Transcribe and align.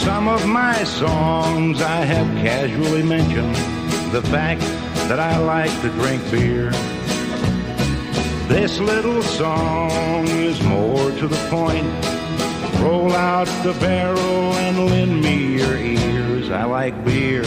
some 0.00 0.28
of 0.28 0.46
my 0.46 0.82
songs, 0.84 1.82
I 1.82 2.04
have 2.06 2.26
casually 2.38 3.02
mentioned 3.02 3.54
the 4.12 4.22
fact 4.22 4.62
that 5.08 5.20
I 5.20 5.36
like 5.36 5.70
to 5.82 5.90
drink 5.90 6.22
beer. 6.30 6.70
This 8.48 8.78
little 8.80 9.22
song 9.22 10.26
is 10.28 10.62
more 10.62 11.10
to 11.10 11.28
the 11.28 11.42
point. 11.50 11.86
Roll 12.80 13.12
out 13.12 13.48
the 13.62 13.74
barrel 13.78 14.54
and 14.64 14.86
lend 14.86 15.20
me 15.20 15.58
your 15.58 15.76
ears. 15.76 16.50
I 16.50 16.64
like 16.64 17.04
beer. 17.04 17.42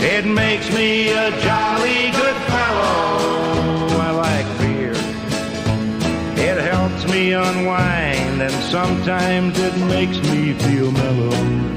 It 0.00 0.26
makes 0.26 0.68
me 0.74 1.10
a 1.12 1.30
jolly 1.46 2.10
good 2.10 2.38
fellow. 2.50 4.00
I 4.08 4.10
like 4.10 4.48
beer. 4.58 4.96
It 6.48 6.58
helps 6.60 7.06
me 7.06 7.34
unwind, 7.34 8.13
and 8.40 8.52
sometimes 8.64 9.58
it 9.58 9.76
makes 9.86 10.16
me 10.30 10.54
feel 10.54 10.90
mellow. 10.90 11.74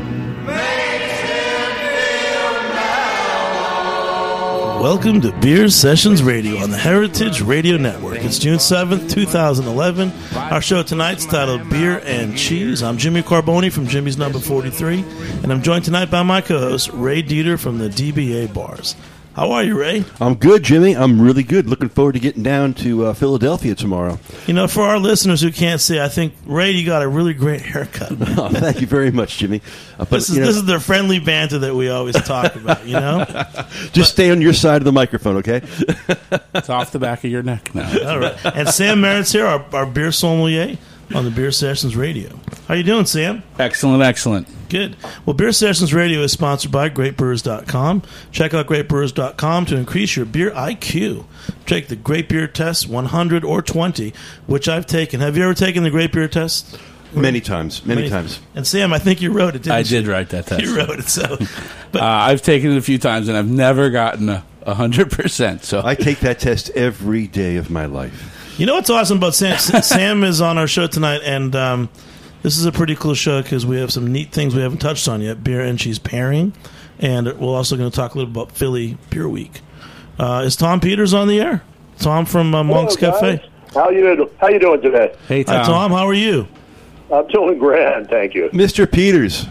Welcome 4.82 5.22
to 5.22 5.32
Beer 5.40 5.70
Sessions 5.70 6.22
Radio 6.24 6.58
on 6.58 6.70
the 6.70 6.78
Heritage 6.78 7.42
Radio 7.42 7.78
Network. 7.78 8.24
It's 8.24 8.40
June 8.40 8.58
7th, 8.58 9.10
2011. 9.10 10.12
Our 10.36 10.62
show 10.62 10.84
tonight's 10.84 11.26
titled 11.26 11.70
Beer 11.70 12.00
and 12.06 12.38
Cheese. 12.38 12.84
I'm 12.84 12.98
Jimmy 12.98 13.22
Carbone 13.24 13.72
from 13.72 13.88
Jimmy's 13.88 14.18
Number 14.18 14.40
43, 14.40 15.04
and 15.44 15.52
I'm 15.52 15.64
joined 15.64 15.86
tonight 15.86 16.12
by 16.12 16.24
my 16.24 16.42
co 16.42 16.60
host, 16.60 16.90
Ray 16.94 17.22
Deter 17.22 17.58
from 17.58 17.80
the 17.80 17.90
DBA 17.90 18.54
Bars. 18.54 18.96
How 19.38 19.52
are 19.52 19.64
you, 19.64 19.80
Ray? 19.80 20.04
I'm 20.20 20.34
good, 20.34 20.64
Jimmy. 20.64 20.96
I'm 20.96 21.22
really 21.22 21.44
good. 21.44 21.70
Looking 21.70 21.90
forward 21.90 22.14
to 22.14 22.20
getting 22.20 22.42
down 22.42 22.74
to 22.74 23.06
uh, 23.06 23.14
Philadelphia 23.14 23.76
tomorrow. 23.76 24.18
You 24.48 24.56
know, 24.56 24.68
for 24.68 24.82
our 24.82 24.98
listeners 24.98 25.42
who 25.42 25.52
can't 25.52 25.80
see, 25.80 26.00
I 26.00 26.10
think 26.10 26.34
Ray, 26.48 26.72
you 26.72 26.88
got 26.88 27.04
a 27.04 27.08
really 27.08 27.36
great 27.36 27.62
haircut. 27.62 28.14
oh, 28.20 28.50
thank 28.50 28.82
you 28.82 28.88
very 28.88 29.12
much, 29.12 29.38
Jimmy. 29.38 29.62
Uh, 29.94 30.06
but, 30.06 30.10
this 30.10 30.30
is 30.32 30.38
you 30.38 30.42
know, 30.42 30.48
this 30.48 30.56
is 30.56 30.66
the 30.66 30.80
friendly 30.80 31.20
banter 31.20 31.60
that 31.60 31.76
we 31.76 31.88
always 31.88 32.16
talk 32.16 32.56
about. 32.56 32.84
You 32.88 32.94
know, 32.94 33.26
just 33.30 33.94
but, 33.94 34.06
stay 34.06 34.32
on 34.32 34.42
your 34.42 34.54
side 34.54 34.78
of 34.78 34.86
the 34.86 34.92
microphone, 34.92 35.36
okay? 35.38 35.62
it's 36.56 36.72
off 36.72 36.92
the 36.92 36.98
back 36.98 37.24
of 37.24 37.30
your 37.30 37.44
neck 37.44 37.76
now. 37.76 38.10
All 38.10 38.18
right. 38.18 38.44
And 38.44 38.68
Sam 38.70 39.02
Merritt's 39.02 39.34
here, 39.34 39.46
our, 39.46 39.64
our 39.72 39.86
beer 39.86 40.12
sommelier 40.12 40.80
on 41.14 41.26
the 41.26 41.32
Beer 41.32 41.52
Sessions 41.52 41.96
Radio. 41.96 42.40
How 42.68 42.74
you 42.74 42.82
doing, 42.82 43.06
Sam? 43.06 43.44
Excellent, 43.60 44.02
excellent. 44.02 44.48
Good. 44.70 44.96
Well, 45.26 45.34
Beer 45.34 45.52
Sessions 45.52 45.94
Radio 45.94 46.22
is 46.22 46.32
sponsored 46.32 46.72
by 46.72 46.90
GreatBrewers.com. 46.90 48.04
Check 48.32 48.54
out 48.54 48.68
GreatBrewers.com 48.68 49.66
to 49.68 49.76
increase 49.78 50.16
your 50.16 50.26
beer 50.26 50.52
IQ. 50.52 51.26
Take 51.66 51.88
the 51.88 51.96
Great 51.96 52.30
Beer 52.30 52.48
Test 52.48 52.88
100 52.88 53.44
or 53.44 53.62
20, 53.62 54.14
which 54.46 54.68
I've 54.68 54.86
taken. 54.86 55.20
Have 55.22 55.38
you 55.38 55.44
ever 55.44 55.54
taken 55.54 55.84
the 55.84 55.90
Great 55.90 56.12
Beer 56.12 56.28
Test? 56.28 56.78
Many 57.14 57.40
times, 57.40 57.86
many, 57.86 58.02
many 58.02 58.10
times. 58.10 58.42
And 58.54 58.68
Sam, 58.68 58.92
I 58.92 59.00
think 59.00 59.22
you 59.22 59.32
wrote 59.32 59.56
it. 59.56 59.68
I 59.70 59.80
you? 59.80 59.86
did 59.86 60.08
write 60.08 60.30
that 60.30 60.48
test. 60.48 60.62
You 60.68 60.76
wrote 60.76 61.00
it, 61.00 61.08
so. 61.08 61.38
But, 61.92 62.02
uh, 62.02 62.06
I've 62.06 62.42
taken 62.42 62.72
it 62.72 62.78
a 62.78 62.82
few 62.82 62.98
times, 62.98 63.30
and 63.30 63.38
I've 63.38 63.48
never 63.50 63.90
gotten 63.90 64.30
a 64.30 64.74
hundred 64.74 65.10
percent. 65.12 65.64
So 65.64 65.82
I 65.84 65.96
take 65.96 66.20
that 66.20 66.40
test 66.40 66.70
every 66.72 67.26
day 67.28 67.56
of 67.56 67.70
my 67.70 67.86
life. 67.86 68.56
You 68.60 68.66
know 68.66 68.74
what's 68.76 68.90
awesome 68.90 69.18
about 69.20 69.36
Sam? 69.36 69.58
Sam 69.82 70.24
is 70.24 70.42
on 70.42 70.58
our 70.58 70.68
show 70.68 70.88
tonight, 70.88 71.22
and 71.24 71.56
um, 71.56 71.90
this 72.44 72.58
is 72.58 72.66
a 72.66 72.72
pretty 72.72 72.96
cool 72.96 73.14
show 73.14 73.42
because 73.42 73.66
we 73.66 73.80
have 73.80 73.92
some 73.92 74.12
neat 74.12 74.32
things 74.32 74.56
we 74.56 74.62
haven't 74.62 74.80
touched 74.80 75.08
on 75.08 75.22
yet. 75.22 75.44
Beer 75.44 75.62
and 75.62 75.78
cheese 75.78 76.00
pairing, 76.00 76.54
and 77.00 77.28
we're 77.40 77.48
also 77.56 77.76
going 77.78 77.90
to 77.90 77.96
talk 77.96 78.16
a 78.16 78.18
little 78.18 78.32
about 78.32 78.52
Philly 78.52 78.98
Beer 79.10 79.28
Week. 79.28 79.62
Uh, 80.20 80.44
is 80.46 80.56
Tom 80.56 80.80
Peters 80.80 81.14
on 81.14 81.28
the 81.28 81.40
air? 81.40 81.64
Tom 82.00 82.26
from 82.26 82.54
uh, 82.54 82.64
Monk's 82.64 82.96
Hello, 82.96 83.12
Cafe. 83.20 83.50
How 83.74 83.90
you 83.90 84.16
doing? 84.16 84.30
How 84.40 84.48
you 84.50 84.60
doing 84.60 84.82
today? 84.82 85.16
Hey 85.28 85.44
Tom. 85.44 85.56
Hi, 85.58 85.64
Tom. 85.64 85.92
How 85.92 86.08
are 86.08 86.14
you? 86.14 86.48
I'm 87.12 87.28
doing 87.28 87.58
grand, 87.58 88.10
thank 88.10 88.34
you. 88.34 88.50
Mr. 88.50 88.92
Peters. 88.92 89.48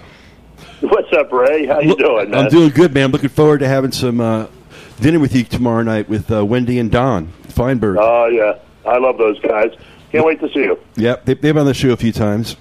What's 0.81 1.11
up, 1.12 1.33
Ray? 1.33 1.67
How 1.67 1.81
you 1.81 1.91
Look, 1.91 1.98
doing, 1.98 2.31
man? 2.31 2.45
I'm 2.45 2.50
doing 2.50 2.69
good, 2.71 2.93
man. 2.93 3.05
I'm 3.05 3.12
looking 3.12 3.31
forward 3.31 3.61
to 3.61 3.69
having 3.69 3.93
some 3.93 4.21
uh, 4.21 4.47
dinner 5.00 5.19
with 5.19 5.34
you 5.34 5.44
tomorrow 5.44 5.82
night 5.82 6.09
with 6.09 6.31
uh, 6.31 6.44
Wendy 6.44 6.78
and 6.78 6.91
Don 6.91 7.28
Feinberg. 7.49 7.97
Oh 7.99 8.27
yeah. 8.27 8.59
I 8.84 8.99
love 8.99 9.19
those 9.19 9.38
guys. 9.41 9.72
Can't 10.12 10.25
wait 10.25 10.41
to 10.41 10.49
see 10.53 10.61
you. 10.61 10.78
Yep, 10.97 11.25
they, 11.25 11.34
they've 11.34 11.55
been 11.55 11.59
on 11.59 11.66
the 11.66 11.75
show 11.75 11.91
a 11.91 11.97
few 11.97 12.12
times. 12.12 12.56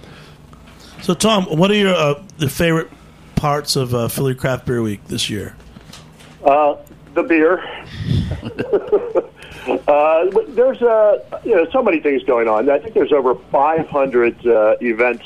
So, 1.05 1.13
Tom, 1.13 1.45
what 1.55 1.69
are 1.69 1.75
your 1.75 1.93
uh, 1.93 2.23
the 2.39 2.49
favorite 2.49 2.89
parts 3.35 3.75
of 3.75 3.93
uh, 3.93 4.07
Philly 4.07 4.33
Craft 4.33 4.65
Beer 4.65 4.81
Week 4.81 5.05
this 5.05 5.29
year? 5.29 5.55
Uh, 6.43 6.77
the 7.13 7.21
beer. 7.21 7.59
uh, 9.87 10.25
there's 10.55 10.81
uh, 10.81 11.39
you 11.45 11.55
know 11.55 11.69
so 11.69 11.83
many 11.83 11.99
things 11.99 12.23
going 12.23 12.47
on. 12.47 12.71
I 12.71 12.79
think 12.79 12.95
there's 12.95 13.13
over 13.13 13.35
500 13.35 14.47
uh, 14.47 14.77
events 14.81 15.23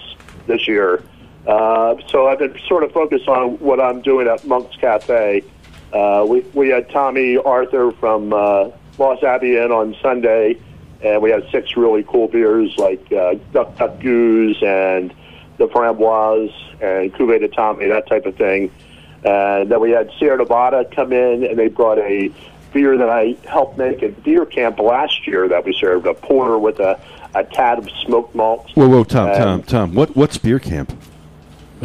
this 0.47 0.67
year. 0.67 1.01
Uh, 1.47 1.95
so 2.09 2.27
I've 2.27 2.39
been 2.39 2.59
sort 2.67 2.83
of 2.83 2.91
focused 2.91 3.29
on 3.29 3.57
what 3.59 3.79
I'm 3.79 4.01
doing 4.01 4.27
at 4.27 4.45
Monk's 4.45 4.75
Cafe. 4.75 5.45
We 5.93 6.41
we 6.53 6.67
had 6.67 6.89
Tommy 6.89 7.37
Arthur 7.37 7.93
from 7.93 8.31
Lost 8.97 9.23
Abbey 9.23 9.55
in 9.55 9.71
on 9.71 9.95
Sunday 10.01 10.59
and 11.01 11.21
we 11.21 11.31
had 11.31 11.49
six 11.53 11.77
really 11.77 12.03
cool 12.03 12.27
beers 12.27 12.75
like 12.75 13.07
Duck 13.53 13.77
Duck 13.77 14.01
Goose 14.01 14.61
and 14.61 15.15
the 15.59 15.67
Framboise 15.67 16.53
and 16.81 17.13
Cuvée 17.13 17.39
de 17.39 17.47
Tommy, 17.47 17.87
that 17.87 18.07
type 18.07 18.25
of 18.25 18.35
thing. 18.35 18.71
And 19.23 19.69
then 19.69 19.79
we 19.79 19.91
had 19.91 20.09
Sierra 20.17 20.37
Nevada 20.37 20.85
come 20.85 21.13
in, 21.13 21.43
and 21.43 21.59
they 21.59 21.67
brought 21.67 21.99
a 21.99 22.31
beer 22.73 22.97
that 22.97 23.09
I 23.09 23.35
helped 23.45 23.77
make 23.77 24.01
at 24.01 24.23
beer 24.23 24.45
camp 24.45 24.79
last 24.79 25.27
year 25.27 25.47
that 25.49 25.65
we 25.65 25.73
served, 25.73 26.07
a 26.07 26.13
porter 26.13 26.57
with 26.57 26.79
a, 26.79 26.99
a 27.35 27.43
tad 27.43 27.77
of 27.79 27.89
smoked 28.05 28.33
malt. 28.33 28.69
Whoa, 28.73 28.87
whoa, 28.87 29.03
Tom, 29.03 29.27
Tom, 29.37 29.63
Tom, 29.63 29.93
what, 29.93 30.15
what's 30.15 30.37
beer 30.37 30.59
camp? 30.59 30.97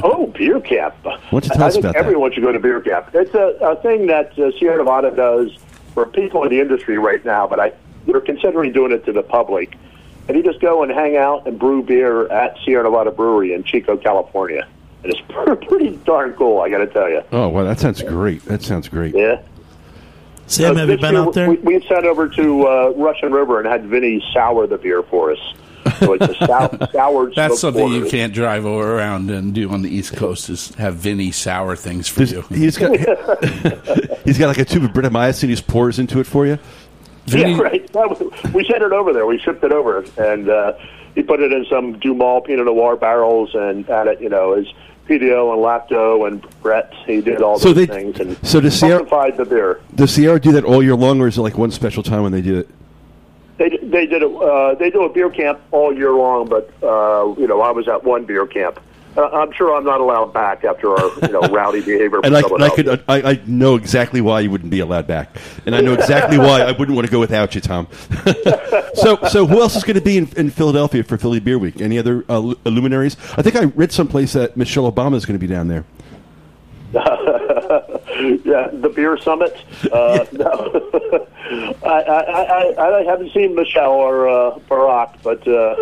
Oh, 0.02 0.28
beer 0.28 0.60
camp. 0.60 0.94
What's 1.30 1.48
tell 1.48 1.62
I 1.62 1.66
us 1.66 1.74
think 1.74 1.86
everyone 1.96 2.30
that? 2.30 2.34
should 2.34 2.44
go 2.44 2.52
to 2.52 2.58
beer 2.58 2.80
camp. 2.80 3.10
It's 3.14 3.34
a, 3.34 3.58
a 3.60 3.76
thing 3.76 4.06
that 4.06 4.38
uh, 4.38 4.50
Sierra 4.58 4.78
Nevada 4.78 5.10
does 5.10 5.56
for 5.92 6.06
people 6.06 6.42
in 6.44 6.50
the 6.50 6.60
industry 6.60 6.98
right 6.98 7.24
now, 7.24 7.46
but 7.46 7.60
I 7.60 7.72
we're 8.06 8.20
considering 8.20 8.72
doing 8.72 8.92
it 8.92 9.04
to 9.06 9.12
the 9.12 9.22
public. 9.22 9.76
And 10.28 10.36
you 10.36 10.42
just 10.42 10.60
go 10.60 10.82
and 10.82 10.90
hang 10.90 11.16
out 11.16 11.46
and 11.46 11.58
brew 11.58 11.82
beer 11.82 12.26
at 12.28 12.56
Sierra 12.64 12.84
Nevada 12.84 13.10
Brewery 13.10 13.52
in 13.52 13.62
Chico, 13.64 13.96
California. 13.96 14.66
And 15.02 15.12
it's 15.12 15.20
pretty 15.68 15.96
darn 16.04 16.32
cool, 16.34 16.60
I 16.60 16.70
got 16.70 16.78
to 16.78 16.86
tell 16.86 17.08
you. 17.10 17.22
Oh, 17.32 17.48
well, 17.48 17.64
that 17.64 17.78
sounds 17.78 18.02
great. 18.02 18.42
That 18.46 18.62
sounds 18.62 18.88
great. 18.88 19.14
Yeah. 19.14 19.42
Sam, 20.46 20.76
have 20.76 20.88
you 20.90 20.98
been 20.98 21.16
out 21.16 21.32
there? 21.34 21.48
We, 21.50 21.56
we 21.56 21.80
sent 21.86 22.04
over 22.04 22.28
to 22.28 22.66
uh, 22.68 22.92
Russian 22.96 23.32
River 23.32 23.58
and 23.60 23.68
had 23.68 23.86
Vinny 23.86 24.22
sour 24.34 24.66
the 24.66 24.76
beer 24.78 25.02
for 25.02 25.32
us. 25.32 25.38
So 26.00 26.14
it's 26.14 26.26
a 26.26 26.34
sour, 26.46 26.88
soured 26.92 27.34
That's 27.34 27.60
something 27.60 27.82
porter. 27.82 27.96
you 28.04 28.10
can't 28.10 28.32
drive 28.32 28.64
around 28.66 29.30
and 29.30 29.54
do 29.54 29.70
on 29.70 29.82
the 29.82 29.90
East 29.94 30.16
Coast 30.16 30.48
is 30.50 30.74
have 30.74 30.96
Vinny 30.96 31.30
sour 31.30 31.76
things 31.76 32.08
for 32.08 32.20
Does- 32.20 32.32
you. 32.32 32.42
He's 32.50 32.76
got 32.78 32.96
he's 34.24 34.38
got 34.38 34.48
like 34.48 34.58
a 34.58 34.64
tube 34.64 34.84
of 34.84 34.90
Brettanomyces. 34.90 35.42
He 35.42 35.48
just 35.48 35.66
pours 35.66 35.98
into 35.98 36.20
it 36.20 36.26
for 36.26 36.46
you. 36.46 36.58
Vinny, 37.26 37.52
Yeah, 37.52 37.60
right. 37.62 37.94
Was- 37.94 38.52
We 38.52 38.64
sent 38.64 38.82
it 38.82 38.92
over 38.92 39.12
there. 39.12 39.26
We 39.26 39.38
shipped 39.38 39.64
it 39.64 39.72
over, 39.72 40.04
and 40.18 40.48
uh, 40.48 40.72
he 41.14 41.22
put 41.22 41.40
it 41.40 41.52
in 41.52 41.64
some 41.66 41.98
DuMOL 42.00 42.44
Pinot 42.44 42.66
Noir 42.66 42.96
barrels 42.96 43.54
and 43.54 43.86
had 43.86 44.06
it, 44.08 44.20
you 44.20 44.28
know, 44.28 44.54
his 44.54 44.66
Pedio 45.08 45.52
and 45.52 45.62
Lacto 45.62 46.26
and 46.26 46.44
Brett. 46.62 46.92
He 47.06 47.20
did 47.20 47.42
all 47.42 47.58
So 47.58 47.72
those 47.72 47.86
they- 47.86 47.94
things 47.94 48.20
and 48.20 48.36
so 48.46 48.60
does 48.60 48.78
Sierra- 48.78 49.04
the 49.36 49.44
beer. 49.44 49.80
Does 49.94 50.12
Sierra 50.14 50.40
do 50.40 50.52
that 50.52 50.64
all 50.64 50.82
year 50.82 50.94
long, 50.94 51.20
or 51.20 51.26
is 51.28 51.36
it 51.38 51.42
like 51.42 51.58
one 51.58 51.70
special 51.70 52.02
time 52.02 52.22
when 52.22 52.32
they 52.32 52.42
do 52.42 52.58
it? 52.58 52.68
They 53.56 53.68
they 53.82 54.06
did 54.06 54.22
a 54.22 54.28
uh, 54.28 54.74
they 54.74 54.90
do 54.90 55.02
a 55.04 55.08
beer 55.08 55.30
camp 55.30 55.60
all 55.70 55.94
year 55.94 56.10
long, 56.12 56.48
but 56.48 56.70
uh, 56.82 57.34
you 57.38 57.46
know 57.46 57.60
I 57.60 57.70
was 57.70 57.86
at 57.86 58.02
one 58.02 58.24
beer 58.24 58.46
camp. 58.46 58.80
Uh, 59.16 59.28
I'm 59.28 59.52
sure 59.52 59.74
I'm 59.74 59.84
not 59.84 60.00
allowed 60.00 60.32
back 60.32 60.64
after 60.64 60.90
our 60.90 61.10
you 61.22 61.32
know 61.32 61.40
rowdy 61.52 61.80
behavior. 61.80 62.20
And 62.24 62.36
I, 62.36 62.40
and 62.40 62.64
I 62.64 62.70
could 62.70 62.88
I, 63.08 63.30
I 63.32 63.42
know 63.46 63.76
exactly 63.76 64.20
why 64.20 64.40
you 64.40 64.50
wouldn't 64.50 64.70
be 64.70 64.80
allowed 64.80 65.06
back, 65.06 65.36
and 65.66 65.74
I 65.74 65.80
know 65.80 65.92
exactly 65.94 66.38
why 66.38 66.62
I 66.62 66.72
wouldn't 66.72 66.96
want 66.96 67.06
to 67.06 67.12
go 67.12 67.20
without 67.20 67.54
you, 67.54 67.60
Tom. 67.60 67.88
so 68.94 69.18
so 69.28 69.46
who 69.46 69.60
else 69.60 69.76
is 69.76 69.84
going 69.84 69.96
to 69.96 70.00
be 70.00 70.18
in, 70.18 70.28
in 70.36 70.50
Philadelphia 70.50 71.04
for 71.04 71.16
Philly 71.16 71.40
Beer 71.40 71.58
Week? 71.58 71.80
Any 71.80 71.98
other 71.98 72.24
uh, 72.28 72.38
luminaries? 72.64 73.16
I 73.36 73.42
think 73.42 73.56
I 73.56 73.64
read 73.64 73.92
someplace 73.92 74.32
that 74.32 74.56
Michelle 74.56 74.90
Obama 74.90 75.14
is 75.14 75.26
going 75.26 75.38
to 75.38 75.46
be 75.46 75.52
down 75.52 75.68
there. 75.68 75.84
yeah, 76.94 78.70
the 78.72 78.92
beer 78.94 79.18
summit. 79.18 79.56
Uh, 79.92 80.24
no. 80.30 80.88
I, 81.82 81.88
I, 81.88 82.74
I, 82.78 82.98
I 82.98 83.02
haven't 83.02 83.32
seen 83.32 83.56
Michelle 83.56 83.90
or 83.90 84.28
uh, 84.28 84.58
Barack, 84.68 85.16
but 85.24 85.46
uh, 85.48 85.74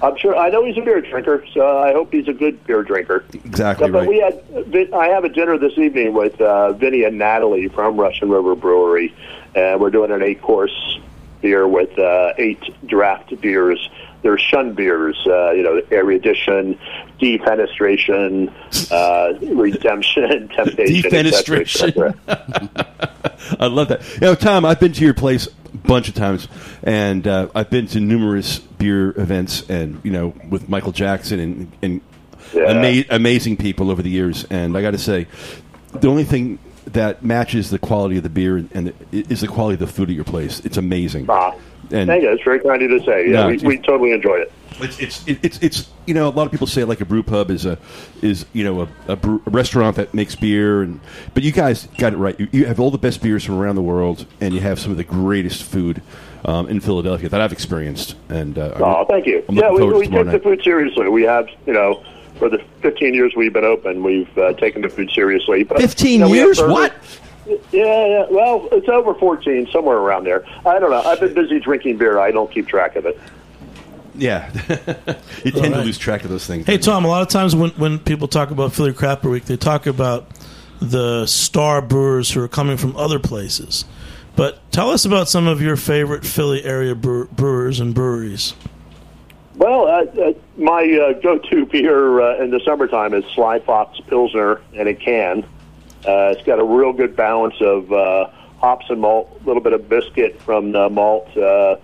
I'm 0.00 0.16
sure 0.16 0.36
I 0.36 0.48
know 0.48 0.64
he's 0.64 0.76
a 0.76 0.80
beer 0.80 1.00
drinker, 1.00 1.44
so 1.52 1.78
I 1.78 1.92
hope 1.92 2.12
he's 2.12 2.28
a 2.28 2.32
good 2.32 2.64
beer 2.64 2.82
drinker. 2.82 3.24
Exactly 3.32 3.90
but 3.90 4.00
right. 4.00 4.08
we 4.08 4.20
had 4.20 4.92
I 4.94 5.08
have 5.08 5.24
a 5.24 5.28
dinner 5.28 5.58
this 5.58 5.76
evening 5.76 6.12
with 6.12 6.40
uh, 6.40 6.72
Vinny 6.72 7.02
and 7.02 7.18
Natalie 7.18 7.68
from 7.68 7.98
Russian 7.98 8.30
River 8.30 8.54
Brewery, 8.54 9.14
and 9.54 9.80
we're 9.80 9.90
doing 9.90 10.12
an 10.12 10.22
eight 10.22 10.40
course 10.40 10.98
beer 11.40 11.66
with 11.66 11.98
uh, 11.98 12.32
eight 12.38 12.62
draft 12.86 13.38
beers. 13.40 13.90
They're 14.22 14.38
shun 14.38 14.74
beers, 14.74 15.16
uh, 15.26 15.52
you 15.52 15.62
know, 15.62 15.80
erudition, 15.92 16.78
defenestration, 17.20 18.52
uh, 18.90 19.38
redemption, 19.54 20.48
temptation, 20.56 21.14
et 21.14 21.30
cetera, 21.32 21.60
et 21.60 21.68
cetera. 21.68 22.14
I 23.60 23.66
love 23.66 23.88
that. 23.88 24.02
You 24.14 24.20
know, 24.20 24.34
Tom, 24.34 24.64
I've 24.64 24.80
been 24.80 24.92
to 24.92 25.04
your 25.04 25.14
place 25.14 25.48
bunch 25.88 26.08
of 26.08 26.14
times, 26.14 26.46
and 26.84 27.26
uh, 27.26 27.48
I've 27.54 27.70
been 27.70 27.88
to 27.88 27.98
numerous 28.00 28.58
beer 28.60 29.10
events, 29.20 29.68
and 29.68 30.00
you 30.04 30.12
know, 30.12 30.34
with 30.48 30.68
Michael 30.68 30.92
Jackson 30.92 31.40
and 31.40 31.72
and 31.82 32.00
Yeah. 32.54 32.70
Ama- 32.70 33.04
amazing 33.10 33.56
people 33.56 33.90
over 33.90 34.02
the 34.02 34.10
years, 34.10 34.46
and 34.50 34.76
I 34.76 34.82
got 34.82 34.92
to 34.92 34.98
say, 34.98 35.26
the 35.92 36.08
only 36.08 36.24
thing 36.24 36.58
that 36.92 37.22
matches 37.22 37.68
the 37.70 37.78
quality 37.78 38.16
of 38.16 38.22
the 38.22 38.28
beer 38.30 38.56
and, 38.58 38.70
and 38.72 38.92
is 39.12 39.40
the 39.42 39.48
quality 39.48 39.74
of 39.74 39.80
the 39.80 39.86
food 39.92 40.08
at 40.08 40.14
your 40.14 40.24
place. 40.24 40.60
It's 40.64 40.76
amazing. 40.78 41.26
Ah, 41.28 41.52
And- 41.90 42.06
thank 42.08 42.22
you. 42.22 42.30
It's 42.32 42.42
very 42.44 42.60
kind 42.60 42.80
of 42.82 42.90
you 42.90 42.98
to 42.98 43.04
say. 43.04 43.26
Yeah, 43.26 43.42
No, 43.42 43.48
we, 43.48 43.58
we 43.58 43.78
totally 43.78 44.12
enjoy 44.12 44.36
it. 44.36 44.52
It's 44.80 44.98
it's 45.00 45.24
it's 45.26 45.58
it's 45.62 45.88
you 46.06 46.14
know 46.14 46.28
a 46.28 46.30
lot 46.30 46.46
of 46.46 46.52
people 46.52 46.66
say 46.66 46.84
like 46.84 47.00
a 47.00 47.04
brew 47.04 47.22
pub 47.22 47.50
is 47.50 47.66
a 47.66 47.78
is 48.22 48.46
you 48.52 48.64
know 48.64 48.82
a, 48.82 49.12
a, 49.12 49.16
brew, 49.16 49.42
a 49.46 49.50
restaurant 49.50 49.96
that 49.96 50.14
makes 50.14 50.36
beer 50.36 50.82
and 50.82 51.00
but 51.34 51.42
you 51.42 51.52
guys 51.52 51.88
got 51.98 52.12
it 52.12 52.16
right. 52.16 52.38
You, 52.38 52.48
you 52.52 52.66
have 52.66 52.78
all 52.78 52.90
the 52.90 52.98
best 52.98 53.22
beers 53.22 53.44
from 53.44 53.56
around 53.58 53.74
the 53.74 53.82
world 53.82 54.26
and 54.40 54.54
you 54.54 54.60
have 54.60 54.78
some 54.78 54.90
of 54.92 54.96
the 54.96 55.04
greatest 55.04 55.64
food 55.64 56.02
um, 56.44 56.68
in 56.68 56.80
Philadelphia 56.80 57.28
that 57.28 57.40
I've 57.40 57.52
experienced. 57.52 58.14
And 58.28 58.56
uh, 58.58 58.70
I'm- 58.74 58.82
Oh, 58.82 59.04
thank 59.08 59.26
you. 59.26 59.44
I'm 59.48 59.56
Yeah, 59.56 59.70
we, 59.72 59.82
we 59.84 59.92
to 59.92 60.04
tomorrow 60.04 60.24
take 60.24 60.32
the 60.42 60.48
food 60.50 60.62
seriously. 60.62 61.08
We 61.08 61.22
have, 61.24 61.48
you 61.66 61.72
know, 61.72 62.02
for 62.38 62.48
the 62.48 62.62
15 62.82 63.14
years 63.14 63.34
we've 63.36 63.52
been 63.52 63.64
open, 63.64 64.02
we've 64.04 64.38
uh, 64.38 64.52
taken 64.54 64.82
the 64.82 64.88
food 64.88 65.10
seriously. 65.10 65.64
But, 65.64 65.80
Fifteen 65.80 66.12
you 66.12 66.18
know, 66.20 66.32
years? 66.32 66.60
What? 66.62 66.94
Yeah, 67.46 67.56
yeah. 67.72 68.26
Well, 68.30 68.68
it's 68.72 68.88
over 68.88 69.14
14, 69.14 69.68
somewhere 69.72 69.96
around 69.96 70.24
there. 70.24 70.44
I 70.66 70.78
don't 70.78 70.90
know. 70.90 71.00
I've 71.02 71.18
been 71.18 71.34
busy 71.34 71.58
drinking 71.58 71.96
beer. 71.96 72.18
I 72.20 72.30
don't 72.30 72.50
keep 72.50 72.68
track 72.68 72.94
of 72.94 73.06
it. 73.06 73.18
Yeah, 74.18 74.50
you 75.44 75.52
tend 75.52 75.74
to 75.74 75.82
lose 75.82 75.96
track 75.96 76.24
of 76.24 76.30
those 76.30 76.46
things. 76.46 76.66
Hey 76.66 76.78
Tom, 76.78 77.04
a 77.04 77.08
lot 77.08 77.22
of 77.22 77.28
times 77.28 77.54
when, 77.54 77.70
when 77.70 77.98
people 77.98 78.28
talk 78.28 78.50
about 78.50 78.72
Philly 78.72 78.92
Craft 78.92 79.22
Beer 79.22 79.30
Week, 79.30 79.44
they 79.44 79.56
talk 79.56 79.86
about 79.86 80.28
the 80.80 81.26
star 81.26 81.80
brewers 81.80 82.30
who 82.30 82.42
are 82.42 82.48
coming 82.48 82.76
from 82.76 82.96
other 82.96 83.18
places. 83.18 83.84
But 84.36 84.70
tell 84.70 84.90
us 84.90 85.04
about 85.04 85.28
some 85.28 85.46
of 85.46 85.60
your 85.60 85.76
favorite 85.76 86.24
Philly 86.24 86.64
area 86.64 86.94
brew- 86.94 87.26
brewers 87.28 87.80
and 87.80 87.94
breweries. 87.94 88.54
Well, 89.56 89.88
uh, 89.88 90.04
uh, 90.20 90.32
my 90.56 90.84
uh, 90.84 91.20
go-to 91.20 91.66
beer 91.66 92.20
uh, 92.20 92.42
in 92.42 92.50
the 92.50 92.60
summertime 92.64 93.14
is 93.14 93.24
Sly 93.34 93.58
Fox 93.58 93.98
Pilsner 94.06 94.60
in 94.72 94.86
a 94.86 94.94
can. 94.94 95.42
Uh, 96.06 96.34
it's 96.36 96.44
got 96.44 96.60
a 96.60 96.64
real 96.64 96.92
good 96.92 97.16
balance 97.16 97.56
of 97.60 97.92
uh, 97.92 98.30
hops 98.58 98.86
and 98.88 99.00
malt, 99.00 99.36
a 99.42 99.46
little 99.46 99.62
bit 99.62 99.72
of 99.72 99.88
biscuit 99.88 100.40
from 100.42 100.70
the 100.70 100.88
malt. 100.88 101.36
Uh, 101.36 101.76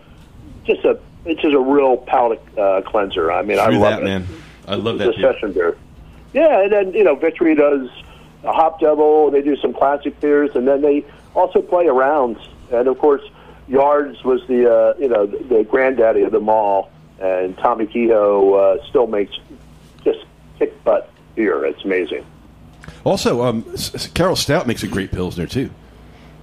just 0.65 0.85
a 0.85 1.01
it's 1.25 1.41
just 1.41 1.55
a 1.55 1.61
real 1.61 1.97
palate 1.97 2.43
uh, 2.59 2.83
cleanser. 2.83 3.31
I 3.33 3.43
mean, 3.43 3.59
I 3.59 3.69
love 3.69 3.81
that, 3.81 4.01
it. 4.03 4.05
man. 4.05 4.27
I 4.67 4.75
love 4.77 5.01
It's 5.01 5.05
that 5.05 5.15
a 5.15 5.19
beer. 5.21 5.33
session 5.33 5.53
beer. 5.53 5.77
Yeah, 6.33 6.63
and 6.63 6.73
then 6.73 6.93
you 6.95 7.05
know 7.05 7.15
Victory 7.15 7.55
does 7.55 7.89
a 8.43 8.53
hop 8.53 8.81
devil. 8.81 9.31
They 9.31 9.43
do 9.43 9.57
some 9.57 9.73
classic 9.73 10.19
beers, 10.21 10.51
and 10.55 10.67
then 10.67 10.81
they 10.83 11.05
also 11.35 11.63
play 11.63 11.87
around. 11.87 12.37
And 12.73 12.89
of 12.89 12.99
course, 12.99 13.23
Yards 13.69 14.23
was 14.25 14.41
the 14.49 14.71
uh, 14.71 14.95
you 14.99 15.09
know 15.09 15.27
the, 15.27 15.39
the 15.45 15.65
granddaddy 15.65 16.23
of 16.23 16.33
them 16.33 16.49
all, 16.49 16.91
and 17.21 17.57
Tommy 17.59 17.87
Kehoe 17.87 18.55
uh, 18.55 18.85
still 18.89 19.07
makes 19.07 19.35
just 20.05 20.25
kick 20.59 20.83
butt 20.85 21.11
beer. 21.35 21.65
It's 21.65 21.85
amazing. 21.85 22.25
Also, 23.05 23.43
um, 23.43 23.63
Carol 24.15 24.35
Stoudt 24.37 24.67
makes 24.67 24.83
a 24.83 24.89
great 24.89 25.11
pilsner 25.13 25.47
too. 25.47 25.71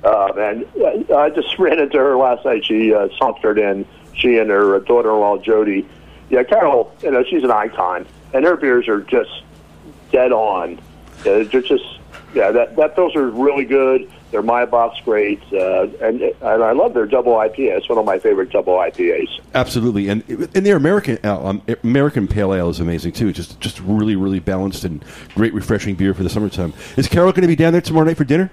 Uh, 0.04 0.32
man, 0.36 0.66
I- 0.84 1.14
I 1.16 1.30
just 1.30 1.58
ran 1.60 1.80
into 1.80 1.98
her 1.98 2.16
last 2.18 2.46
night. 2.46 2.66
She 2.66 2.94
uh, 2.94 3.10
sauntered 3.20 3.60
in. 3.60 3.86
She 4.16 4.38
and 4.38 4.50
her 4.50 4.80
daughter-in-law 4.80 5.38
Jody. 5.40 5.88
Yeah, 6.30 6.44
Carol. 6.44 6.96
You 7.02 7.12
know, 7.12 7.24
she's 7.24 7.44
an 7.44 7.52
icon, 7.52 8.06
and 8.34 8.46
her 8.46 8.56
beers 8.56 8.88
are 8.88 9.02
just 9.02 9.44
dead 10.12 10.32
on. 10.32 10.80
Yeah, 11.26 11.44
they're 11.44 11.62
just 11.62 11.84
yeah. 12.34 12.52
That 12.52 12.76
that 12.76 12.96
filter 12.96 13.28
is 13.28 13.34
really 13.34 13.66
good. 13.66 14.10
Their 14.32 14.42
My 14.42 14.66
Box 14.66 14.98
great, 15.04 15.42
uh, 15.52 15.88
and 16.02 16.22
and 16.22 16.64
I 16.64 16.72
love 16.72 16.94
their 16.94 17.06
double 17.06 17.34
IPA. 17.34 17.78
It's 17.78 17.90
one 17.90 17.98
of 17.98 18.06
my 18.06 18.18
favorite 18.18 18.50
double 18.50 18.76
IPAs. 18.76 19.28
Absolutely, 19.54 20.08
and 20.08 20.24
and 20.30 20.66
their 20.66 20.78
American 20.78 21.20
uh, 21.24 21.46
um, 21.46 21.62
American 21.84 22.28
Pale 22.28 22.54
Ale 22.54 22.70
is 22.70 22.80
amazing 22.80 23.12
too. 23.12 23.34
Just 23.34 23.60
just 23.60 23.82
really 23.82 24.16
really 24.16 24.40
balanced 24.40 24.86
and 24.86 25.04
great 25.36 25.54
refreshing 25.54 25.96
beer 25.96 26.14
for 26.14 26.24
the 26.24 26.30
summertime. 26.30 26.74
Is 26.96 27.10
Carol 27.10 27.34
going 27.34 27.42
to 27.42 27.48
be 27.48 27.58
down 27.58 27.74
there 27.74 27.82
tomorrow 27.82 28.06
night 28.06 28.18
for 28.18 28.24
dinner? 28.24 28.52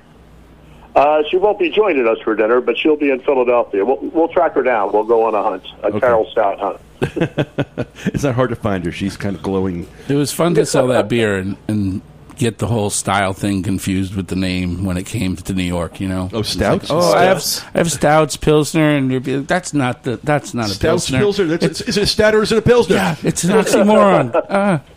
Uh, 0.98 1.22
she 1.30 1.36
won't 1.36 1.58
be 1.60 1.70
joining 1.70 2.08
us 2.08 2.18
for 2.24 2.34
dinner, 2.34 2.60
but 2.60 2.76
she'll 2.76 2.96
be 2.96 3.08
in 3.10 3.20
Philadelphia. 3.20 3.84
We'll, 3.84 3.98
we'll 3.98 4.28
track 4.28 4.54
her 4.54 4.62
down. 4.64 4.92
We'll 4.92 5.04
go 5.04 5.24
on 5.26 5.34
a 5.34 5.42
hunt, 5.42 5.64
a 5.82 5.86
Okay. 5.86 6.00
Carol 6.00 6.26
Stoudt 6.34 6.58
hunt. 6.58 6.80
It's 8.06 8.24
not 8.24 8.34
hard 8.34 8.50
to 8.50 8.56
find 8.56 8.84
her. 8.84 8.90
She's 8.90 9.16
kind 9.16 9.36
of 9.36 9.42
glowing. 9.42 9.86
It 10.08 10.14
was 10.14 10.32
fun 10.32 10.54
to 10.56 10.66
sell 10.66 10.88
that 10.88 11.08
beer 11.08 11.36
and, 11.36 11.56
and 11.68 12.00
get 12.36 12.58
the 12.58 12.66
whole 12.66 12.90
style 12.90 13.32
thing 13.32 13.62
confused 13.62 14.14
with 14.16 14.26
the 14.28 14.34
name 14.36 14.84
when 14.84 14.96
it 14.96 15.06
came 15.06 15.36
to 15.36 15.52
New 15.54 15.62
York. 15.62 16.00
You 16.00 16.08
know, 16.08 16.30
Oh, 16.32 16.40
It's 16.40 16.48
stouts? 16.50 16.88
oh, 16.90 17.12
I 17.12 17.24
have 17.24 17.42
Stouts. 17.42 17.66
I 17.74 17.78
have 17.78 17.92
stouts, 17.92 18.36
pilsner, 18.36 18.96
and 18.96 19.10
you'd 19.12 19.22
be 19.24 19.36
like, 19.38 19.46
that's 19.46 19.72
not 19.74 20.02
the 20.02 20.18
that's 20.24 20.52
not 20.54 20.66
a 20.66 20.74
Stouts 20.74 21.10
pilsner. 21.10 21.18
pilsner. 21.18 21.56
That's, 21.58 21.80
is 21.82 21.96
it 21.96 22.02
a 22.02 22.06
stout 22.06 22.34
or 22.34 22.42
is 22.42 22.50
it 22.50 22.58
a 22.58 22.62
pilsner? 22.62 22.96
Yeah, 22.96 23.14
it's 23.22 23.44
an 23.44 23.50
oxymoron. 23.50 24.44
Ah. 24.50 24.80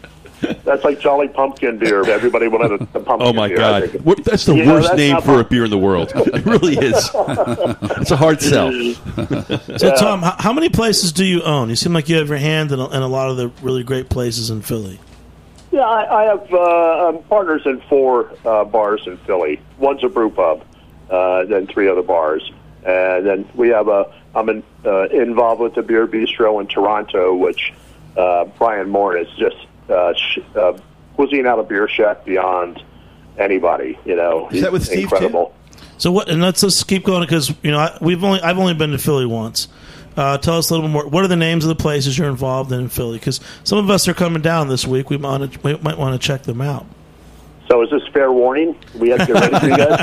That's 0.63 0.83
like 0.83 0.99
Jolly 0.99 1.27
Pumpkin 1.27 1.77
beer. 1.77 2.07
Everybody 2.09 2.47
wanted 2.47 2.79
the 2.93 2.99
pumpkin. 2.99 3.27
Oh 3.27 3.33
my 3.33 3.47
beer, 3.47 3.57
God! 3.57 4.01
What, 4.03 4.23
that's 4.23 4.45
the 4.45 4.55
You 4.55 4.65
know, 4.65 4.73
worst 4.75 4.87
that's 4.87 4.97
name 4.97 5.21
for 5.21 5.39
a 5.39 5.43
beer 5.43 5.65
in 5.65 5.69
the 5.69 5.77
world. 5.77 6.11
It 6.31 6.45
really 6.45 6.77
is. 6.77 7.11
it's 7.99 8.11
a 8.11 8.15
hard 8.15 8.41
sell. 8.41 8.71
So 9.77 9.95
Tom, 9.95 10.21
how, 10.21 10.35
how 10.39 10.53
many 10.53 10.69
places 10.69 11.11
do 11.11 11.25
you 11.25 11.41
own? 11.43 11.69
You 11.69 11.75
seem 11.75 11.93
like 11.93 12.07
you 12.09 12.15
have 12.17 12.29
your 12.29 12.37
hand 12.37 12.71
in 12.71 12.79
a, 12.79 12.87
in 12.89 13.01
a 13.01 13.07
lot 13.07 13.29
of 13.29 13.37
the 13.37 13.49
really 13.61 13.83
great 13.83 14.09
places 14.09 14.49
in 14.49 14.61
Philly. 14.61 14.99
Yeah, 15.71 15.81
I, 15.81 16.21
I 16.21 16.23
have 16.25 16.53
uh, 16.53 17.09
um, 17.09 17.23
partners 17.23 17.63
in 17.65 17.81
four 17.81 18.31
uh, 18.45 18.65
bars 18.65 19.03
in 19.07 19.17
Philly. 19.19 19.61
One's 19.77 20.03
a 20.03 20.09
brew 20.09 20.29
pub, 20.29 20.63
uh, 21.09 21.45
then 21.45 21.67
three 21.67 21.87
other 21.89 22.01
bars, 22.01 22.49
and 22.85 23.25
then 23.25 23.49
we 23.55 23.69
have 23.69 23.87
a. 23.87 24.13
I'm 24.33 24.47
in, 24.49 24.63
uh, 24.85 25.09
involved 25.09 25.61
with 25.61 25.75
the 25.75 25.81
Beer 25.81 26.07
Bistro 26.07 26.61
in 26.61 26.67
Toronto, 26.67 27.35
which 27.35 27.73
uh, 28.15 28.45
Brian 28.57 28.89
Moore 28.89 29.17
is 29.17 29.27
just 29.37 29.57
uh, 29.91 30.13
sh- 30.13 30.39
uh, 30.55 30.77
cuisine 31.15 31.45
out 31.45 31.59
of 31.59 31.67
beer 31.67 31.87
shack 31.87 32.25
beyond 32.25 32.83
anybody. 33.37 33.97
You 34.05 34.15
know, 34.15 34.49
Is 34.49 34.61
that 34.61 34.71
with 34.71 34.87
He's 34.89 35.07
Steve, 35.07 35.31
too? 35.31 35.47
So 35.97 36.11
what? 36.11 36.29
And 36.29 36.41
let's 36.41 36.61
just 36.61 36.87
keep 36.87 37.03
going 37.03 37.21
because 37.21 37.53
you 37.61 37.71
know 37.71 37.79
I, 37.79 37.97
we've 38.01 38.23
only 38.23 38.41
I've 38.41 38.57
only 38.57 38.73
been 38.73 38.91
to 38.91 38.97
Philly 38.97 39.25
once. 39.25 39.67
Uh, 40.17 40.37
tell 40.37 40.57
us 40.57 40.69
a 40.69 40.73
little 40.73 40.87
bit 40.87 40.93
more. 40.93 41.07
What 41.07 41.23
are 41.23 41.27
the 41.27 41.35
names 41.35 41.63
of 41.63 41.69
the 41.69 41.75
places 41.75 42.17
you're 42.17 42.27
involved 42.27 42.71
in 42.71 42.81
in 42.81 42.89
Philly? 42.89 43.17
Because 43.17 43.39
some 43.63 43.77
of 43.77 43.89
us 43.89 44.07
are 44.07 44.13
coming 44.13 44.41
down 44.41 44.67
this 44.67 44.85
week. 44.85 45.09
We 45.09 45.17
might 45.17 45.63
we 45.63 45.77
might 45.77 45.97
want 45.97 46.19
to 46.19 46.27
check 46.27 46.43
them 46.43 46.59
out. 46.61 46.85
So 47.71 47.81
is 47.83 47.89
this 47.89 48.01
fair 48.11 48.33
warning? 48.33 48.75
We 48.99 49.11
have 49.11 49.19
to 49.19 49.25
get 49.27 49.35
ready 49.35 49.59
for 49.59 49.65
you 49.67 49.77
guys. 49.77 49.89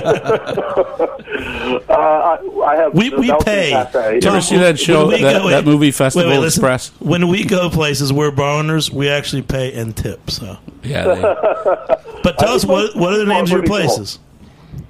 uh, 1.87 1.93
I, 1.93 2.39
I 2.65 2.77
have 2.77 2.95
We 2.95 3.11
we 3.11 3.31
pay. 3.45 3.73
Cafe. 3.73 4.21
You 4.23 4.29
ever 4.31 4.41
see 4.41 4.57
that 4.57 4.79
show, 4.79 5.07
when 5.07 5.17
we 5.17 5.23
that- 5.23 5.47
that 5.51 5.65
movie 5.67 5.91
Festival 5.91 6.31
wait, 6.31 6.37
wait, 6.37 6.41
listen. 6.41 6.61
Express? 6.63 6.89
When 6.99 7.29
we 7.29 7.45
go 7.45 7.69
places, 7.69 8.11
we're 8.11 8.31
bar 8.31 8.59
owners. 8.59 8.91
We 8.91 9.11
actually 9.11 9.43
pay 9.43 9.75
and 9.75 9.95
tip. 9.95 10.31
So, 10.31 10.57
Yeah, 10.83 11.15
they, 11.15 11.21
but 12.23 12.39
tell 12.39 12.55
us 12.55 12.65
what 12.65 12.97
what 12.97 13.13
are 13.13 13.19
the 13.19 13.27
names 13.27 13.51
of 13.51 13.59
your 13.59 13.67
Pretty 13.67 13.85
cool. 13.85 13.97
places? 13.97 14.19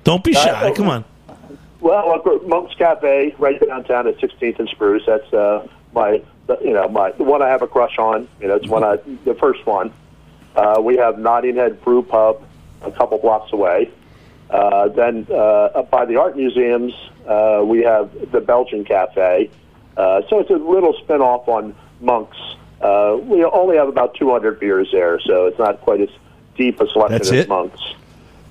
Don't 0.05 0.23
be 0.23 0.35
shy. 0.35 0.49
Uh, 0.49 0.73
Come 0.73 0.89
on. 0.89 1.05
Well, 1.81 2.23
Monk's 2.47 2.77
Cafe 2.77 3.35
right 3.41 3.59
downtown 3.61 4.07
at 4.07 4.19
16th 4.19 4.61
and 4.61 4.69
Spruce. 4.69 5.03
That's 5.05 5.33
uh, 5.33 5.67
my, 5.93 6.23
you 6.63 6.75
know, 6.75 6.87
my 6.89 7.11
the 7.11 7.25
one 7.25 7.43
I 7.43 7.49
have 7.49 7.63
a 7.63 7.67
crush 7.67 7.99
on. 7.99 8.29
You 8.41 8.47
know, 8.47 8.55
it's 8.55 8.69
one 8.69 8.85
I 8.85 8.99
the 9.25 9.35
first 9.35 9.67
one. 9.67 9.93
Uh, 10.55 10.81
we 10.81 10.97
have 10.97 11.19
Nodding 11.19 11.57
Head 11.57 11.83
Brew 11.83 12.05
Pub 12.05 12.45
a 12.83 12.91
couple 12.93 13.19
blocks 13.19 13.53
away. 13.53 13.91
Uh, 14.51 14.89
then 14.89 15.27
uh, 15.31 15.35
up 15.75 15.91
by 15.91 16.05
the 16.07 16.17
art 16.17 16.37
museums, 16.37 16.93
uh, 17.27 17.63
we 17.65 17.83
have 17.83 18.11
the 18.33 18.41
Belgian 18.41 18.85
Cafe. 18.85 19.51
Uh, 19.97 20.23
so 20.31 20.39
it's 20.41 20.51
a 20.51 20.55
little 20.55 20.95
spin 21.03 21.21
off 21.21 21.49
on 21.49 21.75
Monk's. 22.01 22.39
Uh, 22.81 23.19
we 23.23 23.45
only 23.45 23.77
have 23.77 23.89
about 23.89 24.15
200 24.15 24.61
beers 24.61 24.89
there, 24.93 25.21
so 25.21 25.47
it's 25.47 25.59
not 25.59 25.81
quite 25.81 26.01
as 26.01 26.09
deep 26.57 26.81
a 26.81 26.89
selection 26.89 27.19
That's 27.19 27.31
as 27.31 27.45
it? 27.45 27.49
Monk's. 27.49 27.83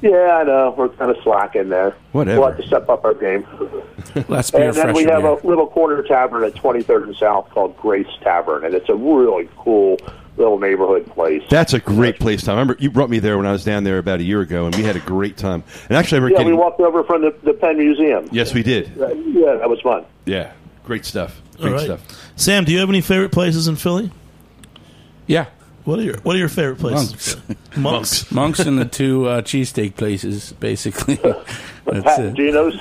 Yeah, 0.02 0.38
I 0.42 0.44
know. 0.44 0.76
We're 0.78 0.90
kind 0.90 1.10
of 1.10 1.18
slacking 1.24 1.70
there. 1.70 1.96
Whatever. 2.12 2.40
We'll 2.40 2.50
have 2.50 2.58
to 2.62 2.68
step 2.68 2.88
up 2.90 3.04
our 3.04 3.16
game. 3.16 3.48
less 4.28 4.52
beer, 4.52 4.68
And 4.68 4.76
then 4.78 4.94
we 4.94 5.06
have 5.06 5.24
beer. 5.24 5.32
a 5.32 5.48
little 5.48 5.66
corner 5.68 6.04
tavern 6.04 6.44
at 6.44 6.54
23rd 6.54 7.04
and 7.06 7.16
South 7.16 7.50
called 7.50 7.76
Grace 7.78 8.06
Tavern, 8.22 8.64
and 8.66 8.76
it's 8.76 8.90
a 8.90 8.96
really 8.96 9.50
cool 9.58 9.98
little 10.38 10.60
neighborhood 10.60 11.06
place. 11.08 11.44
That's 11.50 11.74
a 11.74 11.80
great 11.80 12.20
place, 12.20 12.44
Tom. 12.44 12.58
I 12.58 12.62
remember 12.62 12.78
you 12.82 12.92
brought 12.92 13.10
me 13.10 13.20
there 13.20 13.38
when 13.38 13.46
I 13.46 13.52
was 13.52 13.64
down 13.66 13.84
there 13.84 13.98
about 13.98 14.20
a 14.20 14.24
year 14.24 14.42
ago, 14.42 14.66
and 14.66 14.76
we 14.76 14.84
had 14.84 14.96
a 14.96 15.00
great 15.02 15.36
time. 15.38 15.64
And 15.90 15.98
actually, 15.98 16.20
I 16.20 16.24
remember 16.24 16.42
yeah, 16.44 16.48
we 16.48 16.54
walked 16.54 16.80
over 16.80 17.04
from 17.04 17.22
the, 17.24 17.36
the 17.44 17.54
Penn 17.54 17.78
Museum. 17.78 18.28
yes, 18.32 18.54
we 18.54 18.64
did. 18.64 19.00
Uh, 19.02 19.08
yeah, 19.14 19.56
that 19.56 19.70
was 19.70 19.82
fun. 19.82 20.06
Yeah, 20.26 20.52
great 20.84 21.06
stuff. 21.06 21.42
Great 21.58 21.68
All 21.68 21.74
right. 21.74 21.84
stuff. 21.86 22.32
Sam, 22.36 22.66
do 22.66 22.72
you 22.72 22.80
have 22.80 22.90
any 22.90 23.02
favorite 23.02 23.32
places 23.32 23.68
in 23.68 23.76
Philly? 23.76 24.12
yeah. 25.26 25.48
What 25.86 26.00
are 26.00 26.04
your 26.04 26.18
What 26.18 26.36
are 26.36 26.40
your 26.40 26.50
favorite 26.50 26.80
places? 26.80 27.38
Monks. 27.38 27.78
Monks. 27.78 28.32
Monks 28.32 28.60
and 28.60 28.78
the 28.78 28.84
two 28.84 29.26
uh, 29.26 29.42
cheesesteak 29.42 29.96
places, 29.96 30.52
basically. 30.60 31.16
That's 31.86 32.04
Pat 32.04 32.20
it. 32.20 32.34
Geno's. 32.34 32.76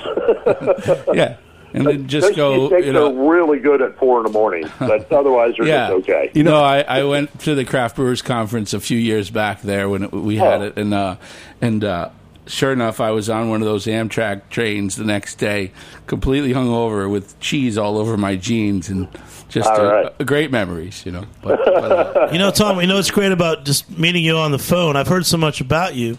Yeah. 1.13 1.37
And 1.73 1.85
then 1.85 2.07
just 2.07 2.27
Those 2.27 2.35
go, 2.35 2.69
cheesesteaks 2.69 2.85
you 2.85 2.93
know. 2.93 3.07
are 3.15 3.29
really 3.29 3.59
good 3.59 3.81
at 3.81 3.97
4 3.99 4.19
in 4.19 4.23
the 4.25 4.31
morning, 4.31 4.65
but 4.79 5.11
otherwise 5.11 5.53
they're 5.57 5.67
Yeah. 5.67 5.89
just 5.89 6.03
okay. 6.09 6.31
You 6.33 6.43
know- 6.43 6.51
no, 6.51 6.63
I, 6.63 6.81
I 6.81 7.03
went 7.03 7.39
to 7.41 7.55
the 7.55 7.65
craft 7.65 7.95
brewers 7.97 8.21
conference 8.21 8.73
a 8.73 8.79
few 8.79 8.97
years 8.97 9.29
back 9.29 9.61
there 9.61 9.89
when 9.89 10.03
it, 10.03 10.11
we 10.13 10.37
had 10.37 10.61
Oh. 10.61 10.65
it, 10.65 10.77
and 10.77 10.93
uh, 10.93 11.17
and 11.61 11.83
uh, 11.83 12.09
sure 12.45 12.71
enough, 12.71 13.01
I 13.01 13.11
was 13.11 13.29
on 13.29 13.49
one 13.49 13.61
of 13.61 13.67
those 13.67 13.85
Amtrak 13.85 14.43
trains 14.49 14.95
the 14.95 15.03
next 15.03 15.35
day, 15.35 15.71
completely 16.07 16.53
hungover 16.53 17.09
with 17.11 17.37
cheese 17.41 17.77
all 17.77 17.97
over 17.97 18.15
my 18.15 18.35
jeans 18.37 18.87
and 18.89 19.07
just 19.49 19.69
All 19.69 19.81
uh, 19.81 19.91
right. 19.91 20.05
uh, 20.19 20.23
great 20.23 20.51
memories, 20.51 21.05
you 21.05 21.11
know. 21.11 21.25
But, 21.43 21.59
but, 21.65 21.91
uh, 21.91 22.29
You 22.31 22.39
know, 22.39 22.51
Tom, 22.51 22.79
you 22.79 22.87
know 22.87 22.95
what's 22.95 23.11
great 23.11 23.31
about 23.33 23.65
just 23.65 23.97
meeting 23.97 24.23
you 24.23 24.37
on 24.37 24.51
the 24.51 24.59
phone? 24.59 24.95
I've 24.95 25.07
heard 25.07 25.25
so 25.25 25.37
much 25.37 25.59
about 25.61 25.95
you. 25.95 26.17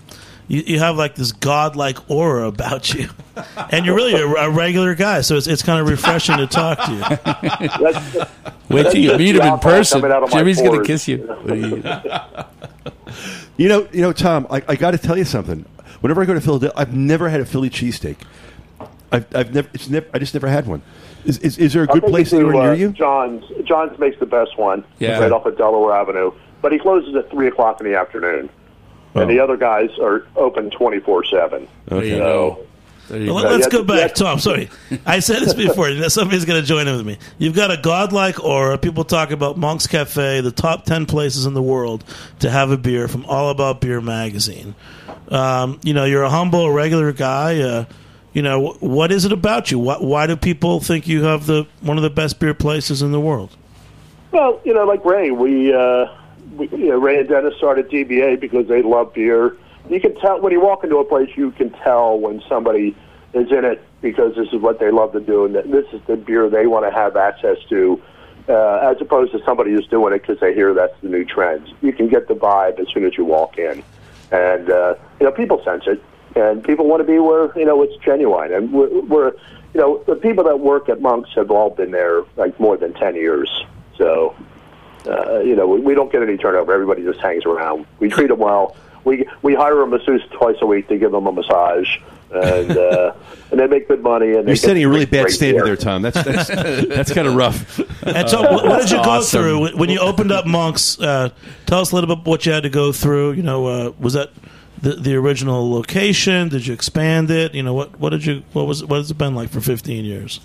You, 0.49 0.63
you 0.67 0.79
have 0.79 0.97
like 0.97 1.15
this 1.15 1.33
godlike 1.33 2.11
aura 2.11 2.47
about 2.49 2.93
you, 2.95 3.09
and 3.71 3.85
you're 3.85 3.95
really 3.95 4.15
a, 4.15 4.27
a 4.27 4.51
regular 4.51 4.95
guy. 4.95 5.21
So 5.21 5.37
it's 5.37 5.47
it's 5.47 5.63
kind 5.63 5.79
of 5.81 5.89
refreshing 5.89 6.39
to 6.39 6.47
talk 6.47 6.79
to 6.87 6.93
you. 6.93 6.99
That's, 7.93 8.31
wait 8.71 8.85
till 8.91 8.97
you 8.97 9.17
meet 9.19 9.37
him 9.37 9.43
in 9.43 9.59
person. 9.59 10.01
coming 10.01 10.15
out 10.17 10.23
of 10.23 10.31
my 10.33 10.39
Jimmy's 10.39 10.61
going 10.61 10.81
to 10.81 10.87
kiss 10.87 11.07
you. 11.07 11.19
You- 11.47 11.83
You 13.57 13.69
know, 13.69 13.89
you 13.93 14.01
know, 14.03 14.13
Tom. 14.13 14.47
I, 14.51 14.63
I 14.69 14.77
got 14.77 14.93
to 14.93 14.99
tell 14.99 15.19
you 15.19 15.25
something. 15.25 15.65
Whenever 16.01 16.23
I 16.23 16.27
go 16.27 16.35
to 16.35 16.41
Philadelphia, 16.41 16.73
I've 16.81 16.95
never 16.95 17.29
had 17.29 17.41
a 17.41 17.45
Philly 17.45 17.69
cheesesteak. 17.71 18.17
I've, 19.11 19.27
I've 19.35 19.53
never, 19.53 19.69
it's 19.75 19.89
never, 19.89 20.07
I 20.15 20.21
just 20.21 20.33
never 20.33 20.47
had 20.47 20.69
one. 20.69 20.81
Is, 21.25 21.39
is, 21.39 21.59
is 21.59 21.73
there 21.73 21.83
a 21.83 21.89
I'll 21.89 21.95
good 21.99 22.05
place 22.05 22.31
you 22.33 22.39
to, 22.39 22.47
anywhere 22.47 22.63
near 22.67 22.73
uh, 22.73 22.77
you? 22.77 22.93
John's. 22.93 23.45
John's 23.65 23.99
makes 23.99 24.17
the 24.21 24.27
best 24.27 24.57
one. 24.57 24.85
Yeah. 25.01 25.19
Right 25.19 25.33
off 25.33 25.45
of 25.45 25.59
Delaware 25.59 25.97
Avenue. 25.97 26.31
But 26.63 26.71
he 26.71 26.79
closes 26.79 27.17
at 27.17 27.31
3 27.33 27.49
o'clock 27.49 27.81
in 27.81 27.91
the 27.91 27.99
afternoon. 27.99 28.49
Oh. 29.19 29.23
And 29.23 29.31
the 29.31 29.41
other 29.41 29.57
guys 29.57 29.91
are 29.99 30.27
open 30.37 30.71
24 30.71 31.25
7. 31.25 31.69
Okay. 31.91 32.19
go. 32.19 32.65
There 33.09 33.21
you 33.21 33.33
Well, 33.35 33.45
let's 33.45 33.67
yeah, 33.67 33.71
go 33.71 33.85
back, 33.85 34.11
yeah. 34.11 34.15
Tom. 34.15 34.39
Sorry, 34.39 34.69
I 35.07 35.21
said 35.21 35.41
this 35.41 35.55
before. 35.55 35.91
Somebody's 36.11 36.45
going 36.45 36.61
to 36.61 36.67
join 36.67 36.87
in 36.87 36.97
with 36.97 37.07
me. 37.07 37.19
You've 37.39 37.55
got 37.55 37.71
a 37.71 37.79
godlike 37.79 38.43
aura. 38.45 38.77
People 38.77 39.05
talk 39.05 39.31
about 39.31 39.57
Monk's 39.57 39.87
Cafe, 39.87 40.43
the 40.43 40.53
top 40.53 40.85
ten 40.85 41.07
places 41.07 41.47
in 41.47 41.55
the 41.55 41.63
world 41.63 42.05
to 42.41 42.51
have 42.51 42.71
a 42.71 42.77
beer 42.77 43.09
from 43.09 43.25
All 43.25 43.49
About 43.49 43.81
Beer 43.81 44.03
magazine. 44.03 44.75
Um, 45.29 45.81
you 45.83 45.95
know, 45.95 46.05
you're 46.05 46.23
a 46.23 46.29
humble, 46.29 46.71
regular 46.71 47.13
guy. 47.13 47.61
Uh, 47.61 47.87
you 48.35 48.43
know, 48.43 48.77
what 48.81 49.11
is 49.11 49.25
it 49.25 49.33
about 49.33 49.71
you? 49.71 49.79
Why, 49.79 49.97
why 49.97 50.27
do 50.27 50.37
people 50.37 50.81
think 50.81 51.09
you 51.09 51.25
have 51.25 51.47
the 51.47 51.67
one 51.81 51.97
of 51.97 52.03
the 52.03 52.11
best 52.11 52.39
beer 52.39 52.53
places 52.53 53.01
in 53.01 53.11
the 53.11 53.21
world? 53.21 53.57
Well, 54.33 54.61
you 54.65 54.75
know, 54.75 54.85
like 54.85 55.03
Ray, 55.07 55.31
we, 55.31 55.73
uh, 55.73 56.07
you 56.59 56.89
know, 56.89 56.99
Ray 56.99 57.21
and 57.21 57.29
Dennis 57.29 57.55
started 57.57 57.91
DBA 57.91 58.41
because 58.41 58.67
they 58.69 58.83
love 58.83 59.15
beer. 59.15 59.57
You 59.89 60.01
can 60.01 60.15
tell 60.17 60.41
when 60.41 60.53
you 60.53 60.61
walk 60.61 60.85
into 60.85 60.97
a 60.99 61.05
place, 61.05 61.31
you 61.37 61.51
can 61.53 61.71
tell 61.71 62.19
when 62.19 62.43
somebody 62.49 62.97
is 63.33 63.51
in 63.51 63.65
it 63.65 63.83
because 64.01 64.35
this 64.37 64.49
is 64.53 64.61
what 64.61 64.79
they 64.79 64.91
love 64.91 65.13
to 65.13 65.21
do, 65.21 65.45
and 65.45 65.55
this 65.55 65.87
is 65.93 66.01
the 66.07 66.17
beer 66.17 66.49
they 66.49 66.67
want 66.67 66.85
to 66.87 66.91
have 66.91 67.17
access 67.17 67.59
to, 67.69 68.01
uh, 68.49 68.79
as 68.79 69.01
opposed 69.01 69.33
to 69.33 69.43
somebody 69.45 69.73
who's 69.73 69.87
doing 69.89 70.15
it 70.15 70.21
because 70.21 70.41
they 70.41 70.55
hear 70.55 70.73
that's 70.75 70.99
the 71.01 71.09
new 71.09 71.25
trend. 71.25 71.73
You 71.83 71.93
can 71.93 72.09
get 72.09 72.29
the 72.29 72.35
vibe 72.35 72.79
as 72.79 72.89
soon 72.93 73.05
as 73.05 73.17
you 73.17 73.25
walk 73.25 73.59
in, 73.59 73.83
and 74.31 74.71
uh, 74.71 74.95
you 75.21 75.27
know, 75.27 75.33
people 75.33 75.63
sense 75.65 75.85
it, 75.87 76.03
and 76.37 76.63
people 76.63 76.87
want 76.87 77.01
to 77.01 77.05
be 77.05 77.19
where 77.19 77.57
you 77.59 77.65
know 77.65 77.83
it's 77.83 77.97
genuine, 78.05 78.53
and 78.53 78.73
we're, 78.73 79.01
we're 79.03 79.33
you 79.75 79.81
know, 79.81 80.03
the 80.07 80.17
people 80.17 80.45
that 80.45 80.61
work 80.61 80.89
at 80.89 81.01
Monks 81.01 81.31
have 81.35 81.51
all 81.51 81.71
been 81.71 81.91
there 81.91 82.23
like 82.37 82.59
more 82.59 82.77
than 82.77 82.95
ten 82.95 83.15
years. 83.15 83.65
So, 83.97 84.35
uh, 85.09 85.41
you 85.41 85.57
know, 85.57 85.67
we, 85.67 85.81
we 85.81 85.95
don't 85.95 86.11
get 86.13 86.23
any 86.23 86.37
turnover. 86.37 86.73
Everybody 86.73 87.03
just 87.03 87.21
hangs 87.21 87.45
around. 87.45 87.87
We 87.99 88.09
treat 88.09 88.29
them 88.29 88.39
well. 88.39 88.77
We 89.05 89.27
we 89.43 89.55
hire 89.55 89.81
a 89.83 89.87
masseuse 89.87 90.23
twice 90.33 90.57
a 90.61 90.67
week 90.67 90.89
to 90.89 90.99
give 90.99 91.13
them 91.13 91.27
a 91.27 91.33
massage, 91.33 91.89
and 92.31 92.77
uh, 92.77 93.15
and 93.51 93.61
they 93.61 93.67
make 93.67 93.89
good 93.89 94.03
money. 94.03 94.27
And 94.27 94.35
they 94.47 94.51
You're 94.51 94.55
get 94.57 94.59
setting 94.59 94.85
a 94.85 94.89
really 94.89 95.07
bad 95.07 95.23
great 95.27 95.35
standard 95.35 95.65
beer. 95.65 95.67
there, 95.67 95.77
Tom. 95.77 96.03
That's 96.03 96.23
that's, 96.23 96.49
that's 96.89 97.13
kind 97.13 97.27
of 97.27 97.35
rough. 97.35 97.79
And 98.03 98.29
so, 98.29 98.43
what, 98.43 98.65
what 98.67 98.81
did 98.83 98.91
you 98.91 98.97
go 98.99 99.11
awesome. 99.11 99.41
through 99.41 99.61
when- 99.61 99.79
when 99.79 99.89
you 99.91 100.01
opened 100.01 100.33
up 100.33 100.47
Monks? 100.47 101.01
Uh, 101.01 101.31
tell 101.67 101.81
us 101.81 101.93
a 101.93 101.95
little 101.95 102.15
bit 102.17 102.27
what 102.27 102.45
you 102.45 102.53
had 102.53 102.65
to 102.65 102.71
go 102.71 102.93
through. 102.93 103.33
You 103.33 103.43
know, 103.43 103.67
uh, 103.67 103.93
was 103.99 104.13
that 104.15 104.31
the, 104.83 104.95
the 104.95 105.15
original 105.15 105.71
location? 105.71 106.49
Did 106.49 106.67
you 106.67 106.75
expand 106.75 107.31
it? 107.31 107.55
You 107.55 107.63
know, 107.63 107.73
what 107.73 107.99
what 107.99 108.11
did 108.11 108.27
you 108.27 108.43
what 108.53 108.67
was 108.67 108.85
what 108.85 108.97
has 108.99 109.11
it 109.11 109.17
been 109.17 109.35
like 109.35 109.49
for 109.49 109.61
15 109.61 110.05
years? 110.05 110.41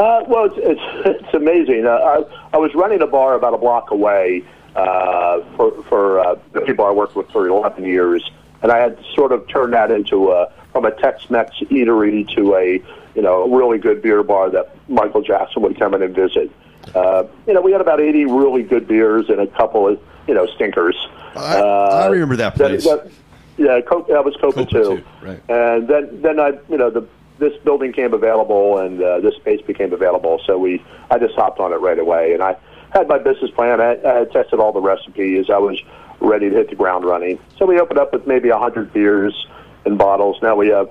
Uh, 0.00 0.24
well, 0.28 0.46
it's 0.46 0.54
it's, 0.56 0.80
it's 1.24 1.34
amazing. 1.34 1.84
Uh, 1.84 1.90
I, 1.90 2.54
I 2.54 2.56
was 2.56 2.74
running 2.74 3.02
a 3.02 3.06
bar 3.06 3.34
about 3.34 3.52
a 3.52 3.58
block 3.58 3.90
away 3.90 4.42
uh, 4.74 5.42
for 5.56 5.82
for 5.84 6.20
uh, 6.20 6.36
the 6.52 6.62
people 6.62 6.86
I 6.86 6.90
worked 6.90 7.16
with 7.16 7.28
for 7.30 7.46
11 7.46 7.84
years, 7.84 8.30
and 8.62 8.72
I 8.72 8.78
had 8.78 8.98
sort 9.14 9.30
of 9.30 9.46
turned 9.48 9.74
that 9.74 9.90
into 9.90 10.30
a 10.32 10.50
from 10.72 10.86
a 10.86 10.90
Tex-Mex 10.90 11.54
eatery 11.70 12.26
to 12.34 12.54
a 12.56 12.82
you 13.14 13.20
know 13.20 13.42
a 13.42 13.54
really 13.54 13.76
good 13.76 14.00
beer 14.00 14.22
bar 14.22 14.48
that 14.48 14.74
Michael 14.88 15.20
Jackson 15.20 15.60
would 15.62 15.78
come 15.78 15.92
in 15.92 16.00
and 16.00 16.14
visit. 16.14 16.50
Uh, 16.94 17.24
you 17.46 17.52
know, 17.52 17.60
we 17.60 17.70
had 17.72 17.82
about 17.82 18.00
80 18.00 18.24
really 18.24 18.62
good 18.62 18.88
beers 18.88 19.28
and 19.28 19.38
a 19.38 19.46
couple 19.48 19.86
of 19.86 20.00
you 20.26 20.32
know 20.32 20.46
stinkers. 20.54 20.96
I, 21.36 21.58
I 21.60 22.06
remember 22.06 22.36
that 22.36 22.54
place. 22.54 22.84
that 22.84 23.10
yeah, 23.58 23.82
Co- 23.82 24.06
that 24.08 24.24
was 24.24 24.34
Copa, 24.40 24.64
Copa 24.64 24.70
too. 24.70 24.82
too, 24.96 25.04
right. 25.20 25.42
And 25.50 25.86
then 25.86 26.22
then 26.22 26.40
I 26.40 26.58
you 26.70 26.78
know 26.78 26.88
the 26.88 27.06
this 27.40 27.56
building 27.64 27.92
came 27.92 28.12
available 28.12 28.78
and 28.78 29.02
uh, 29.02 29.18
this 29.20 29.34
space 29.36 29.60
became 29.62 29.92
available, 29.92 30.40
so 30.46 30.58
we 30.58 30.84
I 31.10 31.18
just 31.18 31.34
hopped 31.34 31.58
on 31.58 31.72
it 31.72 31.76
right 31.76 31.98
away 31.98 32.34
and 32.34 32.42
I 32.42 32.56
had 32.92 33.08
my 33.08 33.18
business 33.18 33.50
plan. 33.52 33.80
I, 33.80 33.92
I 34.04 34.14
had 34.20 34.32
tested 34.32 34.60
all 34.60 34.72
the 34.72 34.80
recipes. 34.80 35.48
I 35.48 35.58
was 35.58 35.80
ready 36.20 36.50
to 36.50 36.54
hit 36.54 36.68
the 36.70 36.76
ground 36.76 37.04
running. 37.04 37.38
So 37.58 37.64
we 37.66 37.80
opened 37.80 37.98
up 37.98 38.12
with 38.12 38.26
maybe 38.26 38.50
a 38.50 38.58
100 38.58 38.92
beers 38.92 39.46
and 39.86 39.96
bottles. 39.96 40.36
Now 40.42 40.54
we 40.54 40.68
have 40.68 40.90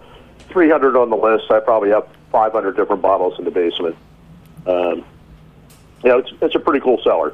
300 0.49 0.97
on 0.97 1.09
the 1.09 1.15
list. 1.15 1.51
I 1.51 1.59
probably 1.59 1.89
have 1.91 2.07
500 2.31 2.75
different 2.75 3.01
bottles 3.01 3.37
in 3.37 3.45
the 3.45 3.51
basement. 3.51 3.95
Um, 4.65 5.05
you 6.03 6.09
know, 6.09 6.17
it's 6.17 6.31
it's 6.41 6.55
a 6.55 6.59
pretty 6.59 6.79
cool 6.79 6.99
cellar 7.03 7.33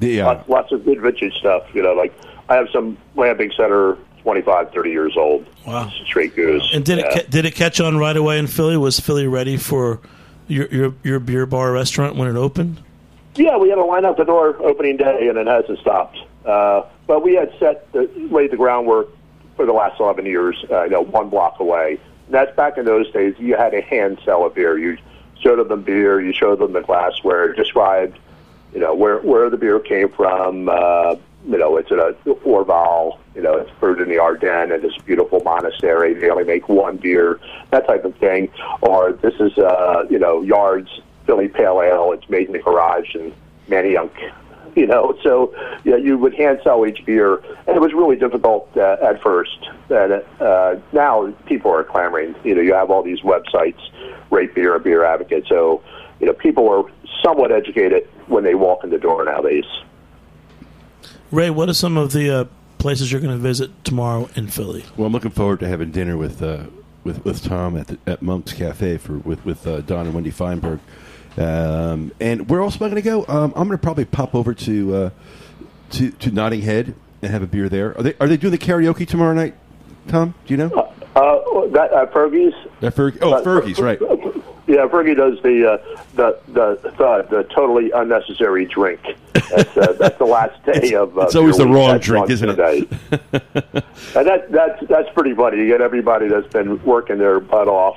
Yeah. 0.00 0.26
lots, 0.26 0.48
lots 0.48 0.72
of 0.72 0.84
good 0.84 1.00
vintage 1.00 1.34
stuff. 1.34 1.64
You 1.72 1.82
know, 1.82 1.92
like 1.94 2.12
I 2.48 2.56
have 2.56 2.68
some 2.72 2.96
Lambics 3.16 3.56
that 3.58 3.70
are 3.70 3.96
25, 4.30 4.72
30 4.72 4.90
years 4.90 5.16
old. 5.16 5.46
Wow. 5.64 5.88
Straight 6.04 6.34
gueuze. 6.34 6.74
And 6.74 6.84
did 6.84 6.98
Yeah. 6.98 7.06
it 7.06 7.12
ca- 7.12 7.30
did 7.30 7.44
it 7.44 7.54
catch 7.54 7.80
on 7.80 7.96
right 7.96 8.16
away 8.16 8.40
in 8.40 8.48
Philly? 8.48 8.76
Was 8.76 8.98
Philly 8.98 9.28
ready 9.28 9.56
for 9.56 10.00
your 10.48 10.66
your, 10.66 10.94
your 11.04 11.20
beer 11.20 11.46
bar 11.46 11.70
restaurant 11.70 12.16
when 12.16 12.26
it 12.26 12.34
opened? 12.36 12.78
Yeah, 13.36 13.56
we 13.56 13.68
had 13.68 13.78
a 13.78 13.84
line 13.84 14.04
out 14.04 14.16
the 14.16 14.24
door 14.24 14.56
opening 14.64 14.96
day, 14.96 15.28
and 15.28 15.38
it 15.38 15.46
hasn't 15.46 15.78
stopped. 15.78 16.18
Uh, 16.44 16.82
but 17.06 17.22
we 17.22 17.34
had 17.34 17.52
set 17.60 17.92
the, 17.92 18.10
laid 18.32 18.50
the 18.50 18.56
groundwork 18.56 19.10
for 19.54 19.64
the 19.64 19.72
last 19.72 20.00
11 20.00 20.26
years, 20.26 20.56
uh, 20.72 20.82
you 20.82 20.90
know, 20.90 21.02
one 21.02 21.28
block 21.28 21.60
away. 21.60 22.00
And 22.26 22.34
that's 22.34 22.54
back 22.56 22.78
in 22.78 22.84
those 22.84 23.08
days. 23.12 23.36
You 23.38 23.56
had 23.56 23.74
a 23.74 23.80
hand 23.80 24.18
sell 24.24 24.44
a 24.44 24.50
beer. 24.50 24.76
You 24.76 24.98
showed 25.40 25.60
them 25.60 25.68
the 25.68 25.76
beer, 25.76 26.20
you 26.20 26.32
showed 26.32 26.58
them 26.58 26.72
the 26.72 26.80
glassware, 26.80 27.52
described, 27.52 28.18
you 28.74 28.80
know, 28.80 28.92
where 28.92 29.18
where 29.18 29.50
the 29.50 29.56
beer 29.56 29.78
came 29.78 30.08
from. 30.08 30.68
Uh, 30.68 31.14
you 31.46 31.58
know, 31.58 31.76
it's 31.76 31.90
at 31.92 31.98
a 31.98 32.16
Orval. 32.24 33.18
You 33.34 33.42
know, 33.42 33.56
it's 33.56 33.70
brewed 33.78 34.00
in 34.00 34.08
the 34.08 34.18
Ardennes 34.18 34.72
at 34.72 34.82
this 34.82 34.96
beautiful 35.04 35.40
monastery. 35.40 36.14
They 36.14 36.30
only 36.30 36.44
make 36.44 36.68
one 36.68 36.96
beer, 36.96 37.38
that 37.70 37.86
type 37.86 38.04
of 38.04 38.16
thing. 38.16 38.48
Or 38.80 39.12
this 39.12 39.34
is, 39.38 39.56
uh, 39.58 40.04
you 40.10 40.18
know, 40.18 40.42
Yards 40.42 40.88
Philly 41.26 41.48
Pale 41.48 41.82
Ale. 41.82 42.12
It's 42.12 42.28
made 42.28 42.46
in 42.46 42.52
the 42.52 42.58
garage 42.58 43.14
in 43.14 43.32
Manayunk. 43.68 44.12
You 44.74 44.86
know, 44.86 45.16
so 45.22 45.54
yeah, 45.84 45.96
you 45.96 46.18
would 46.18 46.34
hand 46.34 46.60
sell 46.62 46.86
each 46.86 47.02
beer, 47.06 47.36
and 47.66 47.74
it 47.74 47.80
was 47.80 47.94
really 47.94 48.16
difficult 48.16 48.68
uh, 48.76 48.98
at 49.00 49.22
first. 49.22 49.56
And 49.88 50.22
uh, 50.38 50.76
now 50.92 51.32
people 51.46 51.70
are 51.70 51.82
clamoring. 51.82 52.34
You 52.44 52.56
know, 52.56 52.60
you 52.60 52.74
have 52.74 52.90
all 52.90 53.02
these 53.02 53.20
websites, 53.20 53.80
Rate 54.30 54.54
Beer 54.54 54.74
and 54.74 54.84
Beer 54.84 55.02
Advocate. 55.02 55.46
So, 55.48 55.82
you 56.20 56.26
know, 56.26 56.34
people 56.34 56.68
are 56.68 56.84
somewhat 57.24 57.52
educated 57.52 58.06
when 58.26 58.44
they 58.44 58.54
walk 58.54 58.84
in 58.84 58.90
the 58.90 58.98
door 58.98 59.24
nowadays. 59.24 59.64
Ray, 61.30 61.50
what 61.50 61.68
are 61.68 61.74
some 61.74 61.96
of 61.96 62.12
the 62.12 62.30
uh, 62.30 62.44
places 62.78 63.10
you're 63.10 63.20
going 63.20 63.34
to 63.36 63.42
visit 63.42 63.70
tomorrow 63.84 64.28
in 64.36 64.46
Philly? 64.48 64.84
Well, 64.96 65.06
I'm 65.06 65.12
looking 65.12 65.30
forward 65.30 65.60
to 65.60 65.68
having 65.68 65.90
dinner 65.90 66.16
with 66.16 66.42
uh, 66.42 66.64
with 67.04 67.24
with 67.24 67.42
Tom 67.42 67.76
at 67.76 67.88
the, 67.88 67.98
at 68.06 68.22
Monk's 68.22 68.52
Cafe 68.52 68.98
for 68.98 69.14
with 69.18 69.44
with 69.44 69.66
uh, 69.66 69.80
Don 69.82 70.06
and 70.06 70.14
Wendy 70.14 70.30
Feinberg. 70.30 70.80
Um, 71.36 72.12
and 72.20 72.48
where 72.48 72.60
else 72.62 72.76
am 72.80 72.84
I 72.86 72.88
going 72.90 73.02
to 73.02 73.02
go? 73.02 73.24
Um, 73.28 73.52
I'm 73.56 73.66
going 73.68 73.78
to 73.78 73.82
probably 73.82 74.04
pop 74.06 74.34
over 74.34 74.54
to 74.54 74.94
uh, 74.94 75.10
to 75.90 76.10
to 76.10 76.30
Nodding 76.30 76.62
Head 76.62 76.94
and 77.22 77.30
have 77.30 77.42
a 77.42 77.46
beer 77.46 77.68
there. 77.68 77.96
Are 77.98 78.02
they 78.02 78.14
are 78.20 78.26
they 78.28 78.36
doing 78.36 78.52
the 78.52 78.58
karaoke 78.58 79.06
tomorrow 79.06 79.34
night? 79.34 79.54
Tom, 80.08 80.34
do 80.46 80.54
you 80.54 80.58
know? 80.58 80.70
Uh, 81.16 81.66
that 81.68 81.92
uh, 81.92 82.06
Fergie's. 82.06 82.54
That 82.80 82.94
Ferg- 82.94 83.18
oh, 83.22 83.32
Uh, 83.34 83.42
Fergie's, 83.42 83.80
right? 83.80 83.98
Yeah, 84.66 84.86
Fergie 84.88 85.16
does 85.16 85.40
the 85.42 85.72
uh, 85.72 85.96
the, 86.14 86.38
the 86.48 86.78
the 86.98 87.26
the 87.30 87.42
totally 87.54 87.90
unnecessary 87.92 88.64
drink. 88.66 89.00
That's, 89.32 89.76
uh, 89.76 89.92
that's 89.92 90.18
the 90.18 90.24
last 90.24 90.60
day 90.64 90.94
of. 90.94 91.16
Uh, 91.16 91.22
it's 91.22 91.36
always 91.36 91.56
the 91.56 91.68
wrong 91.68 91.98
drink, 91.98 92.30
isn't 92.30 92.48
it? 92.48 92.58
And 92.58 94.26
that 94.26 94.50
that's 94.50 94.86
that's 94.88 95.08
pretty 95.14 95.34
funny. 95.34 95.58
You 95.58 95.68
get 95.68 95.80
everybody 95.80 96.28
that's 96.28 96.48
been 96.52 96.82
working 96.84 97.18
their 97.18 97.38
butt 97.38 97.68
off, 97.68 97.96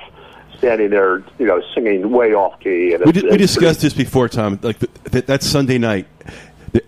standing 0.58 0.90
there, 0.90 1.24
you 1.38 1.46
know, 1.46 1.60
singing 1.74 2.10
way 2.10 2.34
off 2.34 2.60
key. 2.60 2.94
And 2.94 3.04
We, 3.04 3.10
it's- 3.10 3.22
di- 3.22 3.28
we 3.30 3.34
it's 3.34 3.54
discussed 3.54 3.80
this 3.80 3.94
before, 3.94 4.28
Tom. 4.28 4.58
Like 4.62 4.78
the, 4.78 4.88
that, 5.10 5.26
that 5.26 5.42
Sunday 5.42 5.78
night 5.78 6.06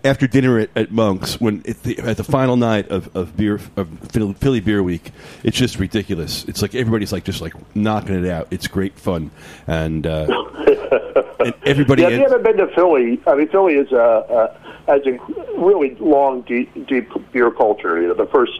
after 0.03 0.27
dinner 0.27 0.59
at, 0.59 0.69
at 0.75 0.91
Monk's, 0.91 1.39
when 1.39 1.61
it, 1.65 1.83
the, 1.83 1.99
at 1.99 2.17
the 2.17 2.23
final 2.23 2.55
night 2.55 2.89
of, 2.89 3.15
of 3.15 3.35
beer 3.35 3.59
of 3.75 3.89
Philly, 4.37 4.59
Beer 4.59 4.81
Week, 4.83 5.11
it's 5.43 5.57
just 5.57 5.79
ridiculous. 5.79 6.45
It's 6.45 6.61
like 6.61 6.75
everybody's 6.75 7.11
like 7.11 7.23
just 7.23 7.41
like 7.41 7.53
knocking 7.75 8.23
it 8.23 8.29
out. 8.29 8.47
It's 8.51 8.67
great 8.67 8.97
fun, 8.97 9.31
and, 9.67 10.05
uh, 10.05 10.27
and 11.39 11.53
everybody. 11.65 12.03
Yeah, 12.03 12.09
if 12.09 12.13
you 12.13 12.23
haven't 12.23 12.43
been 12.43 12.57
to 12.57 12.67
Philly, 12.75 13.21
I 13.27 13.35
mean, 13.35 13.47
Philly 13.49 13.75
is 13.75 13.91
a, 13.91 13.95
a 13.97 14.63
has 14.87 15.01
a 15.05 15.17
really 15.57 15.95
long, 15.95 16.41
deep, 16.41 16.87
deep 16.87 17.09
beer 17.31 17.51
culture. 17.51 18.01
You 18.01 18.09
know, 18.09 18.13
the 18.13 18.27
first 18.27 18.59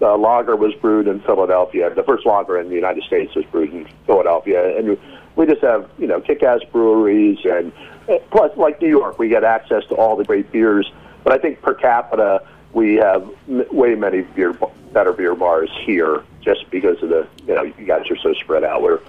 uh, 0.00 0.16
lager 0.16 0.56
was 0.56 0.74
brewed 0.74 1.08
in 1.08 1.20
Philadelphia. 1.20 1.94
The 1.94 2.02
first 2.02 2.26
lager 2.26 2.58
in 2.58 2.68
the 2.68 2.74
United 2.74 3.04
States 3.04 3.34
was 3.34 3.44
brewed 3.46 3.72
in 3.72 3.88
Philadelphia, 4.06 4.76
and 4.76 4.98
we 5.36 5.46
just 5.46 5.62
have 5.62 5.88
you 5.98 6.06
know 6.06 6.20
kick-ass 6.20 6.60
breweries, 6.72 7.38
and 7.44 7.72
plus 8.30 8.56
like 8.56 8.80
New 8.80 8.88
York, 8.88 9.18
we 9.18 9.28
get 9.28 9.44
access 9.44 9.84
to 9.86 9.94
all 9.94 10.16
the 10.16 10.24
great 10.24 10.50
beers. 10.52 10.90
But 11.24 11.32
I 11.32 11.38
think 11.38 11.60
per 11.60 11.74
capita, 11.74 12.46
we 12.72 12.94
have 12.96 13.28
way 13.48 13.94
many 13.94 14.22
beer 14.22 14.56
better 14.92 15.12
beer 15.12 15.34
bars 15.34 15.70
here, 15.84 16.22
just 16.40 16.70
because 16.70 17.02
of 17.02 17.08
the 17.08 17.26
you 17.46 17.54
know 17.54 17.62
you 17.62 17.86
guys 17.86 18.10
are 18.10 18.16
so 18.16 18.32
spread 18.34 18.64
out. 18.64 18.82
Where 18.82 19.00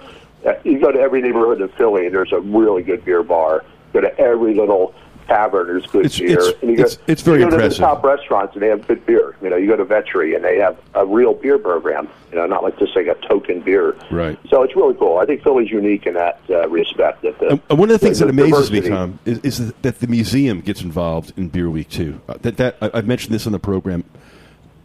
uh, 0.46 0.54
you 0.64 0.78
go 0.78 0.90
to 0.90 0.98
every 0.98 1.22
neighborhood 1.22 1.60
in 1.60 1.68
Philly, 1.70 2.06
and 2.06 2.14
there's 2.14 2.32
a 2.32 2.40
really 2.40 2.82
good 2.82 3.04
beer 3.04 3.22
bar. 3.22 3.64
Go 3.92 4.00
to 4.00 4.18
every 4.18 4.54
little 4.54 4.94
tavern, 5.28 5.66
there's 5.68 5.86
good 5.86 6.06
It's- 6.06 6.18
beer. 6.18 6.30
it's- 6.38 6.52
and 6.62 6.70
you 6.70 6.76
go, 6.78 6.82
it's- 6.84 6.98
it's 7.06 7.22
very 7.22 7.38
you 7.40 7.44
go 7.44 7.50
impressive. 7.54 7.74
To 7.76 7.80
the 7.80 7.86
top 7.86 8.04
restaurants, 8.04 8.54
and 8.54 8.62
they 8.62 8.68
have 8.68 8.86
good 8.88 9.04
beer. 9.06 9.34
You 9.42 9.50
know, 9.50 9.56
you 9.56 9.66
go 9.68 9.76
to 9.76 9.84
Vetri, 9.84 10.34
and 10.34 10.44
they 10.44 10.56
have 10.58 10.76
a 10.94 11.04
real 11.06 11.34
beer 11.34 11.58
program. 11.58 12.08
You 12.32 12.38
know, 12.38 12.46
not 12.46 12.62
like 12.62 12.78
just 12.78 12.94
like 12.96 13.06
a 13.06 13.14
token 13.26 13.60
beer. 13.60 13.94
Right. 14.10 14.38
So 14.50 14.62
it's 14.62 14.74
really 14.76 14.94
cool. 14.94 15.18
I 15.18 15.24
think 15.26 15.42
Philly's 15.42 15.70
unique 15.70 16.06
in 16.06 16.14
that 16.14 16.40
uh, 16.50 16.68
respect. 16.68 17.22
That 17.22 17.38
the, 17.38 17.60
And 17.70 17.78
one 17.78 17.90
of 17.90 17.98
the 18.00 18.04
things 18.04 18.18
the 18.18 18.26
that 18.26 18.30
amazes 18.30 18.70
me, 18.72 18.80
Tom, 18.82 19.18
is, 19.24 19.38
is 19.40 19.72
that 19.82 20.00
the 20.00 20.06
museum 20.06 20.60
gets 20.60 20.82
involved 20.82 21.32
in 21.36 21.48
Beer 21.48 21.70
Week 21.70 21.88
too. 21.88 22.20
Uh, 22.28 22.34
that 22.42 22.56
that 22.56 22.76
I- 22.82 22.90
I've 22.94 23.06
mentioned 23.06 23.34
this 23.34 23.46
on 23.46 23.52
the 23.52 23.58
program 23.58 24.04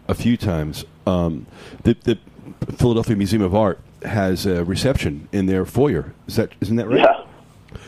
a 0.08 0.14
few 0.14 0.38
times. 0.38 0.86
Um, 1.08 1.46
the, 1.84 1.96
the 2.04 2.18
Philadelphia 2.78 3.16
Museum 3.16 3.42
of 3.42 3.54
Art 3.56 3.80
has 4.06 4.46
a 4.46 4.64
reception 4.64 5.28
in 5.32 5.46
their 5.46 5.66
foyer. 5.66 6.14
Is 6.28 6.36
that 6.38 6.50
isn't 6.62 6.76
that 6.78 6.88
right? 6.88 7.00
Yeah. 7.00 7.26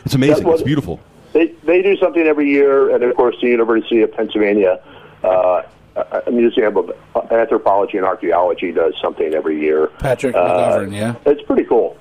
It's 0.04 0.14
amazing. 0.14 0.46
It's 0.48 0.62
beautiful. 0.62 1.00
They 1.36 1.46
they 1.64 1.82
do 1.82 1.96
something 1.98 2.22
every 2.26 2.48
year, 2.50 2.94
and 2.94 3.04
of 3.04 3.14
course, 3.14 3.36
the 3.42 3.48
University 3.48 4.00
of 4.00 4.10
Pennsylvania 4.12 4.80
uh, 5.22 5.62
a 5.96 6.22
a 6.26 6.30
Museum 6.30 6.76
of 6.78 6.90
Anthropology 7.30 7.98
and 7.98 8.06
Archaeology 8.06 8.72
does 8.72 8.94
something 9.02 9.34
every 9.34 9.60
year. 9.60 9.88
Patrick 9.98 10.34
Uh, 10.34 10.40
McGovern, 10.48 10.94
yeah. 10.94 11.14
It's 11.26 11.42
pretty 11.42 11.64
cool. 11.64 11.96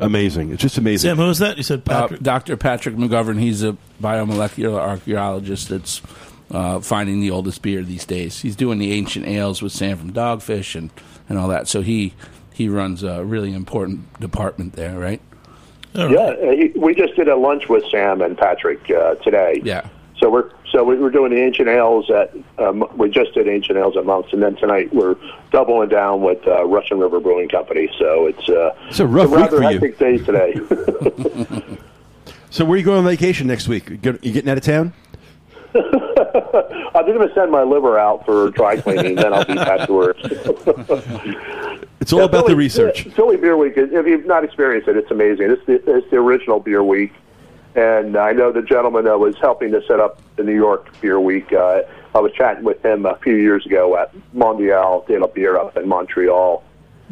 Amazing. 0.00 0.50
It's 0.52 0.60
just 0.62 0.78
amazing. 0.78 1.10
Sam, 1.10 1.16
who 1.16 1.26
was 1.26 1.38
that? 1.38 1.56
You 1.58 1.62
said 1.62 1.82
Uh, 1.88 2.00
Patrick. 2.02 2.22
Dr. 2.22 2.56
Patrick 2.56 2.96
McGovern, 2.96 3.38
he's 3.38 3.62
a 3.62 3.76
biomolecular 4.02 4.78
archaeologist 4.80 5.68
that's 5.68 6.02
uh, 6.50 6.80
finding 6.80 7.20
the 7.20 7.30
oldest 7.30 7.62
beer 7.62 7.82
these 7.82 8.04
days. 8.04 8.40
He's 8.40 8.56
doing 8.56 8.78
the 8.78 8.90
ancient 8.92 9.26
ales 9.28 9.62
with 9.62 9.70
Sam 9.72 9.96
from 9.98 10.12
dogfish 10.12 10.74
and, 10.74 10.90
and 11.28 11.38
all 11.38 11.46
that. 11.48 11.68
So 11.68 11.82
he 11.82 12.14
he 12.52 12.68
runs 12.68 13.02
a 13.04 13.24
really 13.24 13.54
important 13.54 14.18
department 14.20 14.72
there, 14.74 14.98
right? 14.98 15.20
All 15.96 16.06
right. 16.06 16.10
Yeah, 16.40 16.76
uh, 16.76 16.80
we 16.80 16.94
just 16.94 17.14
did 17.16 17.28
a 17.28 17.36
lunch 17.36 17.68
with 17.68 17.84
Sam 17.90 18.20
and 18.22 18.36
Patrick 18.36 18.90
uh, 18.90 19.14
today. 19.16 19.60
Yeah. 19.64 19.86
So 20.18 20.30
we're 20.30 20.50
so 20.70 20.84
we- 20.84 20.96
we're 20.96 21.10
doing 21.10 21.32
the 21.32 21.40
ancient 21.42 21.68
ales 21.68 22.10
at 22.10 22.32
um, 22.58 22.84
we 22.96 23.10
just 23.10 23.34
did 23.34 23.46
ancient 23.48 23.76
ales 23.78 23.96
at 23.96 24.06
Monks, 24.06 24.32
and 24.32 24.42
then 24.42 24.56
tonight 24.56 24.92
we're 24.94 25.16
doubling 25.50 25.88
down 25.90 26.22
with 26.22 26.46
uh, 26.46 26.64
Russian 26.64 26.98
River 26.98 27.20
Brewing 27.20 27.48
Company. 27.48 27.88
So 27.98 28.26
it's 28.26 28.48
uh, 28.48 28.74
It's 28.88 29.00
a 29.00 29.06
rough 29.06 29.32
a 29.32 29.36
rather 29.36 29.60
week 29.60 29.96
for 29.98 30.08
you. 30.08 30.18
hectic 30.18 30.64
day 30.64 31.44
today. 31.50 31.76
So 32.50 32.66
where 32.66 32.74
are 32.74 32.76
you 32.76 32.84
going 32.84 32.98
on 32.98 33.04
vacation 33.06 33.46
next 33.46 33.66
week? 33.66 33.88
You 33.88 33.96
get- 33.96 34.22
you 34.22 34.30
getting 34.30 34.50
out 34.50 34.58
of 34.58 34.62
town? 34.62 34.92
I'm 35.74 37.06
just 37.06 37.16
going 37.16 37.28
to 37.28 37.34
send 37.34 37.50
my 37.50 37.62
liver 37.62 37.98
out 37.98 38.24
for 38.26 38.50
dry 38.50 38.80
cleaning, 38.80 39.14
then 39.16 39.32
I'll 39.32 39.44
be 39.44 39.54
back 39.54 39.86
to 39.86 39.92
work. 39.92 40.16
It's 42.00 42.12
all 42.12 42.18
Yeah, 42.18 42.24
about 42.24 42.46
the 42.48 42.56
research. 42.56 43.04
Philly 43.14 43.36
Beer 43.36 43.56
Week. 43.56 43.74
If 43.76 44.06
you've 44.08 44.26
not 44.26 44.42
experienced 44.42 44.88
it, 44.88 44.96
it's 44.96 45.12
amazing. 45.12 45.52
It's 45.52 45.64
the, 45.66 45.74
it's 45.96 46.10
the 46.10 46.16
original 46.16 46.58
beer 46.58 46.82
week, 46.82 47.12
and 47.76 48.16
I 48.16 48.32
know 48.32 48.50
the 48.50 48.60
gentleman 48.62 49.04
that 49.04 49.20
was 49.20 49.36
helping 49.38 49.70
to 49.70 49.80
set 49.86 50.00
up 50.00 50.20
the 50.34 50.42
New 50.42 50.54
York 50.54 50.88
Beer 51.00 51.20
Week. 51.20 51.52
Uh, 51.52 51.82
I 52.12 52.18
was 52.18 52.32
chatting 52.32 52.64
with 52.64 52.84
him 52.84 53.06
a 53.06 53.14
few 53.18 53.36
years 53.36 53.64
ago 53.66 53.96
at 53.96 54.12
Mondial 54.34 55.06
de 55.06 55.16
la 55.16 55.28
Bière 55.28 55.56
up 55.56 55.76
in 55.76 55.86
Montreal, 55.88 56.64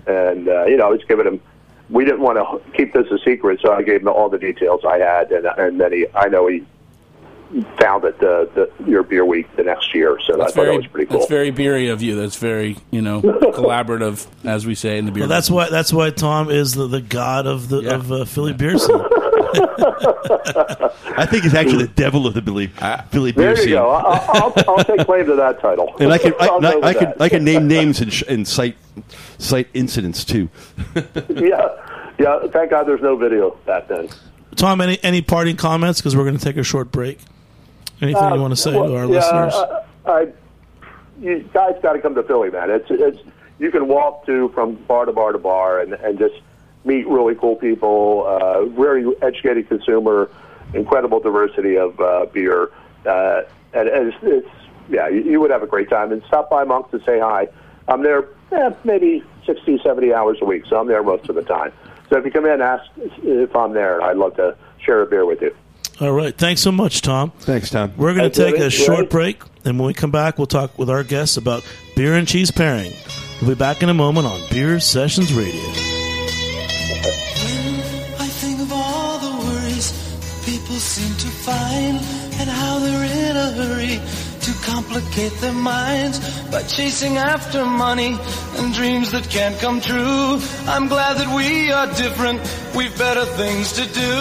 and 0.09 0.49
uh, 0.49 0.64
you 0.64 0.76
know, 0.76 0.87
I 0.87 0.90
was 0.90 1.05
giving 1.05 1.25
him. 1.26 1.40
We 1.88 2.05
didn't 2.05 2.21
want 2.23 2.38
to 2.38 2.73
keep 2.76 2.93
this 2.93 3.07
a 3.12 3.19
secret, 3.25 3.61
so 3.62 3.73
I 3.73 3.83
gave 3.83 4.00
him 4.00 4.09
all 4.09 4.29
the 4.29 4.38
details 4.38 4.81
I 4.85 4.99
had, 4.99 5.31
and 5.31 5.47
and 5.47 5.81
then 5.81 5.93
he, 5.93 6.07
I 6.17 6.26
know 6.29 6.49
he 6.49 6.67
found 7.80 8.04
it 8.04 8.19
the, 8.21 8.49
the 8.54 8.85
your 8.90 9.02
beer 9.02 9.25
week 9.25 9.54
the 9.57 9.62
next 9.64 9.95
year. 9.95 10.19
So 10.25 10.35
I 10.35 10.37
That's 10.38 10.52
thought 10.54 10.62
very, 10.62 10.76
that 10.76 10.83
was 10.83 10.87
pretty 10.87 11.07
cool. 11.07 11.19
that's 11.19 11.30
very 11.30 11.50
beery 11.50 11.88
of 11.88 12.00
you. 12.02 12.14
That's 12.14 12.37
very, 12.37 12.76
you 12.90 13.02
know, 13.02 13.21
collaborative, 13.23 14.26
as 14.45 14.67
we 14.67 14.75
say 14.75 14.99
in 14.99 15.06
the 15.06 15.13
beer. 15.13 15.23
Well, 15.23 15.28
that's 15.28 15.50
why 15.50 15.69
that's 15.69 15.93
why 15.93 16.10
Tom 16.10 16.50
is 16.50 16.75
the, 16.75 16.86
the 16.86 17.00
god 17.00 17.47
of 17.47 17.69
the 17.69 17.80
Yeah. 17.82 17.95
of 17.95 18.13
uh, 18.13 18.25
Philly 18.25 18.52
beer 18.52 18.78
scene. 18.78 19.00
I 19.52 21.26
think 21.28 21.43
he's 21.45 21.54
actually 21.54 21.86
the 21.86 21.93
devil 21.95 22.26
of 22.26 22.34
the 22.34 22.43
Billy, 22.43 22.69
Philly 23.10 23.32
beer 23.32 23.54
there 23.54 23.65
you 23.69 23.75
go. 23.75 23.91
I'll, 23.91 24.52
I'll, 24.56 24.65
I'll 24.78 24.84
take 24.84 25.04
claim 25.06 25.26
to 25.26 25.34
that 25.36 25.60
title. 25.60 25.95
And 26.00 26.13
I 26.13 26.19
can 26.19 26.32
I, 26.41 26.47
I'll 26.47 26.84
I, 26.84 26.95
can. 26.95 27.13
I 27.21 27.28
can 27.28 27.45
name 27.45 27.67
names 27.69 28.00
and, 28.00 28.13
sh- 28.13 28.23
and 28.28 28.47
cite 28.47 28.76
cite 29.39 29.69
incidents 29.75 30.25
too. 30.25 30.49
yeah, 31.28 31.69
yeah. 32.19 32.47
Thank 32.49 32.71
God 32.71 32.84
there's 32.84 33.02
no 33.02 33.17
video 33.17 33.50
back 33.67 33.89
then. 33.89 34.08
Tom, 34.56 34.80
any 34.80 34.99
any 35.02 35.21
parting 35.21 35.56
comments? 35.56 36.00
Because 36.00 36.17
we're 36.17 36.25
going 36.25 36.39
to 36.39 36.45
take 36.45 36.56
a 36.56 36.63
short 36.63 36.91
break. 36.93 37.19
Anything 38.00 38.34
you 38.34 38.41
want 38.41 38.52
to 38.52 38.56
say 38.56 38.73
Well, 38.75 38.89
to 38.89 38.97
our 38.97 39.04
yeah, 39.04 39.10
listeners? 39.10 39.54
I, 40.06 40.10
I, 40.10 40.26
you 41.21 41.49
guys 41.52 41.76
got 41.82 41.93
to 41.93 42.00
come 42.00 42.15
to 42.15 42.23
Philly, 42.23 42.50
man. 42.50 42.71
It's 42.71 42.86
it's 42.89 43.19
you 43.58 43.71
can 43.71 43.89
walk 43.89 44.25
to 44.26 44.49
from 44.50 44.75
bar 44.75 45.04
to 45.04 45.13
bar 45.13 45.32
to 45.32 45.39
bar 45.39 45.80
and 45.80 45.93
and 45.93 46.19
just 46.19 46.36
meet 46.84 47.06
really 47.06 47.34
cool 47.34 47.56
people. 47.56 48.25
Uh, 48.26 48.65
very 48.67 49.06
educated 49.21 49.69
consumer, 49.69 50.30
incredible 50.73 51.21
diversity 51.21 51.76
of 51.76 52.00
uh, 52.00 52.26
beer, 52.32 52.71
uh, 53.06 53.43
and, 53.75 53.89
and 53.89 54.08
it's, 54.08 54.17
it's 54.23 54.49
yeah, 54.89 55.08
you, 55.08 55.23
you 55.23 55.41
would 55.41 55.50
have 55.50 55.63
a 55.63 55.67
great 55.67 55.91
time. 55.91 56.10
And 56.13 56.23
stop 56.26 56.49
by 56.49 56.65
Monks 56.65 56.91
to 56.93 57.02
say 57.04 57.21
hi. 57.21 57.49
I'm 57.89 58.02
there 58.02 58.28
eh, 58.52 58.71
maybe 58.84 59.23
60, 59.47 59.80
70 59.82 60.15
hours 60.15 60.39
a 60.41 60.45
week, 60.45 60.65
so 60.69 60.78
I'm 60.78 60.86
there 60.86 61.02
most 61.02 61.28
of 61.28 61.34
the 61.34 61.43
time. 61.43 61.73
So 62.08 62.19
if 62.19 62.25
you 62.25 62.30
come 62.30 62.45
in 62.45 62.52
and 62.52 62.63
ask 62.63 62.84
if 62.97 63.54
I'm 63.54 63.73
there, 63.73 64.02
I'd 64.02 64.17
love 64.17 64.36
to 64.36 64.56
share 64.78 65.02
a 65.02 65.06
beer 65.06 65.25
with 65.25 65.43
you. 65.43 65.54
All 66.00 66.13
right. 66.13 66.36
Thanks 66.36 66.63
so 66.63 66.73
much, 66.73 67.02
Tom. 67.02 67.30
Thanks, 67.41 67.71
Tom. 67.71 67.93
We're 67.97 68.15
going 68.15 68.30
to 68.30 68.45
take 68.45 68.58
a 68.58 68.71
short 68.71 69.10
break, 69.10 69.43
and 69.65 69.78
when 69.78 69.86
we 69.86 69.95
come 69.95 70.10
back, 70.10 70.39
we'll 70.39 70.47
talk 70.47 70.78
with 70.78 70.89
our 70.89 71.04
guests 71.04 71.36
about 71.36 71.63
beer 71.95 72.15
and 72.15 72.26
cheese 72.26 72.50
pairing. 72.50 72.93
We'll 73.41 73.50
be 73.50 73.54
back 73.56 73.82
in 73.82 73.89
a 73.89 73.95
moment 73.95 74.26
on 74.26 74.41
Beer 74.50 74.80
Sessions 74.80 75.32
Radio. 75.32 75.60
Complicate 84.91 85.33
their 85.41 85.53
minds 85.53 86.19
by 86.50 86.63
chasing 86.65 87.17
after 87.17 87.65
money 87.65 88.17
and 88.57 88.75
dreams 88.75 89.13
that 89.13 89.29
can't 89.31 89.57
come 89.61 89.81
true. 89.81 90.41
I'm 90.67 90.89
glad 90.89 91.17
that 91.19 91.33
we 91.35 91.71
are 91.71 91.87
different. 91.95 92.41
We've 92.75 92.97
better 92.99 93.25
things 93.25 93.73
to 93.75 93.87
do. 93.87 94.13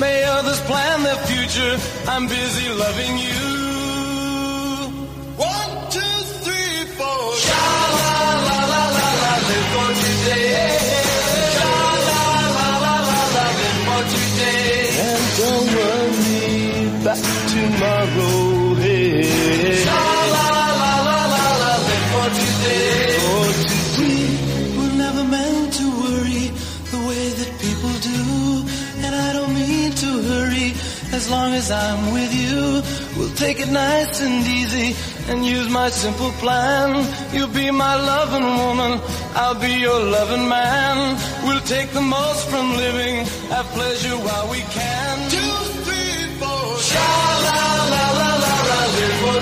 May 0.00 0.24
others 0.24 0.60
plan 0.62 1.02
their 1.02 1.20
future. 1.28 1.76
I'm 2.08 2.26
busy 2.26 2.68
loving 2.72 3.14
you. 3.28 3.48
One, 5.36 5.72
two, 5.92 6.16
three, 6.44 6.84
four. 6.96 7.24
Sha 7.44 7.66
la 8.00 8.16
la 8.48 8.60
la 8.72 8.82
la 8.96 9.08
la, 9.22 9.32
live 9.48 9.68
for 9.74 9.90
today. 10.04 10.72
Sha 11.54 11.72
la 12.08 12.24
la 12.56 12.70
la 12.84 12.96
la 13.12 13.22
la, 13.36 13.44
live 13.60 13.80
for 13.86 14.02
today. 14.16 14.72
And 15.04 15.24
don't 15.40 15.68
worry 15.76 17.04
back 17.04 17.22
tomorrow. 17.52 18.47
Hey. 18.88 19.22
Sha 19.84 20.02
la 20.34 20.46
la 20.82 20.92
la 21.08 21.18
la 21.34 21.46
la, 21.62 21.72
live 21.88 22.06
for 22.12 22.28
today. 22.40 23.18
For 23.24 23.48
today. 23.68 24.76
We're 24.76 24.96
never 25.04 25.24
meant 25.24 25.74
to 25.80 25.86
worry 26.04 26.44
the 26.92 27.00
way 27.08 27.24
that 27.38 27.50
people 27.66 27.94
do. 28.12 28.22
And 29.04 29.12
I 29.26 29.28
don't 29.36 29.52
mean 29.52 29.92
to 30.04 30.10
hurry 30.30 30.68
as 31.12 31.28
long 31.28 31.52
as 31.52 31.70
I'm 31.70 32.14
with 32.14 32.32
you. 32.42 32.80
We'll 33.16 33.36
take 33.44 33.60
it 33.60 33.68
nice 33.68 34.22
and 34.22 34.46
easy 34.58 34.96
and 35.28 35.44
use 35.44 35.68
my 35.68 35.90
simple 35.90 36.32
plan. 36.42 36.88
You'll 37.34 37.56
be 37.62 37.70
my 37.70 37.94
loving 38.12 38.48
woman, 38.64 38.92
I'll 39.34 39.60
be 39.60 39.74
your 39.86 40.00
loving 40.16 40.48
man. 40.48 40.96
We'll 41.44 41.66
take 41.76 41.90
the 41.90 42.06
most 42.16 42.48
from 42.48 42.66
living, 42.84 43.16
have 43.52 43.66
pleasure 43.78 44.16
while 44.26 44.48
we 44.48 44.60
can. 44.78 45.14
Two, 45.36 45.54
three, 45.84 46.40
four. 46.40 47.47